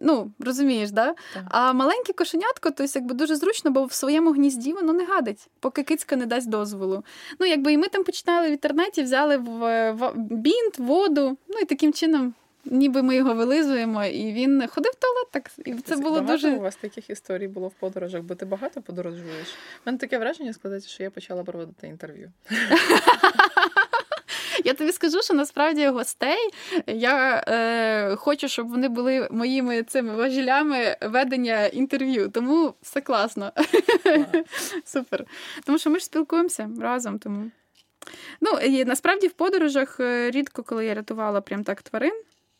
Ну, 0.01 0.31
розумієш, 0.39 0.91
да? 0.91 1.15
Так. 1.33 1.43
А 1.49 1.73
маленьке 1.73 2.13
кошенятко, 2.13 2.71
то 2.71 2.83
есть, 2.83 2.95
якби 2.95 3.13
дуже 3.15 3.35
зручно, 3.35 3.71
бо 3.71 3.85
в 3.85 3.93
своєму 3.93 4.31
гнізді 4.31 4.73
воно 4.73 4.93
не 4.93 5.05
гадить, 5.05 5.47
поки 5.59 5.83
кицька 5.83 6.15
не 6.15 6.25
дасть 6.25 6.49
дозволу. 6.49 7.03
Ну, 7.39 7.45
якби 7.45 7.73
і 7.73 7.77
ми 7.77 7.87
там 7.87 8.03
почитали 8.03 8.47
в 8.47 8.51
інтернеті, 8.51 9.03
взяли 9.03 9.37
в, 9.37 9.91
в 9.91 10.13
бінт, 10.15 10.77
воду, 10.77 11.37
ну 11.47 11.59
і 11.59 11.65
таким 11.65 11.93
чином, 11.93 12.33
ніби 12.65 13.03
ми 13.03 13.15
його 13.15 13.33
вилизуємо, 13.33 14.05
і 14.05 14.33
він 14.33 14.67
ходив 14.67 14.91
в 14.91 14.99
туалет, 14.99 15.27
так 15.31 15.51
і 15.65 15.73
це 15.73 15.95
було 15.95 16.21
багато 16.21 16.31
дуже. 16.31 16.55
у 16.55 16.59
вас 16.59 16.75
таких 16.75 17.09
історій 17.09 17.47
було 17.47 17.67
в 17.67 17.73
подорожах, 17.73 18.21
бо 18.21 18.35
ти 18.35 18.45
багато 18.45 18.81
подорожуєш. 18.81 19.47
У 19.47 19.81
мене 19.85 19.97
таке 19.97 20.17
враження 20.17 20.53
складається, 20.53 20.89
що 20.89 21.03
я 21.03 21.09
почала 21.09 21.43
проводити 21.43 21.87
інтерв'ю. 21.87 22.31
Я 24.65 24.73
тобі 24.73 24.91
скажу, 24.91 25.21
що 25.21 25.33
насправді 25.33 25.87
гостей 25.87 26.49
я 26.87 27.43
е, 27.47 28.15
хочу, 28.15 28.47
щоб 28.47 28.69
вони 28.69 28.87
були 28.87 29.27
моїми 29.31 29.83
цими 29.83 30.15
важелями 30.15 30.97
ведення 31.01 31.65
інтерв'ю. 31.65 32.29
Тому 32.29 32.73
все 32.81 33.01
класно. 33.01 33.51
Супер. 34.85 35.25
Тому 35.65 35.77
що 35.77 35.89
ми 35.89 35.99
ж 35.99 36.05
спілкуємося 36.05 36.69
разом. 36.81 37.19
Тому. 37.19 37.51
Ну, 38.41 38.51
і 38.51 38.85
насправді 38.85 39.27
в 39.27 39.31
подорожах 39.31 39.99
е, 39.99 40.31
рідко, 40.31 40.63
коли 40.63 40.85
я 40.85 40.93
рятувала 40.93 41.41
прям 41.41 41.63
так 41.63 41.81
тварин, 41.81 42.13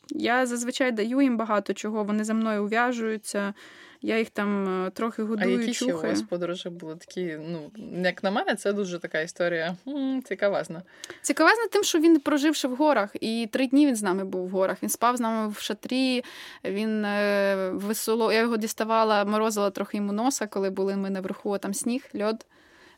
я 0.09 0.45
зазвичай 0.45 0.91
даю 0.91 1.21
їм 1.21 1.37
багато 1.37 1.73
чого, 1.73 2.03
вони 2.03 2.23
за 2.23 2.33
мною 2.33 2.63
ув'яжуються, 2.63 3.53
я 4.01 4.17
їх 4.19 4.29
там 4.29 4.65
трохи 4.93 5.23
трохи 5.23 5.43
А 5.43 5.45
які 5.45 5.73
чухаю. 5.73 5.97
ще 5.99 6.07
у 6.07 6.11
вас 6.11 6.21
подорожі 6.21 6.69
були 6.69 6.95
такі, 6.95 7.37
ну, 7.49 7.71
як 8.03 8.23
на 8.23 8.31
мене, 8.31 8.55
це 8.55 8.73
дуже 8.73 8.99
така 8.99 9.19
історія 9.21 9.75
м, 9.87 10.23
цікавезна. 10.25 10.81
Цікавезно 11.21 11.67
тим, 11.71 11.83
що 11.83 11.99
він 11.99 12.19
проживши 12.19 12.67
в 12.67 12.75
горах, 12.75 13.09
і 13.21 13.49
три 13.51 13.67
дні 13.67 13.87
він 13.87 13.95
з 13.95 14.03
нами 14.03 14.25
був 14.25 14.47
в 14.47 14.49
горах. 14.49 14.77
Він 14.83 14.89
спав 14.89 15.17
з 15.17 15.19
нами 15.19 15.53
в 15.57 15.59
шатрі, 15.59 16.23
він 16.65 17.05
е, 17.05 17.69
весело. 17.73 18.31
Я 18.33 18.39
його 18.39 18.57
діставала, 18.57 19.25
морозила 19.25 19.69
трохи 19.69 19.97
йому 19.97 20.11
носа, 20.13 20.47
коли 20.47 20.69
були 20.69 20.95
ми 20.95 21.09
наверху, 21.09 21.51
а 21.53 21.57
там 21.57 21.73
сніг, 21.73 22.03
льод. 22.21 22.45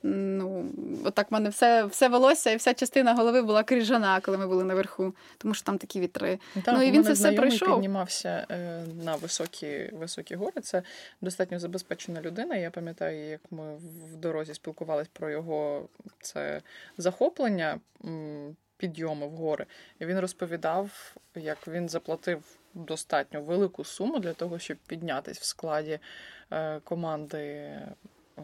Ну, 0.06 0.66
отак 1.06 1.32
в 1.32 1.34
мене 1.34 1.50
все, 1.50 1.86
все 1.86 2.10
волосся 2.10 2.52
і 2.52 2.56
вся 2.56 2.74
частина 2.74 3.14
голови 3.14 3.42
була 3.42 3.64
крижана, 3.64 4.22
коли 4.22 4.38
ми 4.38 4.48
були 4.48 4.64
наверху, 4.64 5.14
тому 5.38 5.54
що 5.54 5.66
там 5.66 5.78
такі 5.78 6.00
вітри. 6.00 6.40
Так, 6.66 6.76
Ну, 6.78 6.84
і 6.84 6.92
він 6.92 7.04
це 7.04 7.14
все 7.14 7.32
пройшов. 7.32 7.70
піднімався 7.70 8.46
е, 8.52 8.84
на 9.04 9.16
високі, 9.16 9.90
високі 9.94 10.36
гори. 10.36 10.62
Це 10.62 10.84
достатньо 11.22 11.60
забезпечена 11.60 12.22
людина. 12.22 12.56
Я 12.56 12.72
пам'ятаю, 12.72 13.30
як 13.30 13.42
ми 13.52 13.76
в 13.76 14.16
дорозі 14.16 14.54
спілкувалися 14.54 15.10
про 15.14 15.30
його 15.30 15.88
це 16.22 16.62
захоплення 16.98 17.80
підйому 18.78 19.30
в 19.30 19.32
гори. 19.32 19.66
І 20.00 20.06
він 20.06 20.20
розповідав, 20.20 21.16
як 21.36 21.68
він 21.68 21.90
заплатив 21.90 22.44
достатньо 22.74 23.42
велику 23.42 23.84
суму 23.84 24.20
для 24.20 24.34
того, 24.34 24.60
щоб 24.60 24.78
піднятись 24.88 25.40
в 25.40 25.44
складі 25.44 26.00
е, 26.52 26.80
команди. 26.84 27.38
Е, 28.38 28.42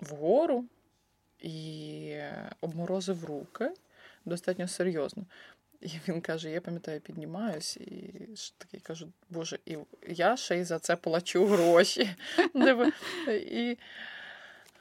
вгору 0.00 0.64
і 1.38 2.14
обморозив 2.60 3.24
руки 3.24 3.70
достатньо 4.24 4.68
серйозно. 4.68 5.24
І 5.80 5.88
він 6.08 6.20
каже: 6.20 6.50
я 6.50 6.60
пам'ятаю, 6.60 7.00
піднімаюсь, 7.00 7.76
і 7.76 8.12
такий 8.58 8.80
кажу, 8.80 9.12
Боже, 9.30 9.58
і 9.66 9.78
я 10.08 10.36
ще 10.36 10.58
й 10.58 10.64
за 10.64 10.78
це 10.78 10.96
плачу 10.96 11.46
гроші. 11.46 12.10
І, 13.28 13.78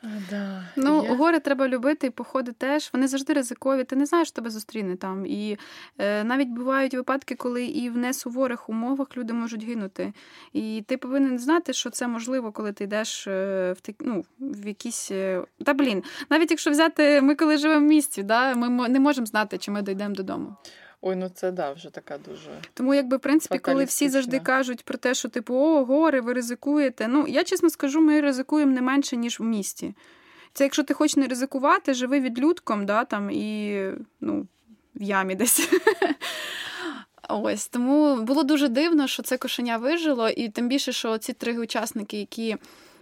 а, 0.04 0.08
да, 0.30 0.64
Ну, 0.76 1.04
я- 1.04 1.16
гори 1.16 1.40
треба 1.40 1.68
любити, 1.68 2.08
і 2.08 2.10
походи 2.10 2.52
теж. 2.52 2.90
Вони 2.94 3.08
завжди 3.08 3.34
ризикові. 3.34 3.84
Ти 3.84 3.96
не 3.96 4.06
знаєш, 4.06 4.28
що 4.28 4.36
тебе 4.36 4.50
зустріне 4.50 4.96
там. 4.96 5.26
І 5.26 5.58
е, 5.98 6.24
навіть 6.24 6.48
бувають 6.50 6.94
випадки, 6.94 7.36
коли 7.36 7.66
і 7.66 7.90
в 7.90 7.98
несуворих 7.98 8.70
умовах 8.70 9.18
люди 9.18 9.34
можуть 9.34 9.64
гинути. 9.64 10.14
І 10.54 10.84
ти 10.88 10.98
повинен 10.98 11.40
знати, 11.40 11.74
що 11.74 11.90
це 11.90 12.08
можливо, 12.08 12.52
коли 12.52 12.72
ти 12.74 12.84
йдеш 12.84 13.28
е, 13.28 13.76
в 13.84 13.94
ну, 14.00 14.24
в 14.40 14.68
якісь. 14.68 15.12
е, 15.12 15.44
Та 15.66 15.74
блін, 15.74 16.04
навіть 16.30 16.52
якщо 16.52 16.72
взяти, 16.72 17.22
ми 17.22 17.36
коли 17.36 17.58
живемо 17.58 17.86
в 17.86 17.90
місті, 17.90 18.24
да, 18.24 18.56
ми 18.56 18.90
не 18.90 19.00
можемо 19.00 19.26
знати, 19.28 19.58
чи 19.58 19.72
ми 19.72 19.82
дійдемо 19.82 20.16
додому. 20.16 20.56
Ой, 21.02 21.16
ну 21.16 21.30
це 21.30 21.52
да, 21.52 21.72
вже 21.74 21.90
така 21.90 22.18
дуже. 22.18 22.50
Тому, 22.74 22.94
якби, 22.94 23.18
в 23.18 23.20
принципі, 23.20 23.60
коли 23.60 23.84
всі 23.86 24.10
завжди 24.10 24.40
кажуть 24.40 24.84
про 24.84 24.98
те, 24.98 25.14
що 25.14 25.30
типу, 25.30 25.56
о, 25.56 25.86
гори, 25.86 26.22
ви 26.22 26.34
ризикуєте. 26.34 27.08
Ну, 27.08 27.26
я 27.28 27.44
чесно 27.44 27.70
скажу, 27.70 28.02
ми 28.02 28.22
ризикуємо 28.22 28.72
не 28.72 28.82
менше, 28.82 29.18
ніж 29.18 29.40
в 29.40 29.44
місті. 29.44 29.94
Це 30.54 30.64
якщо 30.64 30.84
ти 30.84 30.94
хочеш 30.94 31.16
не 31.16 31.28
ризикувати, 31.28 31.94
живи 31.94 32.20
відлюдком, 32.20 32.86
да, 32.86 33.06
там, 33.06 33.32
і 33.32 33.82
ну, 34.22 34.48
в 34.96 35.02
ямі 35.04 35.36
десь. 35.36 35.70
Ось 37.30 37.68
тому 37.68 38.16
було 38.16 38.44
дуже 38.44 38.68
дивно, 38.68 39.08
що 39.08 39.24
це 39.24 39.38
кошеня 39.38 39.78
вижило, 39.78 40.30
і 40.30 40.50
тим 40.50 40.68
більше, 40.68 40.92
що 40.92 41.18
ці 41.18 41.34
три 41.34 41.58
учасники, 41.60 42.20
які 42.20 42.58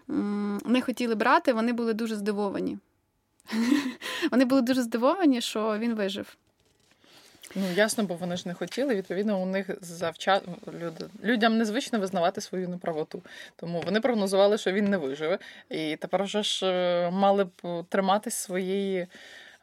м, 0.10 0.62
не 0.66 0.82
хотіли 0.82 1.16
брати, 1.16 1.54
вони 1.54 1.74
були 1.74 1.94
дуже 1.94 2.16
здивовані. 2.16 2.78
Вони 4.32 4.46
були 4.46 4.62
дуже 4.62 4.82
здивовані, 4.82 5.42
що 5.42 5.78
він 5.78 5.94
вижив. 5.94 6.38
Ну, 7.56 7.64
ясно, 7.76 8.04
бо 8.04 8.16
вони 8.16 8.38
ж 8.38 8.44
не 8.48 8.54
хотіли. 8.54 8.96
Відповідно, 8.96 9.42
у 9.42 9.46
них 9.46 9.70
завча... 9.82 10.42
люди... 10.82 11.06
людям 11.24 11.58
незвично 11.58 12.00
визнавати 12.00 12.42
свою 12.42 12.70
неправоту. 12.70 13.22
Тому 13.56 13.82
вони 13.86 14.00
прогнозували, 14.02 14.58
що 14.58 14.72
він 14.72 14.90
не 14.90 14.98
виживе. 14.98 15.40
І 15.70 15.96
тепер 15.96 16.24
вже 16.24 16.44
ж 16.44 16.66
е, 16.66 17.12
мали 17.12 17.44
б 17.44 17.84
триматись 17.90 18.36
своєї 18.36 19.08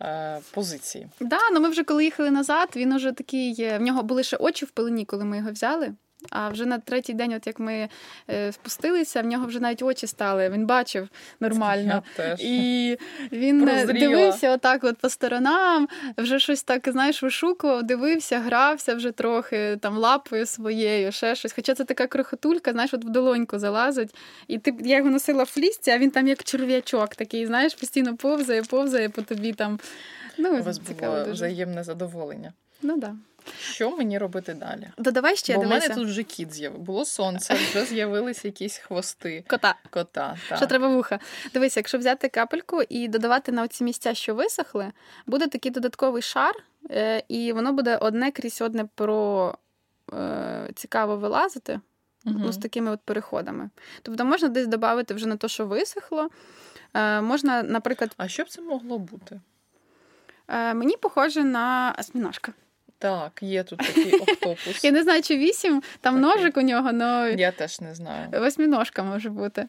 е, 0.02 0.38
позиції. 0.50 1.06
Да, 1.20 1.38
ну 1.52 1.60
ми 1.60 1.68
вже 1.68 1.84
коли 1.84 2.04
їхали 2.04 2.30
назад, 2.30 2.68
він 2.76 2.92
уже 2.92 3.12
такий. 3.12 3.56
е, 3.58 3.78
В 3.78 3.82
нього 3.82 4.02
були 4.02 4.22
ще 4.22 4.36
очі 4.36 4.64
в 4.64 4.70
пилені, 4.70 5.04
коли 5.04 5.24
ми 5.24 5.36
його 5.36 5.52
взяли. 5.52 5.92
А 6.30 6.48
вже 6.48 6.66
на 6.66 6.78
третій 6.78 7.12
день, 7.14 7.32
от 7.32 7.46
як 7.46 7.58
ми 7.60 7.88
е, 8.30 8.52
спустилися, 8.52 9.22
в 9.22 9.26
нього 9.26 9.46
вже 9.46 9.60
навіть 9.60 9.82
очі 9.82 10.06
стали. 10.06 10.48
Він 10.50 10.66
бачив 10.66 11.08
нормально. 11.40 12.02
Теж. 12.16 12.40
І 12.40 12.98
він 13.32 13.68
е, 13.68 13.84
Прозріла. 13.84 14.00
дивився 14.08 14.50
отак 14.50 14.84
от 14.84 14.96
по 14.98 15.08
сторонам, 15.08 15.88
вже 16.18 16.38
щось 16.38 16.62
так, 16.62 16.88
знаєш, 16.88 17.22
вишукував, 17.22 17.82
дивився, 17.82 18.38
грався 18.38 18.94
вже 18.94 19.10
трохи 19.12 19.76
там 19.80 19.96
лапою 19.98 20.46
своєю, 20.46 21.12
ще 21.12 21.34
щось. 21.34 21.52
Хоча 21.52 21.74
це 21.74 21.84
така 21.84 22.06
крохотулька, 22.06 22.72
знаєш, 22.72 22.94
от 22.94 23.04
в 23.04 23.08
долоньку 23.08 23.58
залазить. 23.58 24.14
І 24.48 24.58
ти, 24.58 24.74
я 24.80 24.96
його 24.96 25.10
носила 25.10 25.42
в 25.42 25.46
флісті, 25.46 25.90
а 25.90 25.98
він 25.98 26.10
там 26.10 26.28
як 26.28 26.44
черв'ячок 26.44 27.14
такий, 27.14 27.46
знаєш, 27.46 27.74
постійно 27.74 28.16
повзає, 28.16 28.62
повзає 28.62 29.08
по 29.08 29.22
тобі 29.22 29.52
там. 29.52 29.78
Ну, 30.38 30.58
У 30.58 30.62
вас 30.62 30.80
цікаво 30.88 31.12
було 31.12 31.18
дуже. 31.24 31.32
взаємне 31.32 31.84
задоволення. 31.84 32.52
Ну 32.82 32.96
да. 32.96 33.14
Що 33.60 33.96
мені 33.96 34.18
робити 34.18 34.54
далі? 34.54 34.88
Додавай 34.98 35.36
ще 35.36 35.54
Бо 35.56 35.60
в 35.62 35.66
мене 35.66 35.88
тут 35.88 36.06
вже 36.06 36.22
кіт 36.22 36.52
з'явився. 36.52 36.84
Було 36.84 37.04
сонце, 37.04 37.54
вже 37.70 37.84
з'явились 37.84 38.44
якісь 38.44 38.76
хвости 38.76 39.44
Кота. 39.48 39.74
кота. 39.90 40.36
Що 40.56 40.66
треба 40.66 40.88
вуха. 40.88 41.18
Дивися, 41.54 41.80
якщо 41.80 41.98
взяти 41.98 42.28
капельку 42.28 42.82
і 42.88 43.08
додавати 43.08 43.52
на 43.52 43.62
оці 43.62 43.84
місця, 43.84 44.14
що 44.14 44.34
висохли, 44.34 44.92
буде 45.26 45.46
такий 45.46 45.72
додатковий 45.72 46.22
шар, 46.22 46.54
е, 46.90 47.22
і 47.28 47.52
воно 47.52 47.72
буде 47.72 47.96
одне 47.96 48.30
крізь 48.30 48.62
одне 48.62 48.84
про 48.94 49.54
е, 50.12 50.70
цікаво 50.74 51.16
вилазити. 51.16 51.80
Мгм. 52.24 52.36
Ну, 52.44 52.52
з 52.52 52.58
такими 52.58 52.90
от 52.90 53.00
переходами. 53.00 53.70
Тобто 54.02 54.24
можна 54.24 54.48
десь 54.48 54.66
додати 54.66 55.14
вже 55.14 55.26
на 55.26 55.36
те, 55.36 55.48
що 55.48 55.66
висохло. 55.66 56.28
Е, 56.94 57.20
можна, 57.20 57.62
наприклад, 57.62 58.14
А 58.16 58.28
що 58.28 58.42
б 58.42 58.48
це 58.48 58.62
могло 58.62 58.98
бути? 58.98 59.40
е, 60.48 60.74
мені 60.74 60.96
похоже 60.96 61.44
на 61.44 61.94
осьміножка. 61.98 62.52
Так, 63.02 63.38
є 63.42 63.62
тут 63.62 63.78
такий 63.78 64.12
октопус. 64.20 64.84
Я 64.84 64.90
не 64.90 65.02
знаю, 65.02 65.22
чи 65.22 65.36
вісім, 65.36 65.82
там 66.00 66.14
Такий. 66.14 66.20
ножик 66.20 66.56
у 66.56 66.60
нього, 66.62 66.90
але 66.92 67.34
Я 67.38 67.50
теж 67.52 67.80
не 67.80 67.94
знаю. 67.94 68.28
восьміножка 68.40 69.02
може 69.02 69.30
бути. 69.30 69.66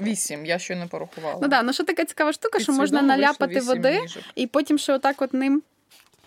Вісім, 0.00 0.46
я 0.46 0.58
ще 0.58 0.76
не 0.76 0.86
порахувала. 0.86 1.38
Ну 1.42 1.48
да, 1.48 1.62
ну 1.62 1.72
що 1.72 1.84
така 1.84 2.04
цікава 2.04 2.32
штука, 2.32 2.58
що 2.60 2.72
можна 2.72 3.02
наляпати 3.02 3.60
води 3.60 4.00
ніжок. 4.00 4.22
і 4.34 4.46
потім 4.46 4.78
ще 4.78 4.92
отак 4.92 5.22
от 5.22 5.34
ним 5.34 5.62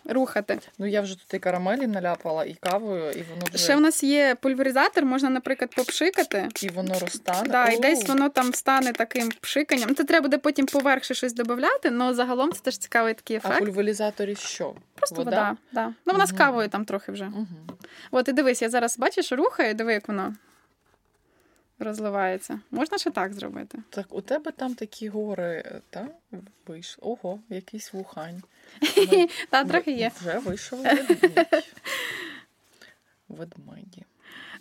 рухати. 0.10 0.60
Ну 0.78 0.86
я 0.86 1.02
вже 1.02 1.20
тут 1.20 1.34
і 1.34 1.40
карамелі 1.40 1.88
наляпала, 1.88 2.46
і 2.46 2.54
кавою, 2.54 3.12
і 3.12 3.24
воно 3.30 3.42
вже 3.54 3.64
Ще 3.64 3.76
в 3.76 3.82
нас 3.82 4.04
є 4.04 4.36
пульверизатор, 4.36 5.06
можна, 5.06 5.30
наприклад, 5.30 5.76
попшикати. 5.76 6.50
і 6.62 6.70
воно 6.70 7.00
розтане. 7.00 7.50
Да, 7.50 7.70
і 7.70 7.80
десь 7.80 8.08
воно 8.08 8.30
там 8.30 8.54
стане 8.54 8.94
таким 8.94 9.32
пшиканням. 9.42 9.96
Це 9.96 10.04
треба 10.04 10.24
буде 10.24 10.38
потім 10.38 10.66
поверх 10.66 11.04
ще 11.04 11.14
щось 11.14 11.34
додати, 11.34 11.94
але 12.00 12.14
загалом 12.14 12.52
це 12.52 12.60
теж 12.60 12.78
цікавий 12.78 13.14
такий 13.14 13.38
ефект. 13.38 13.56
А 13.56 13.60
пульверизаторі 13.60 14.36
що? 14.36 14.74
Просто 14.96 15.16
вода. 15.16 15.58
да. 15.72 15.86
Ну 15.86 16.14
вона 16.14 16.26
з 16.26 16.32
кавою 16.32 16.70
там 16.70 16.86
трохи 16.86 17.12
вже. 17.12 17.26
Угу. 17.26 17.48
От 18.12 18.28
і 18.28 18.34
дивись, 18.34 18.62
я 18.62 18.70
зараз 18.70 19.00
бачиш, 19.00 19.32
рухаю, 19.32 19.74
диви, 19.74 19.94
як 19.94 20.08
воно. 20.08 20.36
розливається. 21.80 22.60
Можна 22.72 22.98
ще 22.98 23.12
так 23.12 23.34
зробити. 23.34 23.78
Так, 23.90 24.06
у 24.10 24.22
тебе 24.22 24.52
там 24.52 24.76
такі 24.76 25.10
гори, 25.10 25.64
е, 25.66 25.82
та? 25.90 26.08
Вийшли. 26.68 27.02
Ого, 27.02 27.40
якийсь 27.50 27.94
вухань. 27.94 28.42
Та 29.50 29.64
трохи 29.64 29.92
є. 29.92 30.12
Вже 30.22 30.40
вийшов 30.40 30.82
ведмідь. 30.84 31.48
Ведмеді. 33.30 34.06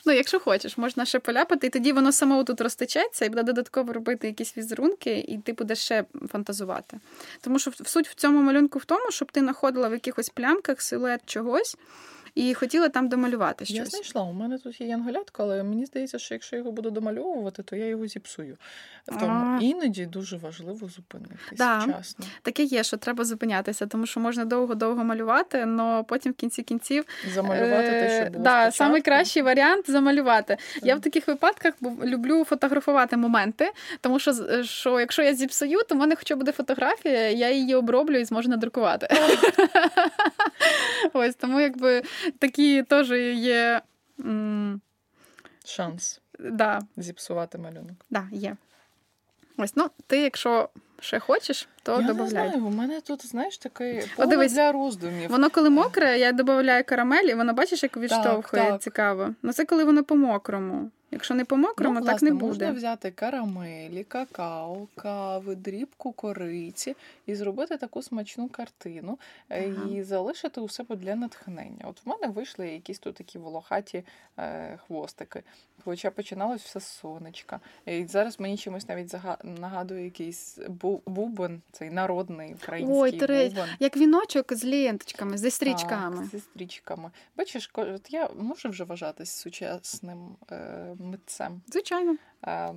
Ну, 0.07 0.13
якщо 0.13 0.41
хочеш, 0.41 0.79
можна 0.79 1.05
ще 1.05 1.19
поляпати, 1.19 1.67
і 1.67 1.71
тоді 1.71 1.93
воно 1.93 2.13
само 2.13 2.45
тут 2.45 2.61
розтечеться 2.61 3.25
і 3.25 3.29
буде 3.29 3.43
додатково 3.43 3.93
робити 3.93 4.27
якісь 4.27 4.57
візерунки, 4.57 5.19
і 5.29 5.39
ти 5.39 5.53
будеш 5.53 5.79
ще 5.79 6.05
фантазувати. 6.29 7.01
Тому 7.41 7.59
що 7.59 7.73
суть 7.85 8.09
в 8.09 8.15
цьому 8.15 8.43
малюнку 8.43 8.79
в 8.79 8.85
тому, 8.85 9.11
щоб 9.11 9.33
ти 9.33 9.41
знаходила 9.41 9.89
в 9.89 9.93
якихось 9.93 10.29
плямках 10.29 10.83
силует 10.83 11.21
чогось. 11.27 11.77
І 12.35 12.55
хотіла 12.55 12.89
там 12.89 13.09
домалювати 13.09 13.65
щось. 13.65 13.77
Я 13.77 13.85
знайшла. 13.85 14.23
У 14.23 14.33
мене 14.33 14.59
тут 14.59 14.81
є 14.81 14.87
янголятко, 14.87 15.43
але 15.43 15.63
мені 15.63 15.87
здається, 15.87 16.19
що 16.19 16.35
якщо 16.35 16.57
я 16.57 16.61
його 16.61 16.73
буду 16.73 16.91
домальовувати, 16.91 17.63
то 17.63 17.77
я 17.77 17.87
його 17.87 18.07
зіпсую. 18.07 18.57
Тому 19.07 19.57
а... 19.57 19.59
іноді 19.63 20.07
дуже 20.07 20.37
важливо 20.37 20.89
зупинитися 20.89 21.55
да. 21.57 21.79
вчасно. 21.79 22.25
Таке 22.43 22.63
є, 22.63 22.83
що 22.83 22.97
треба 22.97 23.25
зупинятися, 23.25 23.87
тому 23.87 24.07
що 24.07 24.21
можна 24.21 24.45
довго-довго 24.45 25.05
малювати, 25.05 25.59
але 25.59 26.03
потім 26.03 26.33
в 26.33 26.35
кінці 26.35 26.63
кінців 26.63 27.05
замалювати 27.35 27.91
те, 27.91 28.11
що 28.17 28.25
е, 28.27 28.31
було 28.31 28.45
да, 28.45 28.71
найкращий 28.89 29.43
варіант 29.43 29.91
замалювати. 29.91 30.55
Mm. 30.55 30.87
Я 30.87 30.97
в 30.97 31.01
таких 31.01 31.29
випадках 31.29 31.75
люблю 32.05 32.45
фотографувати 32.45 33.17
моменти, 33.17 33.73
тому 34.01 34.19
що 34.19 34.63
що 34.63 35.01
якщо 35.01 35.23
я 35.23 35.35
зіпсую, 35.35 35.79
то 35.89 35.95
в 35.95 35.99
мене 35.99 36.17
хоча 36.17 36.37
буде 36.37 36.53
фотографія, 36.53 37.31
я 37.31 37.51
її 37.51 37.75
оброблю 37.75 38.19
і 38.19 38.25
зможу 38.25 38.49
надрукувати. 38.49 39.09
Ось 41.13 41.35
тому 41.35 41.61
якби 41.61 42.03
такі 42.31 42.83
теж 42.83 43.11
є. 43.37 43.83
М- 44.21 44.81
Шанс 45.65 46.21
да. 46.39 46.81
зіпсувати 46.97 47.59
малюнок. 47.59 47.97
Да, 48.11 48.29
є. 48.33 48.57
Ось, 49.57 49.77
ну, 49.77 49.91
ти, 50.07 50.21
якщо 50.21 50.69
ще 51.01 51.19
хочеш, 51.19 51.69
то 51.83 52.01
я 52.01 52.13
не 52.13 52.29
знаю, 52.29 52.67
У 52.67 52.71
мене 52.71 53.01
тут, 53.01 53.27
знаєш, 53.27 53.59
таке 53.59 54.05
для 54.49 54.73
роздумів. 54.73 55.31
Воно 55.31 55.51
коли 55.51 55.71
мокре, 55.71 56.19
я 56.19 56.33
додаю 56.33 56.85
карамель, 56.85 57.25
і 57.25 57.35
воно 57.35 57.53
бачиш, 57.53 57.83
як 57.83 57.97
відштовхує. 57.97 58.63
Так, 58.63 58.73
так. 58.73 58.83
Цікаво. 58.83 59.35
Ну 59.43 59.53
це 59.53 59.65
коли 59.65 59.85
воно 59.85 60.05
по 60.05 60.17
мокрому. 60.17 60.91
Якщо 61.11 61.35
не 61.35 61.45
по 61.45 61.57
мокрому, 61.57 61.95
ну, 61.95 62.01
так 62.01 62.13
власне, 62.13 62.31
не 62.31 62.37
буде. 62.37 62.47
Можна 62.47 62.73
взяти 62.73 63.11
карамелі, 63.11 64.05
какао, 64.05 64.87
кави, 64.95 65.55
дрібку 65.55 66.13
кориці 66.13 66.97
і 67.27 67.35
зробити 67.35 67.77
таку 67.77 68.03
смачну 68.03 68.49
картину 68.49 69.19
е, 69.49 69.71
ага. 69.71 69.91
і 69.91 70.03
залишити 70.03 70.61
у 70.61 70.69
себе 70.69 70.97
для 70.97 71.17
натхнення. 71.17 71.85
От 71.85 72.07
в 72.07 72.09
мене 72.09 72.27
вийшли 72.27 72.69
якісь 72.69 72.99
тут 72.99 73.15
такі 73.15 73.39
волохаті 73.39 74.05
е, 74.39 74.79
хвостики. 74.87 75.43
Хоча 75.85 76.11
починалось 76.11 76.63
все 76.63 76.81
з 76.81 76.85
сонечка. 76.87 77.61
І 77.87 78.05
зараз 78.05 78.41
мені 78.41 78.57
чимось 78.57 78.89
навіть 78.89 79.15
нагадує 79.45 80.05
якийсь 80.05 80.59
бубен, 81.07 81.63
цей 81.73 81.91
народний 81.91 82.55
український 82.55 83.01
Ой, 83.01 83.13
Терезь, 83.13 83.53
бубен. 83.53 83.69
як 83.81 83.97
віночок 83.97 84.53
з 84.53 84.65
ленточками, 84.65 85.39
зі 85.39 85.51
стрічками. 85.51 86.17
Так, 86.17 86.27
Зі 86.27 86.41
стрічками. 86.41 87.11
Бачиш, 87.37 87.71
от 87.75 88.11
я 88.11 88.29
можу 88.29 88.69
вже 88.69 88.85
вважатись 88.85 89.31
сучасним. 89.31 90.37
Е, 90.53 90.95
митцем. 90.99 91.63
Звичайно. 91.67 92.17
А, 92.43 92.73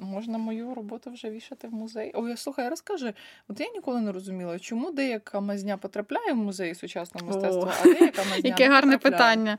Можна 0.00 0.38
мою 0.38 0.74
роботу 0.74 1.10
вже 1.10 1.30
вішати 1.30 1.68
в 1.68 1.72
музей. 1.72 2.12
Ой, 2.14 2.36
слухай, 2.36 2.68
розкажи, 2.68 3.14
от 3.48 3.60
я 3.60 3.70
ніколи 3.70 4.00
не 4.00 4.12
розуміла, 4.12 4.58
чому 4.58 4.90
деяка 4.90 5.40
мазня 5.40 5.76
потрапляє 5.76 6.32
в 6.32 6.36
музей 6.36 6.74
сучасного 6.74 7.26
мистецтва, 7.26 7.74
а 7.80 7.84
деяка 7.84 8.24
мазня. 8.30 8.40
Яке 8.44 8.68
не 8.68 8.74
гарне 8.74 8.98
питання. 8.98 9.58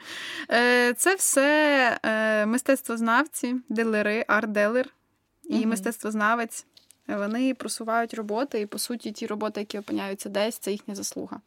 Е, 0.52 0.94
це 0.94 1.16
все 1.16 2.00
е, 2.04 2.46
мистецтвознавці, 2.46 3.56
дилери, 3.70 4.26
арт-делер 4.28 4.86
і 5.44 5.60
угу. 5.60 5.68
мистецтвознавець. 5.68 6.66
Вони 7.08 7.54
просувають 7.54 8.14
роботи, 8.14 8.62
і 8.62 8.66
по 8.66 8.78
суті, 8.78 9.12
ті 9.12 9.28
роботи, 9.28 9.60
які 9.60 9.80
опиняються 9.80 10.30
десь, 10.30 10.58
це 10.58 10.72
їхня 10.72 10.96
заслуга. 10.96 11.40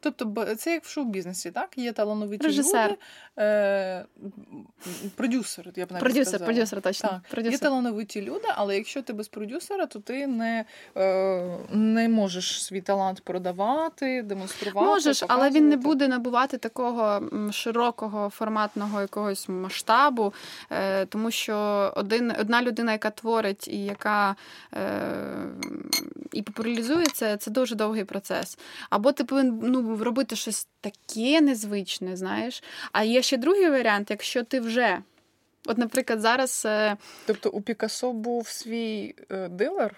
Тобто, 0.00 0.54
це 0.54 0.72
як 0.72 0.84
в 0.84 0.88
шоу-бізнесі, 0.88 1.50
так? 1.50 1.78
Є 1.78 1.92
талановиті 1.92 2.46
Режисер. 2.46 2.90
люди, 2.90 2.98
е, 3.38 4.04
продюсер, 5.16 5.72
я 5.76 5.86
б 5.86 5.92
навіть 5.92 6.02
продюсер, 6.02 6.26
сказала. 6.26 6.46
продюсер, 6.46 6.82
точно. 6.82 7.08
Так. 7.08 7.20
Продюсер. 7.30 7.52
Є 7.52 7.58
талановиті 7.58 8.22
люди, 8.22 8.48
але 8.54 8.76
якщо 8.76 9.02
ти 9.02 9.12
без 9.12 9.28
продюсера, 9.28 9.86
то 9.86 9.98
ти 9.98 10.26
не 10.26 10.64
е, 10.96 11.58
не 11.70 12.08
можеш 12.08 12.64
свій 12.64 12.80
талант 12.80 13.20
продавати, 13.20 14.22
демонструвати. 14.22 14.86
Можеш, 14.86 15.20
показувати. 15.20 15.48
але 15.48 15.60
він 15.60 15.68
не 15.68 15.76
буде 15.76 16.08
набувати 16.08 16.58
такого 16.58 17.22
широкого 17.52 18.30
форматного 18.30 19.00
якогось 19.00 19.48
масштабу, 19.48 20.32
е, 20.70 21.06
тому 21.06 21.30
що 21.30 21.56
один, 21.96 22.32
одна 22.40 22.62
людина, 22.62 22.92
яка 22.92 23.10
творить 23.10 23.68
і 23.68 23.84
яка 23.84 24.36
е, 24.74 24.80
і 26.32 26.42
популяризує 26.42 27.06
це, 27.06 27.36
це 27.36 27.50
дуже 27.50 27.74
довгий 27.74 28.04
процес. 28.04 28.58
Або 28.90 29.12
ти 29.12 29.24
повинен 29.24 29.69
ну, 29.70 30.04
робити 30.04 30.36
щось 30.36 30.68
таке 30.80 31.40
незвичне, 31.40 32.16
знаєш. 32.16 32.62
А 32.92 33.02
є 33.04 33.22
ще 33.22 33.36
другий 33.36 33.70
варіант, 33.70 34.10
якщо 34.10 34.42
ти 34.42 34.60
вже. 34.60 34.98
От, 35.66 35.78
наприклад, 35.78 36.20
зараз. 36.20 36.62
Е, 36.66 36.96
тобто 37.26 37.50
у 37.50 37.60
Пікасо 37.60 38.12
був 38.12 38.48
свій 38.48 39.14
е, 39.30 39.48
дилер? 39.48 39.96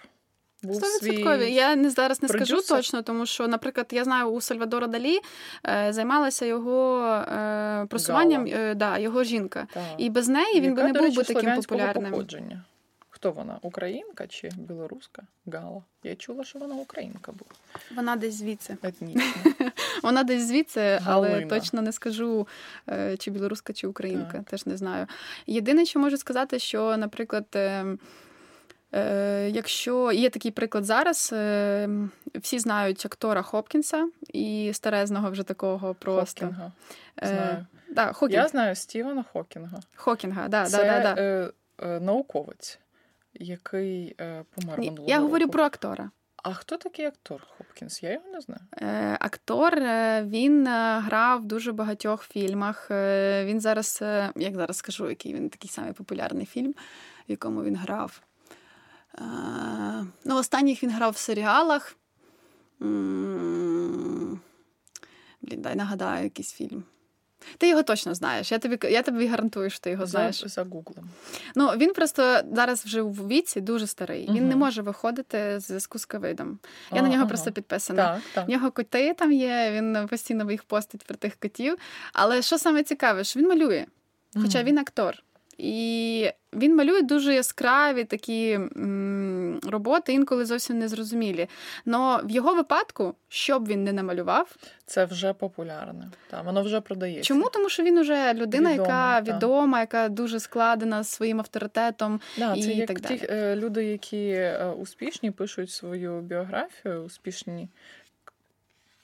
Був 0.62 0.84
свій 0.84 1.52
Я 1.52 1.76
не 1.76 1.90
зараз 1.90 2.22
не 2.22 2.28
продюсер? 2.28 2.58
скажу 2.58 2.76
точно, 2.76 3.02
тому 3.02 3.26
що, 3.26 3.48
наприклад, 3.48 3.86
я 3.90 4.04
знаю, 4.04 4.26
у 4.26 4.40
Сальвадора 4.40 4.86
Далі 4.86 5.18
е, 5.66 5.92
займалася 5.92 6.46
його 6.46 7.04
е, 7.06 7.86
просуванням 7.88 8.46
е, 8.46 8.74
да, 8.74 8.98
його 8.98 9.24
жінка. 9.24 9.66
Так. 9.72 9.84
І 9.98 10.10
без 10.10 10.28
неї 10.28 10.60
він 10.60 10.70
Яка, 10.70 10.82
би 10.82 10.92
не 10.92 11.00
був 11.00 11.16
би 11.16 11.22
таким 11.24 11.56
популярним. 11.56 12.10
Походження. 12.10 12.62
Хто 13.10 13.32
вона? 13.32 13.58
Українка 13.62 14.26
чи 14.26 14.50
білоруска? 14.56 15.22
Гала. 15.46 15.82
Я 16.02 16.16
чула, 16.16 16.44
що 16.44 16.58
вона 16.58 16.74
українка 16.74 17.32
була. 17.32 17.50
Вона 17.96 18.16
десь 18.16 18.34
звідси. 18.34 18.76
Етнічна. 18.82 19.24
Вона 20.02 20.22
десь 20.22 20.42
звідси, 20.42 21.00
але 21.04 21.28
Галина. 21.28 21.46
точно 21.46 21.82
не 21.82 21.92
скажу, 21.92 22.48
е, 22.88 23.16
чи 23.16 23.30
білоруска, 23.30 23.72
чи 23.72 23.86
українка. 23.86 24.32
Так. 24.38 24.44
Теж 24.44 24.66
не 24.66 24.76
знаю. 24.76 25.06
Єдине, 25.46 25.84
що 25.84 26.00
можу 26.00 26.16
сказати, 26.16 26.58
що, 26.58 26.96
наприклад. 26.96 27.46
Е, 27.54 27.84
е, 28.94 29.50
якщо 29.50 30.12
є 30.12 30.30
такий 30.30 30.50
приклад 30.50 30.84
зараз, 30.84 31.34
всі 32.34 32.58
знають 32.58 33.06
актора 33.06 33.42
Хопкінса 33.42 34.08
і 34.28 34.70
старезного 34.74 35.30
вже 35.30 35.42
такого 35.42 35.94
просто. 35.94 36.46
Хокінга. 36.46 36.72
Знаю. 37.22 37.66
Да, 37.90 38.12
Хокінг. 38.12 38.42
Я 38.42 38.48
знаю 38.48 38.74
Стівена 38.76 39.24
Хокінга. 39.32 39.80
Хокінга, 39.96 40.48
да, 40.48 40.66
Це 40.66 40.76
да, 40.76 41.00
да, 41.00 41.14
да. 41.14 41.22
Е, 41.22 41.50
е, 41.82 42.00
науковець 42.00 42.78
який 43.34 44.14
е, 44.20 44.44
помер 44.54 44.78
минулого 44.78 45.08
Я 45.08 45.20
говорю 45.20 45.44
року. 45.44 45.52
про 45.52 45.64
актора. 45.64 46.10
А 46.42 46.54
хто 46.54 46.76
такий 46.76 47.06
актор 47.06 47.46
Хопкінс? 47.58 48.02
Я 48.02 48.12
його 48.12 48.28
не 48.32 48.40
знаю. 48.40 48.60
Е, 48.76 49.16
Актор 49.20 49.74
е, 49.74 50.24
він 50.24 50.66
е, 50.66 51.00
грав 51.00 51.40
в 51.40 51.44
дуже 51.44 51.72
багатьох 51.72 52.24
фільмах. 52.24 52.90
Він 53.44 53.60
зараз, 53.60 53.98
як 54.36 54.54
зараз 54.54 54.76
скажу, 54.76 55.08
який 55.08 55.34
він 55.34 55.50
такий 55.50 55.70
самий 55.70 55.92
популярний 55.92 56.46
фільм, 56.46 56.74
в 57.28 57.30
якому 57.30 57.62
він 57.62 57.76
грав. 57.76 58.22
Ну, 60.24 60.36
Останніх 60.36 60.82
він 60.82 60.90
грав 60.90 61.12
в 61.12 61.16
серіалах. 61.16 61.96
Блін, 62.78 64.40
дай 65.42 65.76
нагадаю 65.76 66.24
якийсь 66.24 66.52
фільм. 66.52 66.84
Ти 67.58 67.68
його 67.68 67.82
точно 67.82 68.14
знаєш. 68.14 68.52
Я 68.52 68.58
тобі 68.58 68.78
я 68.90 69.02
тобі 69.02 69.26
гарантую, 69.26 69.70
що 69.70 69.80
ти 69.80 69.90
його 69.90 70.06
знаєш. 70.06 70.40
За, 70.40 70.48
за 70.48 70.62
гуглом. 70.62 71.10
Ну 71.54 71.68
він 71.76 71.92
просто 71.92 72.40
зараз 72.52 72.84
вже 72.84 73.02
в 73.02 73.28
віці 73.28 73.60
дуже 73.60 73.86
старий. 73.86 74.26
Угу. 74.26 74.36
Він 74.36 74.48
не 74.48 74.56
може 74.56 74.82
виходити 74.82 75.60
з 75.60 75.66
зв'язку 75.66 75.98
з 75.98 76.04
ковидом. 76.04 76.58
Я 76.92 76.98
а, 76.98 77.02
на 77.02 77.08
нього 77.08 77.20
ага. 77.20 77.28
просто 77.28 77.52
підписана. 77.52 78.02
Так, 78.02 78.22
так. 78.34 78.46
В 78.46 78.50
нього 78.50 78.70
коти 78.70 79.14
там 79.14 79.32
є, 79.32 79.72
він 79.72 80.08
постійно 80.08 80.50
їх 80.50 80.64
постить 80.64 81.04
про 81.04 81.16
тих 81.16 81.36
котів. 81.36 81.76
Але 82.12 82.42
що 82.42 82.58
саме 82.58 82.82
цікаве, 82.82 83.24
що 83.24 83.40
він 83.40 83.48
малює, 83.48 83.86
хоча 84.34 84.58
угу. 84.58 84.68
він 84.68 84.78
актор. 84.78 85.22
І 85.58 86.30
він 86.52 86.76
малює 86.76 87.02
дуже 87.02 87.34
яскраві 87.34 88.04
такі 88.04 88.50
м, 88.52 89.60
роботи, 89.62 90.12
інколи 90.12 90.44
зовсім 90.44 90.78
незрозумілі. 90.78 91.48
Но 91.84 92.20
в 92.24 92.30
його 92.30 92.54
випадку, 92.54 93.14
що 93.28 93.58
б 93.58 93.68
він 93.68 93.84
не 93.84 93.92
намалював, 93.92 94.56
це 94.86 95.04
вже 95.04 95.32
популярне. 95.32 96.10
Та 96.30 96.42
воно 96.42 96.62
вже 96.62 96.80
продається. 96.80 97.22
Чому? 97.22 97.48
Тому 97.52 97.68
що 97.68 97.82
він 97.82 97.98
уже 97.98 98.34
людина, 98.34 98.72
відома, 98.72 98.88
яка 98.88 99.20
та. 99.20 99.36
відома, 99.36 99.80
яка 99.80 100.08
дуже 100.08 100.40
складена 100.40 101.04
своїм 101.04 101.38
авторитетом. 101.38 102.20
Да, 102.38 102.54
і 102.54 102.62
це 102.62 102.72
як 102.72 102.88
так 102.88 103.00
далі. 103.00 103.18
ті 103.18 103.26
е, 103.30 103.56
люди, 103.56 103.84
які 103.84 104.28
е, 104.28 104.66
успішні, 104.78 105.30
пишуть 105.30 105.70
свою 105.70 106.20
біографію, 106.20 107.02
успішні 107.02 107.68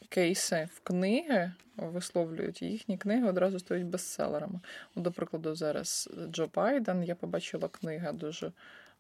кейси 0.09 0.69
в 0.75 0.81
книги 0.81 1.53
висловлюють, 1.77 2.63
їхні 2.63 2.99
книги 2.99 3.29
одразу 3.29 3.59
стають 3.59 3.87
бестселерами. 3.87 4.61
До 4.97 5.13
прикладу, 5.13 5.55
зараз 5.55 6.11
Джо 6.31 6.49
Байден, 6.55 7.05
я 7.05 7.15
побачила 7.15 7.69
книга 7.69 8.13
дуже 8.13 8.53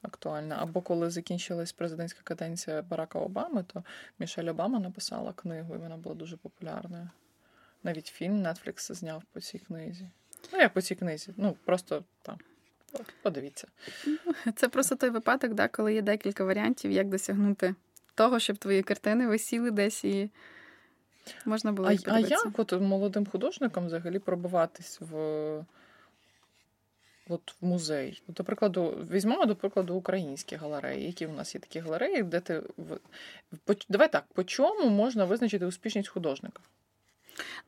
актуальна. 0.03 0.57
Або 0.61 0.81
коли 0.81 1.11
закінчилась 1.11 1.73
президентська 1.73 2.21
каденція 2.25 2.83
Барака 2.83 3.18
Обами, 3.18 3.64
то 3.73 3.85
Мішель 4.18 4.49
Обама 4.51 4.79
написала 4.79 5.33
книгу, 5.33 5.75
і 5.75 5.79
вона 5.79 5.97
була 5.97 6.14
дуже 6.14 6.37
популярною. 6.37 7.11
Навіть 7.83 8.07
фільм 8.07 8.42
Netflix 8.42 8.94
зняв 8.94 9.23
по 9.33 9.40
цій 9.40 9.59
книзі. 9.59 10.11
Ну, 10.53 10.59
як 10.59 10.73
по 10.73 10.81
цій 10.81 10.94
книзі, 10.94 11.33
ну 11.37 11.57
просто 11.64 12.05
там 12.23 12.38
Подивіться. 13.23 13.68
Це 14.57 14.68
просто 14.68 14.97
той 14.97 15.11
випадок, 15.11 15.55
да, 15.55 15.68
коли 15.68 15.94
є 15.94 16.03
декілька 16.03 16.44
варіантів, 16.44 16.90
як 16.90 17.09
досягнути 17.09 17.75
того, 18.14 18.38
щоб 18.38 18.57
твої 18.57 18.83
картини 18.83 19.27
висіли 19.27 19.71
десь 19.71 20.05
і 20.05 20.31
можна 21.45 21.73
було. 21.73 21.88
А, 21.88 21.97
а 22.07 22.19
як 22.19 22.59
от 22.59 22.73
молодим 22.73 23.27
художникам 23.27 23.87
взагалі 23.87 24.19
пробиватись 24.19 25.01
в 25.01 25.14
от 27.29 27.55
в 27.61 27.67
музей? 27.67 28.23
До 28.29 28.45
прикладу, 28.45 29.07
візьмемо, 29.11 29.47
до 29.47 29.57
прикладу, 29.57 29.95
українські 29.95 30.57
галереї. 30.57 31.07
Які 31.07 31.27
в 31.27 31.33
нас 31.33 31.55
є 31.55 31.61
такі 31.61 31.81
галереї, 31.81 32.23
де 32.23 32.41
ти 32.41 32.62
Давай 33.88 34.12
так, 34.12 34.25
по 34.35 34.45
чому 34.45 34.91
можна 34.91 35.25
визначити 35.25 35.67
успішність 35.67 36.09
художника? 36.09 36.62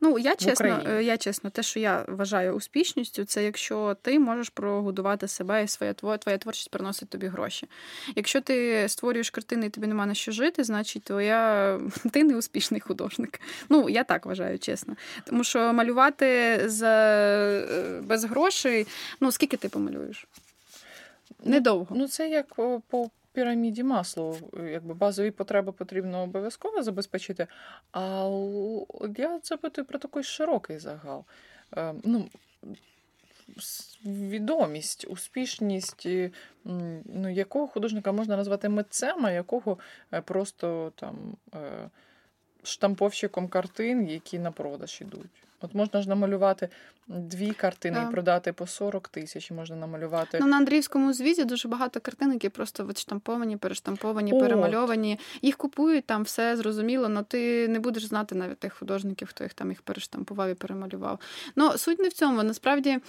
Ну, 0.01 0.19
я 0.19 0.35
чесно, 0.35 0.83
е, 0.87 1.03
я 1.03 1.17
чесно, 1.17 1.49
те, 1.49 1.63
що 1.63 1.79
я 1.79 2.05
вважаю 2.07 2.53
успішністю, 2.53 3.25
це 3.25 3.43
якщо 3.43 3.97
ти 4.01 4.19
можеш 4.19 4.49
прогодувати 4.49 5.27
себе 5.27 5.63
і 5.63 5.67
своя 5.67 5.93
твоя 5.93 6.37
творчість 6.37 6.71
приносить 6.71 7.09
тобі 7.09 7.27
гроші. 7.27 7.67
Якщо 8.15 8.41
ти 8.41 8.85
створюєш 8.89 9.29
картини 9.29 9.65
і 9.65 9.69
тобі 9.69 9.87
нема 9.87 10.05
на 10.05 10.13
що 10.13 10.31
жити, 10.31 10.63
значить 10.63 11.03
твоя 11.03 11.79
ти 12.11 12.23
не 12.23 12.37
успішний 12.37 12.81
художник. 12.81 13.41
Ну, 13.69 13.89
я 13.89 14.03
так 14.03 14.25
вважаю, 14.25 14.59
чесно. 14.59 14.95
Тому 15.25 15.43
що 15.43 15.73
малювати 15.73 16.61
за... 16.65 16.87
Е, 16.87 18.01
без 18.03 18.23
грошей, 18.23 18.87
ну 19.19 19.31
скільки 19.31 19.57
ти 19.57 19.69
помалюєш? 19.69 20.27
Ну, 21.43 21.51
Недовго. 21.51 21.95
Ну, 21.95 22.07
це 22.07 22.29
як 22.29 22.55
по 22.89 23.09
піраміді 23.33 23.83
маслу, 23.83 24.37
якби 24.71 24.93
базові 24.93 25.31
потреби 25.31 25.71
потрібно 25.71 26.23
обов'язково 26.23 26.83
забезпечити. 26.83 27.47
А 27.91 28.29
я 29.17 29.39
запитую 29.43 29.85
про 29.85 29.99
такий 29.99 30.23
широкий 30.23 30.79
загал. 30.79 31.25
Е, 31.77 31.93
ну, 32.03 32.29
Відомість, 34.05 35.05
успішність, 35.09 36.07
ну, 37.05 37.29
якого 37.29 37.67
художника 37.67 38.11
можна 38.11 38.37
назвати 38.37 38.69
митцем, 38.69 39.25
а 39.25 39.31
якого 39.31 39.77
е, 40.13 40.21
просто 40.21 40.93
там 40.95 41.37
е, 41.53 41.89
штамповщиком 42.63 43.47
картин, 43.47 44.07
які 44.07 44.39
на 44.39 44.51
продаж 44.51 45.01
ідуть. 45.01 45.43
От 45.61 45.75
можна 45.75 46.01
ж 46.01 46.09
намалювати 46.09 46.69
дві 47.07 47.51
картини 47.51 48.05
і 48.07 48.11
продати 48.11 48.53
по 48.53 48.67
40 48.67 49.07
тисяч, 49.07 49.51
можна 49.51 49.75
намалювати. 49.75 50.37
Ну, 50.41 50.47
на 50.47 50.57
Андріївському 50.57 51.13
звізі 51.13 51.45
дуже 51.45 51.67
багато 51.67 51.99
картин, 51.99 52.33
які 52.33 52.49
просто 52.49 52.85
відштамповані, 52.85 53.57
перештамповані, 53.57 54.33
От. 54.33 54.39
перемальовані. 54.39 55.19
Їх 55.41 55.57
купують, 55.57 56.05
там 56.05 56.23
все 56.23 56.57
зрозуміло, 56.57 57.07
але 57.11 57.23
ти 57.23 57.67
не 57.67 57.79
будеш 57.79 58.05
знати 58.05 58.35
навіть 58.35 58.59
тих 58.59 58.73
художників, 58.73 59.27
хто 59.27 59.43
їх 59.43 59.53
там 59.53 59.69
їх 59.69 59.81
перештампував 59.81 60.49
і 60.49 60.53
перемалював. 60.53 61.19
Ну, 61.55 61.77
суть 61.77 61.99
не 61.99 62.07
в 62.07 62.13
цьому. 62.13 62.43
Насправді, 62.43 62.99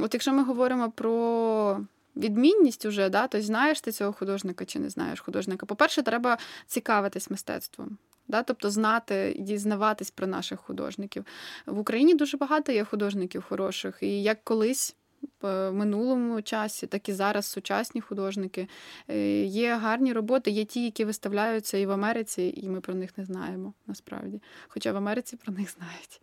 от 0.00 0.14
якщо 0.14 0.32
ми 0.32 0.44
говоримо 0.44 0.90
про. 0.90 1.80
Відмінність 2.16 2.86
уже, 2.86 3.08
да, 3.08 3.22
тобто 3.26 3.46
знаєш 3.46 3.80
ти 3.80 3.92
цього 3.92 4.12
художника 4.12 4.64
чи 4.64 4.78
не 4.78 4.90
знаєш 4.90 5.20
художника. 5.20 5.66
По-перше, 5.66 6.02
треба 6.02 6.38
цікавитись 6.66 7.30
мистецтвом 7.30 7.98
да, 8.30 8.42
тобто 8.42 8.70
знати 8.70 9.34
і 9.36 9.42
дізнаватись 9.42 10.10
про 10.10 10.26
наших 10.26 10.60
художників. 10.60 11.24
В 11.66 11.78
Україні 11.78 12.14
дуже 12.14 12.36
багато 12.36 12.72
є 12.72 12.84
художників 12.84 13.44
хороших, 13.48 13.98
і 14.00 14.22
як 14.22 14.44
колись 14.44 14.96
в 15.42 15.70
минулому 15.72 16.42
часі, 16.42 16.86
так 16.86 17.08
і 17.08 17.12
зараз 17.12 17.46
сучасні 17.46 18.00
художники. 18.00 18.68
Е, 19.08 19.44
є 19.44 19.74
гарні 19.74 20.12
роботи, 20.12 20.50
є 20.50 20.64
ті, 20.64 20.84
які 20.84 21.04
виставляються 21.04 21.78
і 21.78 21.86
в 21.86 21.90
Америці, 21.90 22.54
і 22.56 22.68
ми 22.68 22.80
про 22.80 22.94
них 22.94 23.18
не 23.18 23.24
знаємо 23.24 23.72
насправді. 23.86 24.42
Хоча 24.68 24.92
в 24.92 24.96
Америці 24.96 25.36
про 25.44 25.54
них 25.54 25.70
знають. 25.70 26.20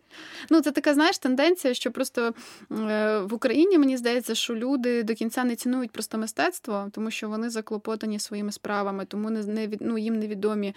Ну, 0.50 0.60
Це 0.60 0.70
така, 0.70 0.94
знаєш, 0.94 1.18
тенденція, 1.18 1.74
що 1.74 1.92
просто 1.92 2.34
е, 2.72 3.18
в 3.18 3.34
Україні 3.34 3.78
мені 3.78 3.96
здається, 3.96 4.34
що 4.34 4.54
люди 4.54 5.02
до 5.02 5.14
кінця 5.14 5.44
не 5.44 5.56
цінують 5.56 5.90
просто 5.90 6.18
мистецтво, 6.18 6.88
тому 6.92 7.10
що 7.10 7.28
вони 7.28 7.50
заклопотані 7.50 8.18
своїми 8.18 8.52
справами, 8.52 9.04
тому 9.04 9.30
не, 9.30 9.44
не 9.44 9.68
ну, 9.80 9.98
їм 9.98 10.18
невідомі 10.18 10.74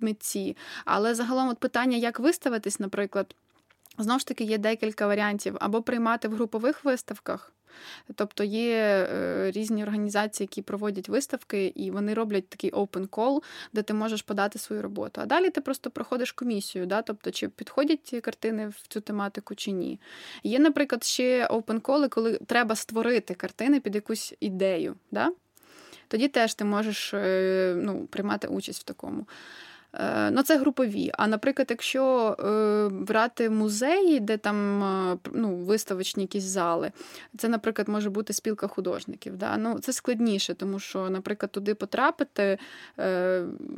митці. 0.00 0.56
Але 0.84 1.14
загалом 1.14 1.48
от 1.48 1.58
питання, 1.58 1.96
як 1.96 2.20
виставитись, 2.20 2.80
наприклад. 2.80 3.34
Знову 3.98 4.20
ж 4.20 4.26
таки, 4.26 4.44
є 4.44 4.58
декілька 4.58 5.06
варіантів 5.06 5.56
або 5.60 5.82
приймати 5.82 6.28
в 6.28 6.34
групових 6.34 6.84
виставках. 6.84 7.52
Тобто 8.14 8.44
є 8.44 8.74
е, 8.74 9.50
різні 9.50 9.82
організації, 9.82 10.44
які 10.44 10.62
проводять 10.62 11.08
виставки, 11.08 11.66
і 11.66 11.90
вони 11.90 12.14
роблять 12.14 12.48
такий 12.48 12.72
open 12.72 13.08
call, 13.08 13.42
де 13.72 13.82
ти 13.82 13.94
можеш 13.94 14.22
подати 14.22 14.58
свою 14.58 14.82
роботу. 14.82 15.20
А 15.20 15.26
далі 15.26 15.50
ти 15.50 15.60
просто 15.60 15.90
проходиш 15.90 16.32
комісію, 16.32 16.86
да? 16.86 17.02
тобто 17.02 17.30
чи 17.30 17.48
підходять 17.48 18.00
ці 18.04 18.20
картини 18.20 18.68
в 18.68 18.86
цю 18.88 19.00
тематику 19.00 19.54
чи 19.54 19.70
ні. 19.70 20.00
Є, 20.42 20.58
наприклад, 20.58 21.04
ще 21.04 21.46
open 21.46 21.80
call, 21.80 22.08
коли 22.08 22.38
треба 22.46 22.74
створити 22.74 23.34
картини 23.34 23.80
під 23.80 23.94
якусь 23.94 24.34
ідею. 24.40 24.96
Да? 25.10 25.32
Тоді 26.08 26.28
теж 26.28 26.54
ти 26.54 26.64
можеш 26.64 27.14
е, 27.14 27.74
ну, 27.76 28.06
приймати 28.06 28.48
участь 28.48 28.80
в 28.80 28.84
такому. 28.84 29.26
Е, 29.94 30.30
ну, 30.30 30.42
це 30.42 30.58
групові. 30.58 31.10
А 31.14 31.26
наприклад, 31.26 31.66
якщо 31.70 32.36
е, 32.40 32.88
брати 32.94 33.50
музеї, 33.50 34.20
де 34.20 34.36
там 34.36 34.82
е, 34.82 35.18
ну, 35.32 35.56
виставочні 35.56 36.22
якісь 36.22 36.44
зали, 36.44 36.92
це, 37.38 37.48
наприклад, 37.48 37.88
може 37.88 38.10
бути 38.10 38.32
спілка 38.32 38.66
художників. 38.66 39.36
Да? 39.36 39.56
Ну, 39.56 39.78
Це 39.78 39.92
складніше, 39.92 40.54
тому 40.54 40.78
що, 40.78 41.10
наприклад, 41.10 41.52
туди 41.52 41.74
потрапити. 41.74 42.58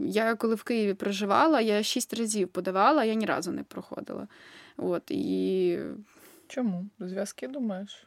Я 0.01 0.35
коли 0.39 0.55
в 0.55 0.63
Києві 0.63 0.95
проживала, 0.95 1.61
я 1.61 1.83
шість 1.83 2.15
разів 2.15 2.49
подавала, 2.49 3.05
я 3.05 3.15
ні 3.15 3.27
разу 3.27 3.53
не 3.53 3.63
проходила. 3.63 4.29
От, 4.77 5.11
і... 5.11 5.79
Чому? 6.49 6.87
Зв'язки 7.01 7.49
думаєш? 7.49 8.07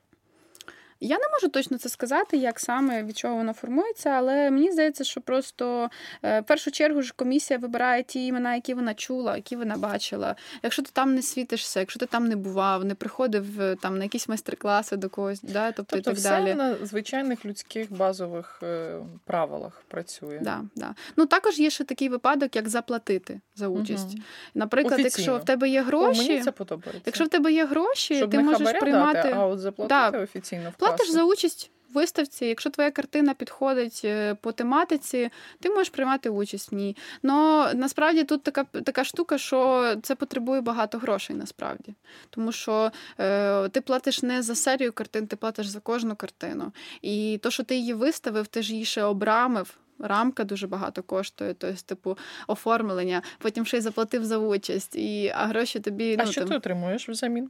Я 1.04 1.18
не 1.18 1.30
можу 1.34 1.48
точно 1.48 1.78
це 1.78 1.90
сказати, 1.90 2.38
як 2.38 2.60
саме 2.60 3.04
від 3.04 3.18
чого 3.18 3.36
воно 3.36 3.54
формується, 3.54 4.10
але 4.10 4.52
мені 4.52 4.72
здається, 4.72 5.04
що 5.04 5.22
просто 5.22 5.90
е, 6.24 6.40
в 6.40 6.44
першу 6.44 6.72
чергу 6.72 7.02
ж 7.02 7.14
комісія 7.16 7.60
вибирає 7.60 8.04
ті 8.04 8.26
імена, 8.26 8.56
які 8.56 8.74
вона 8.74 8.94
чула, 8.94 9.36
які 9.36 9.56
вона 9.56 9.78
бачила. 9.78 10.36
Якщо 10.64 10.82
ти 10.82 10.90
там 10.94 11.16
не 11.16 11.22
світишся, 11.22 11.80
якщо 11.80 12.00
ти 12.00 12.06
там 12.06 12.28
не 12.28 12.36
бував, 12.36 12.86
не 12.86 12.96
приходив 12.96 13.62
е, 13.62 13.76
там 13.82 13.98
на 13.98 14.04
якісь 14.04 14.30
майстер-класи 14.30 14.98
до 14.98 15.10
когось, 15.10 15.42
да, 15.42 15.72
тобто, 15.72 15.96
тобто 15.96 16.12
і 16.12 16.14
так 16.14 16.16
все 16.16 16.30
далі. 16.30 16.54
на 16.54 16.76
звичайних 16.86 17.46
людських 17.46 17.94
базових 17.94 18.60
е, 18.64 18.96
правилах 19.26 19.84
працює. 19.88 20.40
Да, 20.42 20.62
да. 20.76 20.96
Ну 21.18 21.26
також 21.26 21.60
є 21.60 21.70
ще 21.70 21.84
такий 21.84 22.10
випадок, 22.10 22.56
як 22.56 22.70
заплатити 22.70 23.40
за 23.56 23.68
участь. 23.68 24.14
Угу. 24.14 24.24
Наприклад, 24.54 25.00
Офіційно. 25.00 25.26
якщо 25.26 25.44
в 25.44 25.46
тебе 25.46 25.70
є 25.70 25.82
гроші, 25.82 26.22
О, 26.22 26.28
мені 26.28 26.44
це 26.44 26.52
подобається. 26.52 27.02
Якщо 27.06 27.26
в 27.26 27.30
тебе 27.30 27.54
є 27.54 27.66
гроші, 27.66 28.16
Щоб 28.16 28.32
ти 28.32 28.40
можеш 28.40 28.80
приймати 28.80 29.14
дати, 29.14 29.34
а 29.38 29.46
от 29.46 29.60
заплатити 29.60 30.18
да. 30.18 30.24
офіційно 30.24 30.74
платиш 30.98 31.14
за 31.14 31.24
участь 31.24 31.72
в 31.90 31.94
виставці. 31.94 32.46
Якщо 32.46 32.70
твоя 32.70 32.92
картина 32.92 33.34
підходить 33.34 34.02
е, 34.04 34.36
по 34.36 34.52
тематиці, 34.52 35.30
ти 35.60 35.70
можеш 35.70 35.90
приймати 35.90 36.30
участь 36.30 36.72
в 36.72 36.76
ній. 36.76 36.98
Но 37.24 37.70
насправді 37.74 38.24
тут 38.24 38.44
така 38.44 38.64
така 38.64 39.04
штука, 39.04 39.38
що 39.38 39.94
це 40.04 40.16
потребує 40.16 40.62
багато 40.62 40.98
грошей, 40.98 41.36
насправді. 41.36 41.94
Тому 42.30 42.52
що 42.52 42.92
е, 43.20 43.70
ти 43.70 43.82
платиш 43.82 44.24
не 44.24 44.42
за 44.42 44.56
серію 44.56 44.94
картин, 44.94 45.28
ти 45.28 45.36
платиш 45.36 45.68
за 45.68 45.80
кожну 45.80 46.16
картину. 46.16 46.72
І 47.02 47.40
то, 47.44 47.52
що 47.52 47.64
ти 47.64 47.76
її 47.76 47.94
виставив, 47.94 48.48
ти 48.48 48.62
ж 48.62 48.74
її 48.74 48.86
ще 48.86 49.04
обрамив. 49.04 49.78
Рамка 50.04 50.44
дуже 50.44 50.68
багато 50.68 51.04
коштує, 51.04 51.54
тобто, 51.54 51.82
типу, 51.86 52.18
оформлення, 52.48 53.22
потім 53.38 53.66
ще 53.66 53.78
й 53.78 53.82
заплатив 53.82 54.26
за 54.26 54.38
участь, 54.38 54.96
і, 54.96 55.34
а 55.36 55.46
гроші 55.46 55.80
тобі. 55.80 56.18
А 56.20 56.26
ну, 56.26 56.32
що 56.32 56.42
там... 56.42 56.50
ти 56.50 56.56
отримуєш 56.56 57.10
взамін? 57.10 57.50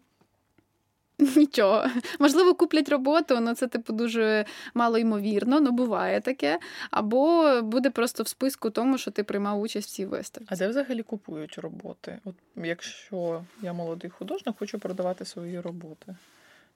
Нічого. 1.36 1.86
Можливо, 2.20 2.54
куплять 2.54 2.90
роботу, 2.90 3.36
але 3.38 3.56
це, 3.56 3.68
типу, 3.68 3.94
дуже 3.94 4.46
мало 4.74 4.98
ймовірно, 4.98 5.60
ну 5.60 5.72
буває 5.72 6.22
таке. 6.22 6.60
Або 6.92 7.62
буде 7.62 7.90
просто 7.90 8.24
в 8.24 8.28
списку 8.28 8.70
тому, 8.70 8.98
що 8.98 9.12
ти 9.12 9.24
приймав 9.24 9.62
участь 9.62 9.90
в 9.90 9.92
цій 9.92 10.06
виставці. 10.06 10.48
А 10.54 10.56
де 10.56 10.68
взагалі 10.68 11.04
купують 11.04 11.58
роботи? 11.58 12.20
От 12.26 12.36
Якщо 12.56 13.44
я 13.62 13.74
молодий 13.74 14.10
художник, 14.10 14.56
хочу 14.60 14.80
продавати 14.80 15.26
свої 15.26 15.60
роботи. 15.60 16.16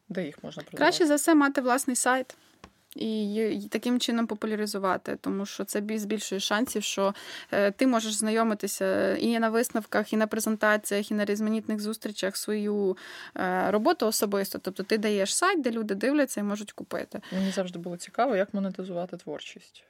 Де 0.09 0.25
їх 0.25 0.43
можна 0.43 0.63
продавати? 0.63 0.77
Краще 0.77 1.05
за 1.05 1.15
все 1.15 1.35
мати 1.35 1.61
власний 1.61 1.95
сайт 1.95 2.35
і 2.95 3.67
таким 3.71 3.99
чином 3.99 4.27
популяризувати, 4.27 5.17
тому 5.21 5.45
що 5.45 5.63
це 5.63 5.83
збільшує 5.95 6.41
шансів, 6.41 6.83
що 6.83 7.13
е, 7.51 7.71
ти 7.71 7.87
можеш 7.87 8.13
знайомитися 8.13 9.15
і 9.15 9.39
на 9.39 9.49
висновках, 9.49 10.13
і 10.13 10.17
на 10.17 10.27
презентаціях, 10.27 11.11
і 11.11 11.13
на 11.13 11.25
різноманітних 11.25 11.79
зустрічах 11.79 12.37
свою 12.37 12.97
е, 13.37 13.71
роботу 13.71 14.07
особисто. 14.07 14.59
Тобто 14.59 14.83
ти 14.83 14.97
даєш 14.97 15.35
сайт, 15.35 15.61
де 15.61 15.71
люди 15.71 15.95
дивляться 15.95 16.39
і 16.39 16.43
можуть 16.43 16.71
купити. 16.71 17.21
Мені 17.31 17.51
завжди 17.51 17.79
було 17.79 17.97
цікаво, 17.97 18.35
як 18.35 18.53
монетизувати 18.53 19.17
творчість. 19.17 19.83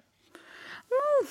Ну, 0.91 1.27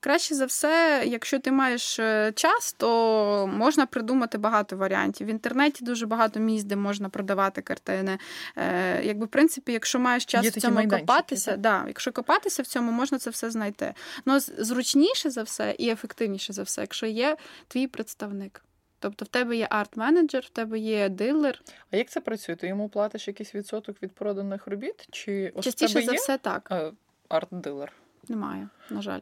Краще 0.00 0.34
за 0.34 0.46
все, 0.46 1.02
якщо 1.06 1.38
ти 1.38 1.52
маєш 1.52 1.98
е, 1.98 2.32
час, 2.34 2.72
то 2.72 3.50
можна 3.54 3.86
придумати 3.86 4.38
багато 4.38 4.76
варіантів. 4.76 5.26
В 5.26 5.30
інтернеті 5.30 5.84
дуже 5.84 6.06
багато 6.06 6.40
місць, 6.40 6.64
де 6.64 6.76
можна 6.76 7.08
продавати 7.08 7.62
картини. 7.62 8.18
Е, 8.56 9.02
Якби, 9.04 9.26
в 9.26 9.28
принципі, 9.28 9.72
якщо 9.72 9.98
маєш 9.98 10.24
час 10.24 10.44
Є 10.44 10.50
в 10.50 10.52
цьому 10.52 10.88
копатися, 10.88 11.56
да, 11.56 11.84
якщо 11.86 12.12
копатися 12.12 12.62
в 12.62 12.66
цьому, 12.66 12.92
можна 12.92 13.18
це 13.18 13.30
все 13.30 13.50
знайти. 13.50 13.94
Ну, 14.26 14.40
зручніше 14.40 15.30
за 15.30 15.42
все 15.42 15.74
і 15.78 15.90
ефективніше 15.90 16.52
за 16.52 16.62
все, 16.62 16.80
якщо 16.80 17.06
є 17.06 17.36
твій 17.68 17.86
представник. 17.86 18.62
Тобто 18.98 19.24
в 19.24 19.28
тебе 19.28 19.56
є 19.56 19.68
арт-менеджер, 19.70 20.46
в 20.46 20.48
тебе 20.48 20.78
є 20.78 21.08
дилер. 21.08 21.62
А 21.90 21.96
як 21.96 22.08
це 22.08 22.20
працює? 22.20 22.56
Ти 22.56 22.68
йому 22.68 22.88
платиш 22.88 23.28
якийсь 23.28 23.54
відсоток 23.54 24.02
від 24.02 24.12
проданих 24.12 24.66
робіт? 24.66 25.08
Чи 25.10 25.52
Частіше 25.60 26.02
за 26.02 26.12
є 26.12 26.18
все 26.18 26.38
так. 26.38 26.68
е, 26.70 26.92
арт-дилер? 27.28 27.88
Немає, 28.28 28.68
на 28.90 29.02
жаль. 29.02 29.20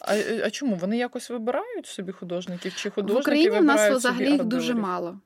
А, 0.00 0.14
а 0.44 0.50
чому? 0.50 0.76
Вони 0.76 0.98
якось 0.98 1.30
вибирають 1.30 1.86
собі 1.86 2.12
художників? 2.12 2.74
Чи 2.74 2.88
В 2.88 2.92
художники 2.92 3.20
Україні 3.20 3.58
в 3.58 3.64
нас 3.64 3.96
взагалі 3.96 4.30
їх 4.30 4.44
дуже 4.44 4.74
мало. 4.74 5.18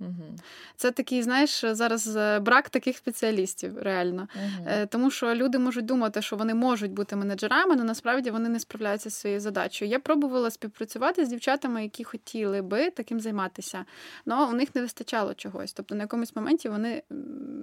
Угу. 0.00 0.36
Це 0.76 0.90
такий, 0.90 1.22
знаєш, 1.22 1.64
зараз 1.64 2.16
е, 2.16 2.40
брак 2.40 2.70
таких 2.70 2.96
спеціалістів, 2.96 3.78
реально. 3.78 4.28
Угу. 4.34 4.86
Тому 4.88 5.10
що 5.10 5.34
люди 5.34 5.58
можуть 5.58 5.84
думати, 5.84 6.22
що 6.22 6.36
вони 6.36 6.54
можуть 6.54 6.92
бути 6.92 7.16
менеджерами, 7.16 7.74
але 7.74 7.84
насправді 7.84 8.30
вони 8.30 8.48
не 8.48 8.60
справляються 8.60 9.10
зі 9.10 9.16
своєю 9.16 9.40
задачею. 9.40 9.90
Я 9.90 9.98
пробувала 9.98 10.50
співпрацювати 10.50 11.26
з 11.26 11.28
дівчатами, 11.28 11.82
які 11.82 12.04
хотіли 12.04 12.62
би 12.62 12.90
таким 12.90 13.20
займатися, 13.20 13.84
але 14.26 14.46
у 14.46 14.52
них 14.52 14.74
не 14.74 14.80
вистачало 14.80 15.34
чогось. 15.34 15.72
Тобто 15.72 15.94
на 15.94 16.02
якомусь 16.02 16.36
моменті 16.36 16.68
вони 16.68 17.02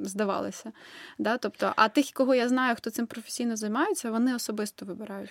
здавалися. 0.03 0.71
Да? 1.17 1.37
Тобто, 1.37 1.73
а 1.75 1.89
тих, 1.89 2.11
кого 2.13 2.35
я 2.35 2.49
знаю, 2.49 2.75
хто 2.75 2.89
цим 2.89 3.07
професійно 3.07 3.55
займається, 3.55 4.11
вони 4.11 4.35
особисто 4.35 4.85
вибирають 4.85 5.29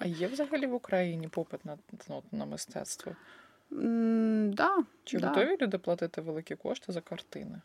А 0.00 0.06
є 0.06 0.26
взагалі 0.26 0.66
в 0.66 0.74
Україні 0.74 1.28
попит 1.28 1.64
на, 1.64 1.78
ну, 2.08 2.22
на 2.32 2.44
мистецтво? 2.44 3.12
М, 3.72 4.52
да, 4.52 4.78
Чи 5.04 5.18
да, 5.18 5.28
готові 5.28 5.56
люди 5.60 5.78
платити 5.78 6.20
великі 6.20 6.56
кошти 6.56 6.92
за 6.92 7.00
картини? 7.00 7.60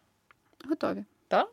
готові. 0.69 1.05
Так? 1.27 1.49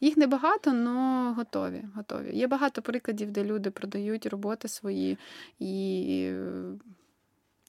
Їх 0.00 0.16
небагато, 0.16 0.70
але 0.70 1.32
готові. 1.32 1.84
готові. 1.94 2.36
Є 2.36 2.46
багато 2.46 2.82
прикладів, 2.82 3.30
де 3.30 3.44
люди 3.44 3.70
продають 3.70 4.26
роботи 4.26 4.68
свої 4.68 5.18
і 5.58 6.28
е, 6.32 6.54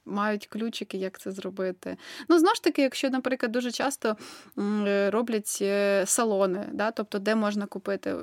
мають 0.05 0.47
ключики, 0.47 0.97
як 0.97 1.19
це 1.19 1.31
зробити. 1.31 1.97
Ну, 2.29 2.39
знову 2.39 2.55
ж 2.55 2.63
таки, 2.63 2.81
якщо, 2.81 3.09
наприклад, 3.09 3.51
дуже 3.51 3.71
часто 3.71 4.17
е, 4.57 5.09
роблять 5.09 5.57
е, 5.61 6.03
салони, 6.05 6.69
да, 6.71 6.91
тобто 6.91 7.19
де 7.19 7.35
можна 7.35 7.65
купити. 7.65 8.15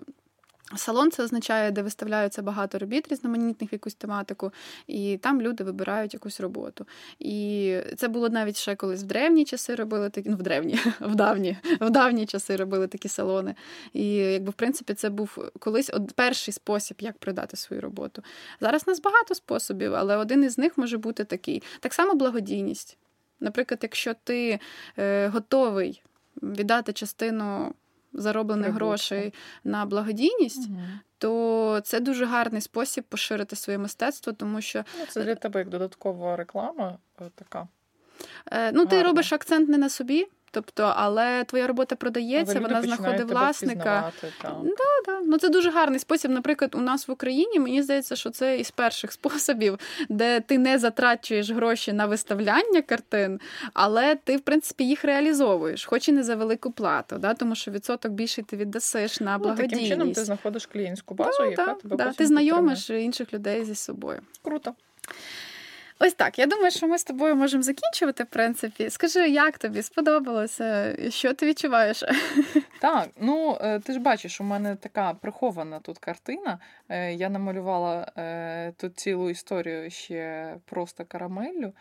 Салон 0.76 1.10
це 1.10 1.22
означає, 1.22 1.70
де 1.70 1.82
виставляються 1.82 2.42
багато 2.42 2.78
робіт 2.78 3.08
різноманітних 3.08 3.72
в 3.72 3.74
якусь 3.74 3.94
тематику, 3.94 4.52
і 4.86 5.18
там 5.22 5.42
люди 5.42 5.64
вибирають 5.64 6.14
якусь 6.14 6.40
роботу. 6.40 6.86
І 7.18 7.76
це 7.96 8.08
було 8.08 8.28
навіть 8.28 8.56
ще 8.56 8.76
колись 8.76 9.02
в 9.02 9.06
древні 9.06 9.44
часи 9.44 9.74
робили 9.74 10.10
такі, 10.10 10.28
ну 10.28 10.36
в 10.36 10.42
древні, 10.42 10.78
в 11.00 11.14
давні, 11.14 11.56
в 11.80 11.90
давні 11.90 12.26
часи 12.26 12.56
робили 12.56 12.86
такі 12.86 13.08
салони. 13.08 13.54
І 13.92 14.06
якби 14.14 14.50
в 14.50 14.54
принципі 14.54 14.94
це 14.94 15.10
був 15.10 15.50
колись 15.58 15.90
перший 16.14 16.54
спосіб, 16.54 16.96
як 17.00 17.18
продати 17.18 17.56
свою 17.56 17.82
роботу. 17.82 18.22
Зараз 18.60 18.82
у 18.86 18.90
нас 18.90 19.00
багато 19.00 19.34
способів, 19.34 19.94
але 19.94 20.16
один 20.16 20.44
із 20.44 20.58
них 20.58 20.78
може 20.78 20.98
бути 20.98 21.24
такий. 21.24 21.62
Так 21.80 21.94
само 21.94 22.14
благодійність. 22.14 22.98
Наприклад, 23.40 23.80
якщо 23.82 24.14
ти 24.24 24.58
е, 24.98 25.28
готовий 25.28 26.02
віддати 26.42 26.92
частину 26.92 27.74
зароблених 28.14 28.64
Прибутку. 28.64 28.86
грошей 28.86 29.34
на 29.64 29.86
благодійність, 29.86 30.68
Угу. 30.70 30.78
то 31.18 31.80
це 31.84 32.00
дуже 32.00 32.24
гарний 32.24 32.60
спосіб 32.60 33.04
поширити 33.04 33.56
своє 33.56 33.78
мистецтво, 33.78 34.32
тому 34.32 34.60
що 34.60 34.84
Ну, 35.00 35.06
це 35.08 35.24
для 35.24 35.34
тебе 35.34 35.60
як 35.60 35.68
додаткова 35.68 36.36
реклама 36.36 36.98
е, 37.20 37.24
така. 37.34 37.68
е, 38.52 38.72
ну, 38.72 38.86
ти 38.86 38.96
Гарно. 38.96 39.10
робиш 39.10 39.32
акцент 39.32 39.68
не 39.68 39.78
на 39.78 39.88
собі, 39.88 40.26
тобто, 40.54 40.92
але 40.96 41.44
твоя 41.44 41.66
робота 41.66 41.96
продається, 41.96 42.60
вона 42.60 42.82
знаходить 42.82 43.30
власника. 43.30 44.12
так. 44.42 44.52
Да, 45.06 45.20
ну 45.26 45.38
це 45.38 45.48
дуже 45.48 45.70
гарний 45.70 45.98
спосіб. 45.98 46.30
Наприклад, 46.30 46.74
у 46.74 46.80
нас 46.80 47.08
в 47.08 47.10
Україні 47.10 47.58
мені 47.58 47.82
здається, 47.82 48.16
що 48.16 48.30
це 48.30 48.58
із 48.58 48.70
перших 48.70 49.12
способів, 49.12 49.78
де 50.08 50.40
ти 50.40 50.58
не 50.58 50.78
затрачуєш 50.78 51.50
гроші 51.50 51.92
на 51.92 52.06
виставляння 52.06 52.82
картин, 52.82 53.40
але 53.72 54.14
ти, 54.14 54.36
в 54.36 54.40
принципі, 54.40 54.84
їх 54.84 55.04
реалізовуєш, 55.04 55.84
хоч 55.84 56.08
і 56.08 56.12
не 56.12 56.22
за 56.22 56.36
велику 56.36 56.70
плату, 56.70 57.18
да, 57.18 57.34
тому 57.34 57.54
що 57.54 57.70
відсоток 57.70 58.12
більший 58.12 58.44
ти 58.44 58.56
віддасиш 58.56 59.20
на 59.20 59.38
Ну, 59.38 59.54
таким 59.54 59.78
чином 59.78 60.12
ти 60.12 60.24
знаходиш 60.24 60.66
клієнтську 60.66 61.14
базу, 61.14 61.38
Да, 61.38 61.46
яка 61.46 61.66
да, 61.66 61.74
тебе 61.74 61.96
да, 61.96 62.12
ти 62.12 62.26
знайомиш 62.26 62.90
інших 62.90 63.32
людей 63.34 63.64
зі 63.64 63.74
собою. 63.74 64.20
Круто. 64.42 64.74
Ось 66.06 66.14
так. 66.14 66.38
Я 66.38 66.46
думаю, 66.46 66.70
що 66.70 66.88
ми 66.88 66.98
з 66.98 67.04
тобою 67.04 67.36
можемо 67.36 67.62
закінчувати, 67.62 68.24
в 68.24 68.26
принципі. 68.26 68.90
Скажи, 68.90 69.28
як 69.28 69.58
тобі 69.58 69.82
сподобалося? 69.82 70.96
Що 71.10 71.34
ти 71.34 71.46
відчуваєш? 71.46 72.04
Так, 72.80 73.08
ну 73.20 73.58
е, 73.60 73.80
ти 73.80 73.92
ж 73.92 73.98
бачиш, 73.98 74.40
у 74.40 74.44
мене 74.44 74.76
така 74.76 75.14
прихована 75.14 75.80
тут 75.80 75.98
картина. 75.98 76.58
Е, 76.88 77.14
Я 77.14 77.28
намалювала 77.28 78.12
е, 78.16 78.72
тут 78.76 78.98
цілу 78.98 79.30
історію 79.30 79.90
ще 79.90 80.54
просто 80.64 81.04
карамеллю. 81.04 81.72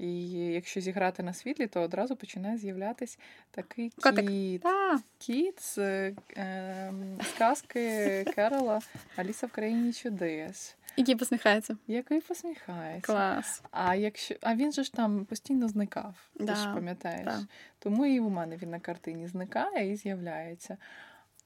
І 0.00 0.30
якщо 0.30 0.80
зіграти 0.80 1.22
на 1.22 1.32
світлі, 1.34 1.66
то 1.66 1.80
одразу 1.80 2.16
починає 2.16 2.58
з'являтись 2.58 3.18
такий 3.50 3.92
Котик. 4.02 4.28
кіт. 4.28 4.62
Та, 4.62 5.00
Кіт 5.18 5.62
з 5.62 5.78
е, 5.78 6.92
сказки 7.34 8.24
Керола 8.34 8.80
Аліса 9.16 9.46
в 9.46 9.50
країні 9.50 9.92
чудес, 9.92 10.76
який 11.00 11.16
посміхається. 11.16 11.76
який 11.86 12.20
посміхається. 12.20 13.12
Клас. 13.12 13.62
А 13.70 13.94
якщо 13.94 14.34
а 14.40 14.54
він 14.54 14.72
же 14.72 14.84
ж 14.84 14.92
там 14.92 15.24
постійно 15.24 15.68
зникав, 15.68 16.14
ти 16.38 16.54
ж 16.54 16.64
пам'ятаєш. 16.64 17.24
да. 17.24 17.46
Тому 17.78 18.06
і 18.06 18.20
у 18.20 18.28
мене 18.28 18.56
він 18.56 18.70
на 18.70 18.80
картині 18.80 19.26
зникає 19.26 19.92
і 19.92 19.96
з'являється. 19.96 20.76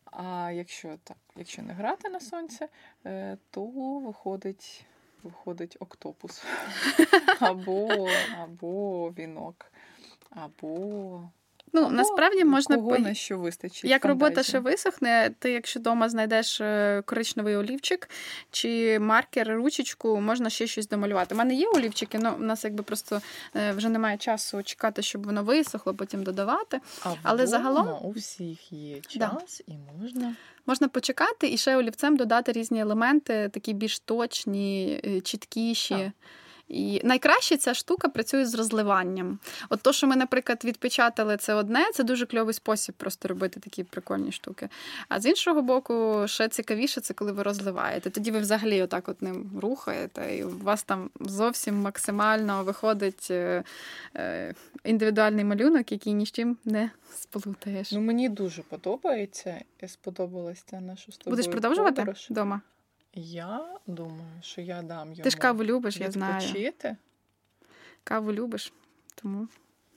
А 0.05 0.51
якщо 0.51 0.99
так, 1.05 1.17
якщо 1.37 1.63
не 1.63 1.73
грати 1.73 2.09
на 2.09 2.21
сонце, 2.21 2.69
е, 3.07 3.39
то 3.51 3.65
виходить, 3.99 4.87
виходить 5.23 5.77
октопус. 5.81 6.45
Або, 7.41 8.09
або 8.43 9.11
вінок, 9.11 9.73
або. 10.31 11.31
Ну, 11.75 11.81
або 11.81 11.91
насправді 11.91 12.45
можна 12.45 12.77
кого 12.77 12.99
на 12.99 13.15
що 13.15 13.39
вистачить. 13.39 13.85
Як 13.85 14.05
робота 14.05 14.43
ще 14.43 14.59
висохне, 14.59 15.31
ти, 15.39 15.51
якщо 15.51 15.81
вдома 15.81 16.09
знайдеш 16.09 16.61
е, 16.61 17.03
коричневий 17.07 17.57
олівчик 17.57 18.09
чи 18.51 18.99
маркер, 18.99 19.49
ручечку, 19.49 20.21
можна 20.21 20.51
ще 20.51 20.67
щось 20.67 20.89
домалювати. 20.89 21.35
У 21.35 21.39
мене 21.39 21.55
є 21.55 21.69
олівчики, 21.69 22.19
але 22.23 22.31
в 22.31 22.41
нас 22.41 22.65
якби 22.65 22.83
просто 22.83 23.21
е, 23.57 23.73
вже 23.73 23.89
немає 23.89 24.17
часу 24.17 24.63
чекати, 24.63 25.03
щоб 25.03 25.27
воно 25.27 25.43
висохло, 25.43 25.95
потім 25.95 26.23
додавати. 26.23 26.81
А 27.05 27.15
але 27.23 27.47
загалом- 27.47 27.99
у 28.07 28.11
всіх 28.11 28.73
є 28.73 28.97
Да. 29.17 29.39
час 29.41 29.63
і 29.67 29.73
можна. 30.01 30.35
Можна 30.67 30.89
почекати 30.89 31.53
і 31.53 31.57
ще 31.57 31.77
олівцем 31.77 32.17
додати 32.17 32.53
різні 32.53 32.81
елементи, 32.81 33.51
такі 33.53 33.73
більш 33.73 33.99
точні, 33.99 35.01
е, 35.05 35.21
чіткіші. 35.21 35.95
Так. 35.95 36.11
І 36.69 37.01
найкраще 37.05 37.57
ця 37.57 37.75
штука 37.75 38.09
працює 38.09 38.47
з 38.47 38.55
розливанням. 38.55 39.39
От 39.69 39.83
то, 39.83 39.93
що 39.93 40.07
ми, 40.07 40.17
наприклад, 40.17 40.65
відпечатали 40.65 41.37
це 41.37 41.55
одне, 41.55 41.87
це 41.95 42.05
дуже 42.05 42.27
кльовий 42.27 42.55
спосіб 42.55 42.95
просто 42.95 43.29
робити 43.29 43.61
такі 43.61 43.85
прикольні 43.85 44.33
штуки. 44.33 44.69
А 45.09 45.21
з 45.21 45.27
іншого 45.27 45.63
боку, 45.63 46.23
ще 46.27 46.49
цікавіше 46.49 47.01
це 47.01 47.15
коли 47.15 47.33
ви 47.33 47.43
розливаєте. 47.43 48.11
Тоді 48.11 48.31
ви 48.31 48.39
взагалі 48.39 48.83
отак 48.83 49.09
от 49.09 49.23
ним 49.23 49.51
рухаєте, 49.63 50.37
і 50.37 50.45
у 50.45 50.59
вас 50.59 50.83
там 50.83 51.11
зовсім 51.21 51.81
максимально 51.81 52.65
виходить 52.65 53.29
е, 53.31 53.65
е, 54.17 54.55
індивідуальний 54.85 55.45
малюнок, 55.45 55.93
який 55.93 56.13
ні 56.15 56.27
з 56.27 56.33
чим 56.33 56.57
не 56.65 56.91
сплутаєш. 57.15 57.93
Ну 57.93 58.01
мені 58.01 58.29
дуже 58.29 58.63
подобається. 58.63 59.65
і 59.83 59.89
Сподобалася 59.89 60.63
ця 60.67 60.81
наша 60.81 61.13
з 61.13 61.17
тобою 61.17 61.37
Будеш 61.37 61.53
продовжувати 61.53 62.15
вдома? 62.31 62.61
Я 63.17 63.69
думаю, 63.87 64.43
що 64.43 64.61
я 64.61 64.83
дам 64.83 65.11
йому 65.13 65.23
Ти 65.23 65.31
ж 65.31 65.37
каву 65.37 65.65
любиш, 65.65 65.97
я 65.97 66.11
знаю. 66.11 66.41
відпочити. 66.41 66.97
Каву 68.05 68.33
любиш. 68.33 68.73
Тому. 69.15 69.49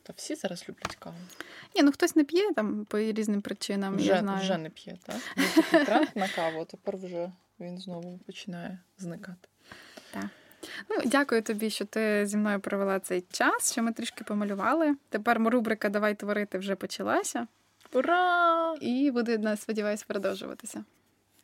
Та 0.04 0.14
всі 0.16 0.36
зараз 0.36 0.66
люблять 0.70 0.96
каву. 0.96 1.16
Ні, 1.76 1.84
ну 1.84 1.92
хтось 1.92 2.16
не 2.16 2.24
п'є 2.24 2.54
там 2.54 2.86
по 2.86 3.00
різним 3.00 3.42
причинам, 3.42 3.96
Вже, 3.96 4.08
я 4.08 4.20
знаю. 4.20 4.42
вже 4.42 4.58
не 4.58 4.70
п'є, 4.70 4.98
так? 5.06 5.22
Тренд 5.86 6.08
на 6.16 6.28
каву, 6.28 6.62
а 6.62 6.66
тепер 6.66 6.98
вже 6.98 7.32
він 7.60 7.78
знову 7.78 8.18
починає 8.26 8.80
зникати. 8.98 9.48
Ну, 10.90 10.96
дякую 11.06 11.42
тобі, 11.42 11.70
що 11.70 11.86
ти 11.86 12.26
зі 12.28 12.38
мною 12.38 12.60
провела 12.60 13.00
цей 13.00 13.22
час, 13.22 13.72
що 13.72 13.84
ми 13.84 13.92
трішки 13.92 14.24
помалювали. 14.24 14.96
Тепер 15.10 15.42
рубрика 15.44 15.90
Давай 15.90 16.16
творити 16.16 16.58
вже 16.58 16.76
почалася. 16.76 17.48
Ура! 17.94 18.76
І 18.82 19.12
буде, 19.12 19.58
сподіваюся, 19.58 20.06
продовжуватися. 20.08 20.84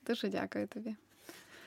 Дуже 0.07 0.27
дякую 0.27 0.67
тобі. 0.67 0.95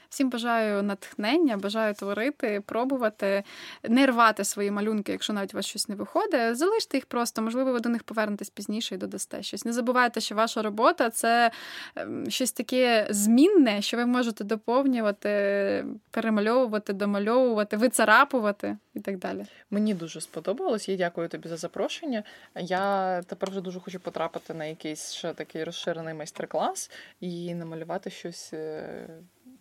Всім 0.09 0.31
бажаю 0.31 0.83
натхнення, 0.83 1.57
бажаю 1.57 1.95
творити, 1.95 2.63
пробувати, 2.67 3.45
не 3.89 4.07
рвати 4.07 4.45
свої 4.45 4.71
малюнки, 4.71 5.13
якщо 5.13 5.33
навіть 5.33 5.55
у 5.55 5.57
вас 5.57 5.67
щось 5.67 5.89
не 5.89 5.95
виходить. 5.95 6.57
Залиште 6.57 6.97
їх 6.97 7.07
просто, 7.07 7.43
можливо, 7.43 7.73
ви 7.73 7.81
до 7.81 7.89
них 7.89 8.03
повернетесь 8.03 8.51
пізніше 8.51 8.95
і 8.95 8.99
додасте 8.99 9.43
щось. 9.43 9.65
Не 9.65 9.73
забувайте, 9.73 10.21
що 10.21 10.35
ваша 10.35 10.63
робота 10.63 11.11
це 11.11 11.51
ем, 11.97 12.31
щось 12.31 12.53
таке 12.53 13.07
змінне, 13.11 13.83
що 13.83 13.97
ви 13.97 14.07
можете 14.07 14.45
доповнювати, 14.45 15.85
перемальовувати, 16.11 16.93
домальовувати, 16.93 17.77
вицарапувати 17.77 18.77
і 18.95 19.01
так 19.01 19.19
далі. 19.19 19.45
Мені 19.71 19.95
дуже 19.95 20.21
сподобалось. 20.21 20.89
Я 20.89 20.97
дякую 20.97 21.29
тобі 21.29 21.49
за 21.49 21.57
запрошення. 21.57 22.23
Я 22.55 23.23
тепер 23.23 23.51
вже 23.51 23.61
дуже 23.61 23.81
хочу 23.81 24.01
потрапити 24.01 24.55
на 24.55 24.65
якийсь 24.65 25.13
ще 25.13 25.33
такий 25.35 25.65
розширений 25.65 26.15
майстер-клас 26.15 26.91
і 27.21 27.55
намалювати 27.55 28.11
щось, 28.11 28.51
е, 28.53 29.09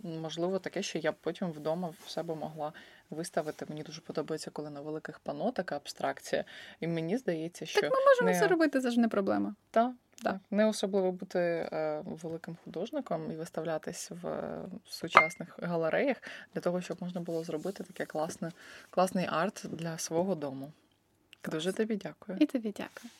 можливо, 0.05 0.59
таке, 0.59 0.83
що 0.83 0.99
я 0.99 1.11
б 1.11 1.15
потім 1.21 1.51
вдома 1.51 1.93
в 2.05 2.09
себе 2.09 2.35
могла 2.35 2.73
виставити. 3.09 3.65
Мені 3.69 3.83
дуже 3.83 4.01
подобається, 4.01 4.51
коли 4.51 4.69
на 4.69 4.81
великих 4.81 5.19
пано 5.19 5.51
така 5.51 5.75
абстракція. 5.75 6.43
І 6.79 6.87
мені 6.87 7.17
здається, 7.17 7.65
що 7.65 7.81
Так 7.81 7.91
ми 7.91 7.97
можемо 8.05 8.29
не... 8.29 8.39
це 8.39 8.47
робити, 8.47 8.81
це 8.81 8.91
ж 8.91 8.99
не 8.99 9.07
проблема. 9.07 9.55
Так, 9.71 9.91
так. 10.23 10.37
Не 10.51 10.65
особливо 10.65 11.11
бути 11.11 11.39
е, 11.39 12.01
великим 12.05 12.57
художником 12.63 13.31
і 13.31 13.35
виставлятись 13.35 14.11
в, 14.11 14.29
в 14.85 14.93
сучасних 14.93 15.59
галереях 15.61 16.17
для 16.53 16.61
того, 16.61 16.81
щоб 16.81 16.97
можна 17.01 17.21
було 17.21 17.43
зробити 17.43 17.83
таке 17.83 18.05
класне, 18.05 18.51
класний 18.89 19.25
арт 19.29 19.65
для 19.71 19.97
свого 19.97 20.35
дому. 20.35 20.71
Дуже 21.51 21.73
тобі 21.73 21.95
дякую. 21.95 22.37
І 22.41 22.45
тобі 22.45 22.73
дякую. 22.77 23.11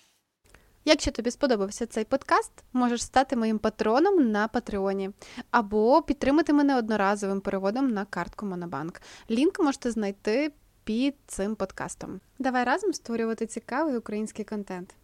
Якщо 0.87 1.11
тобі 1.11 1.31
сподобався 1.31 1.85
цей 1.85 2.03
подкаст, 2.03 2.51
можеш 2.73 3.03
стати 3.03 3.35
моїм 3.35 3.59
патроном 3.59 4.31
на 4.31 4.47
Патреоні 4.47 5.09
або 5.51 6.01
підтримати 6.01 6.53
мене 6.53 6.77
одноразовим 6.77 7.41
переводом 7.41 7.87
на 7.87 8.05
картку 8.05 8.45
Монобанк. 8.45 9.01
Лінк 9.31 9.59
можете 9.59 9.91
знайти 9.91 10.51
під 10.83 11.15
цим 11.27 11.55
подкастом. 11.55 12.19
Давай 12.39 12.63
разом 12.63 12.93
створювати 12.93 13.45
цікавий 13.45 13.97
український 13.97 14.45
контент. 14.45 14.95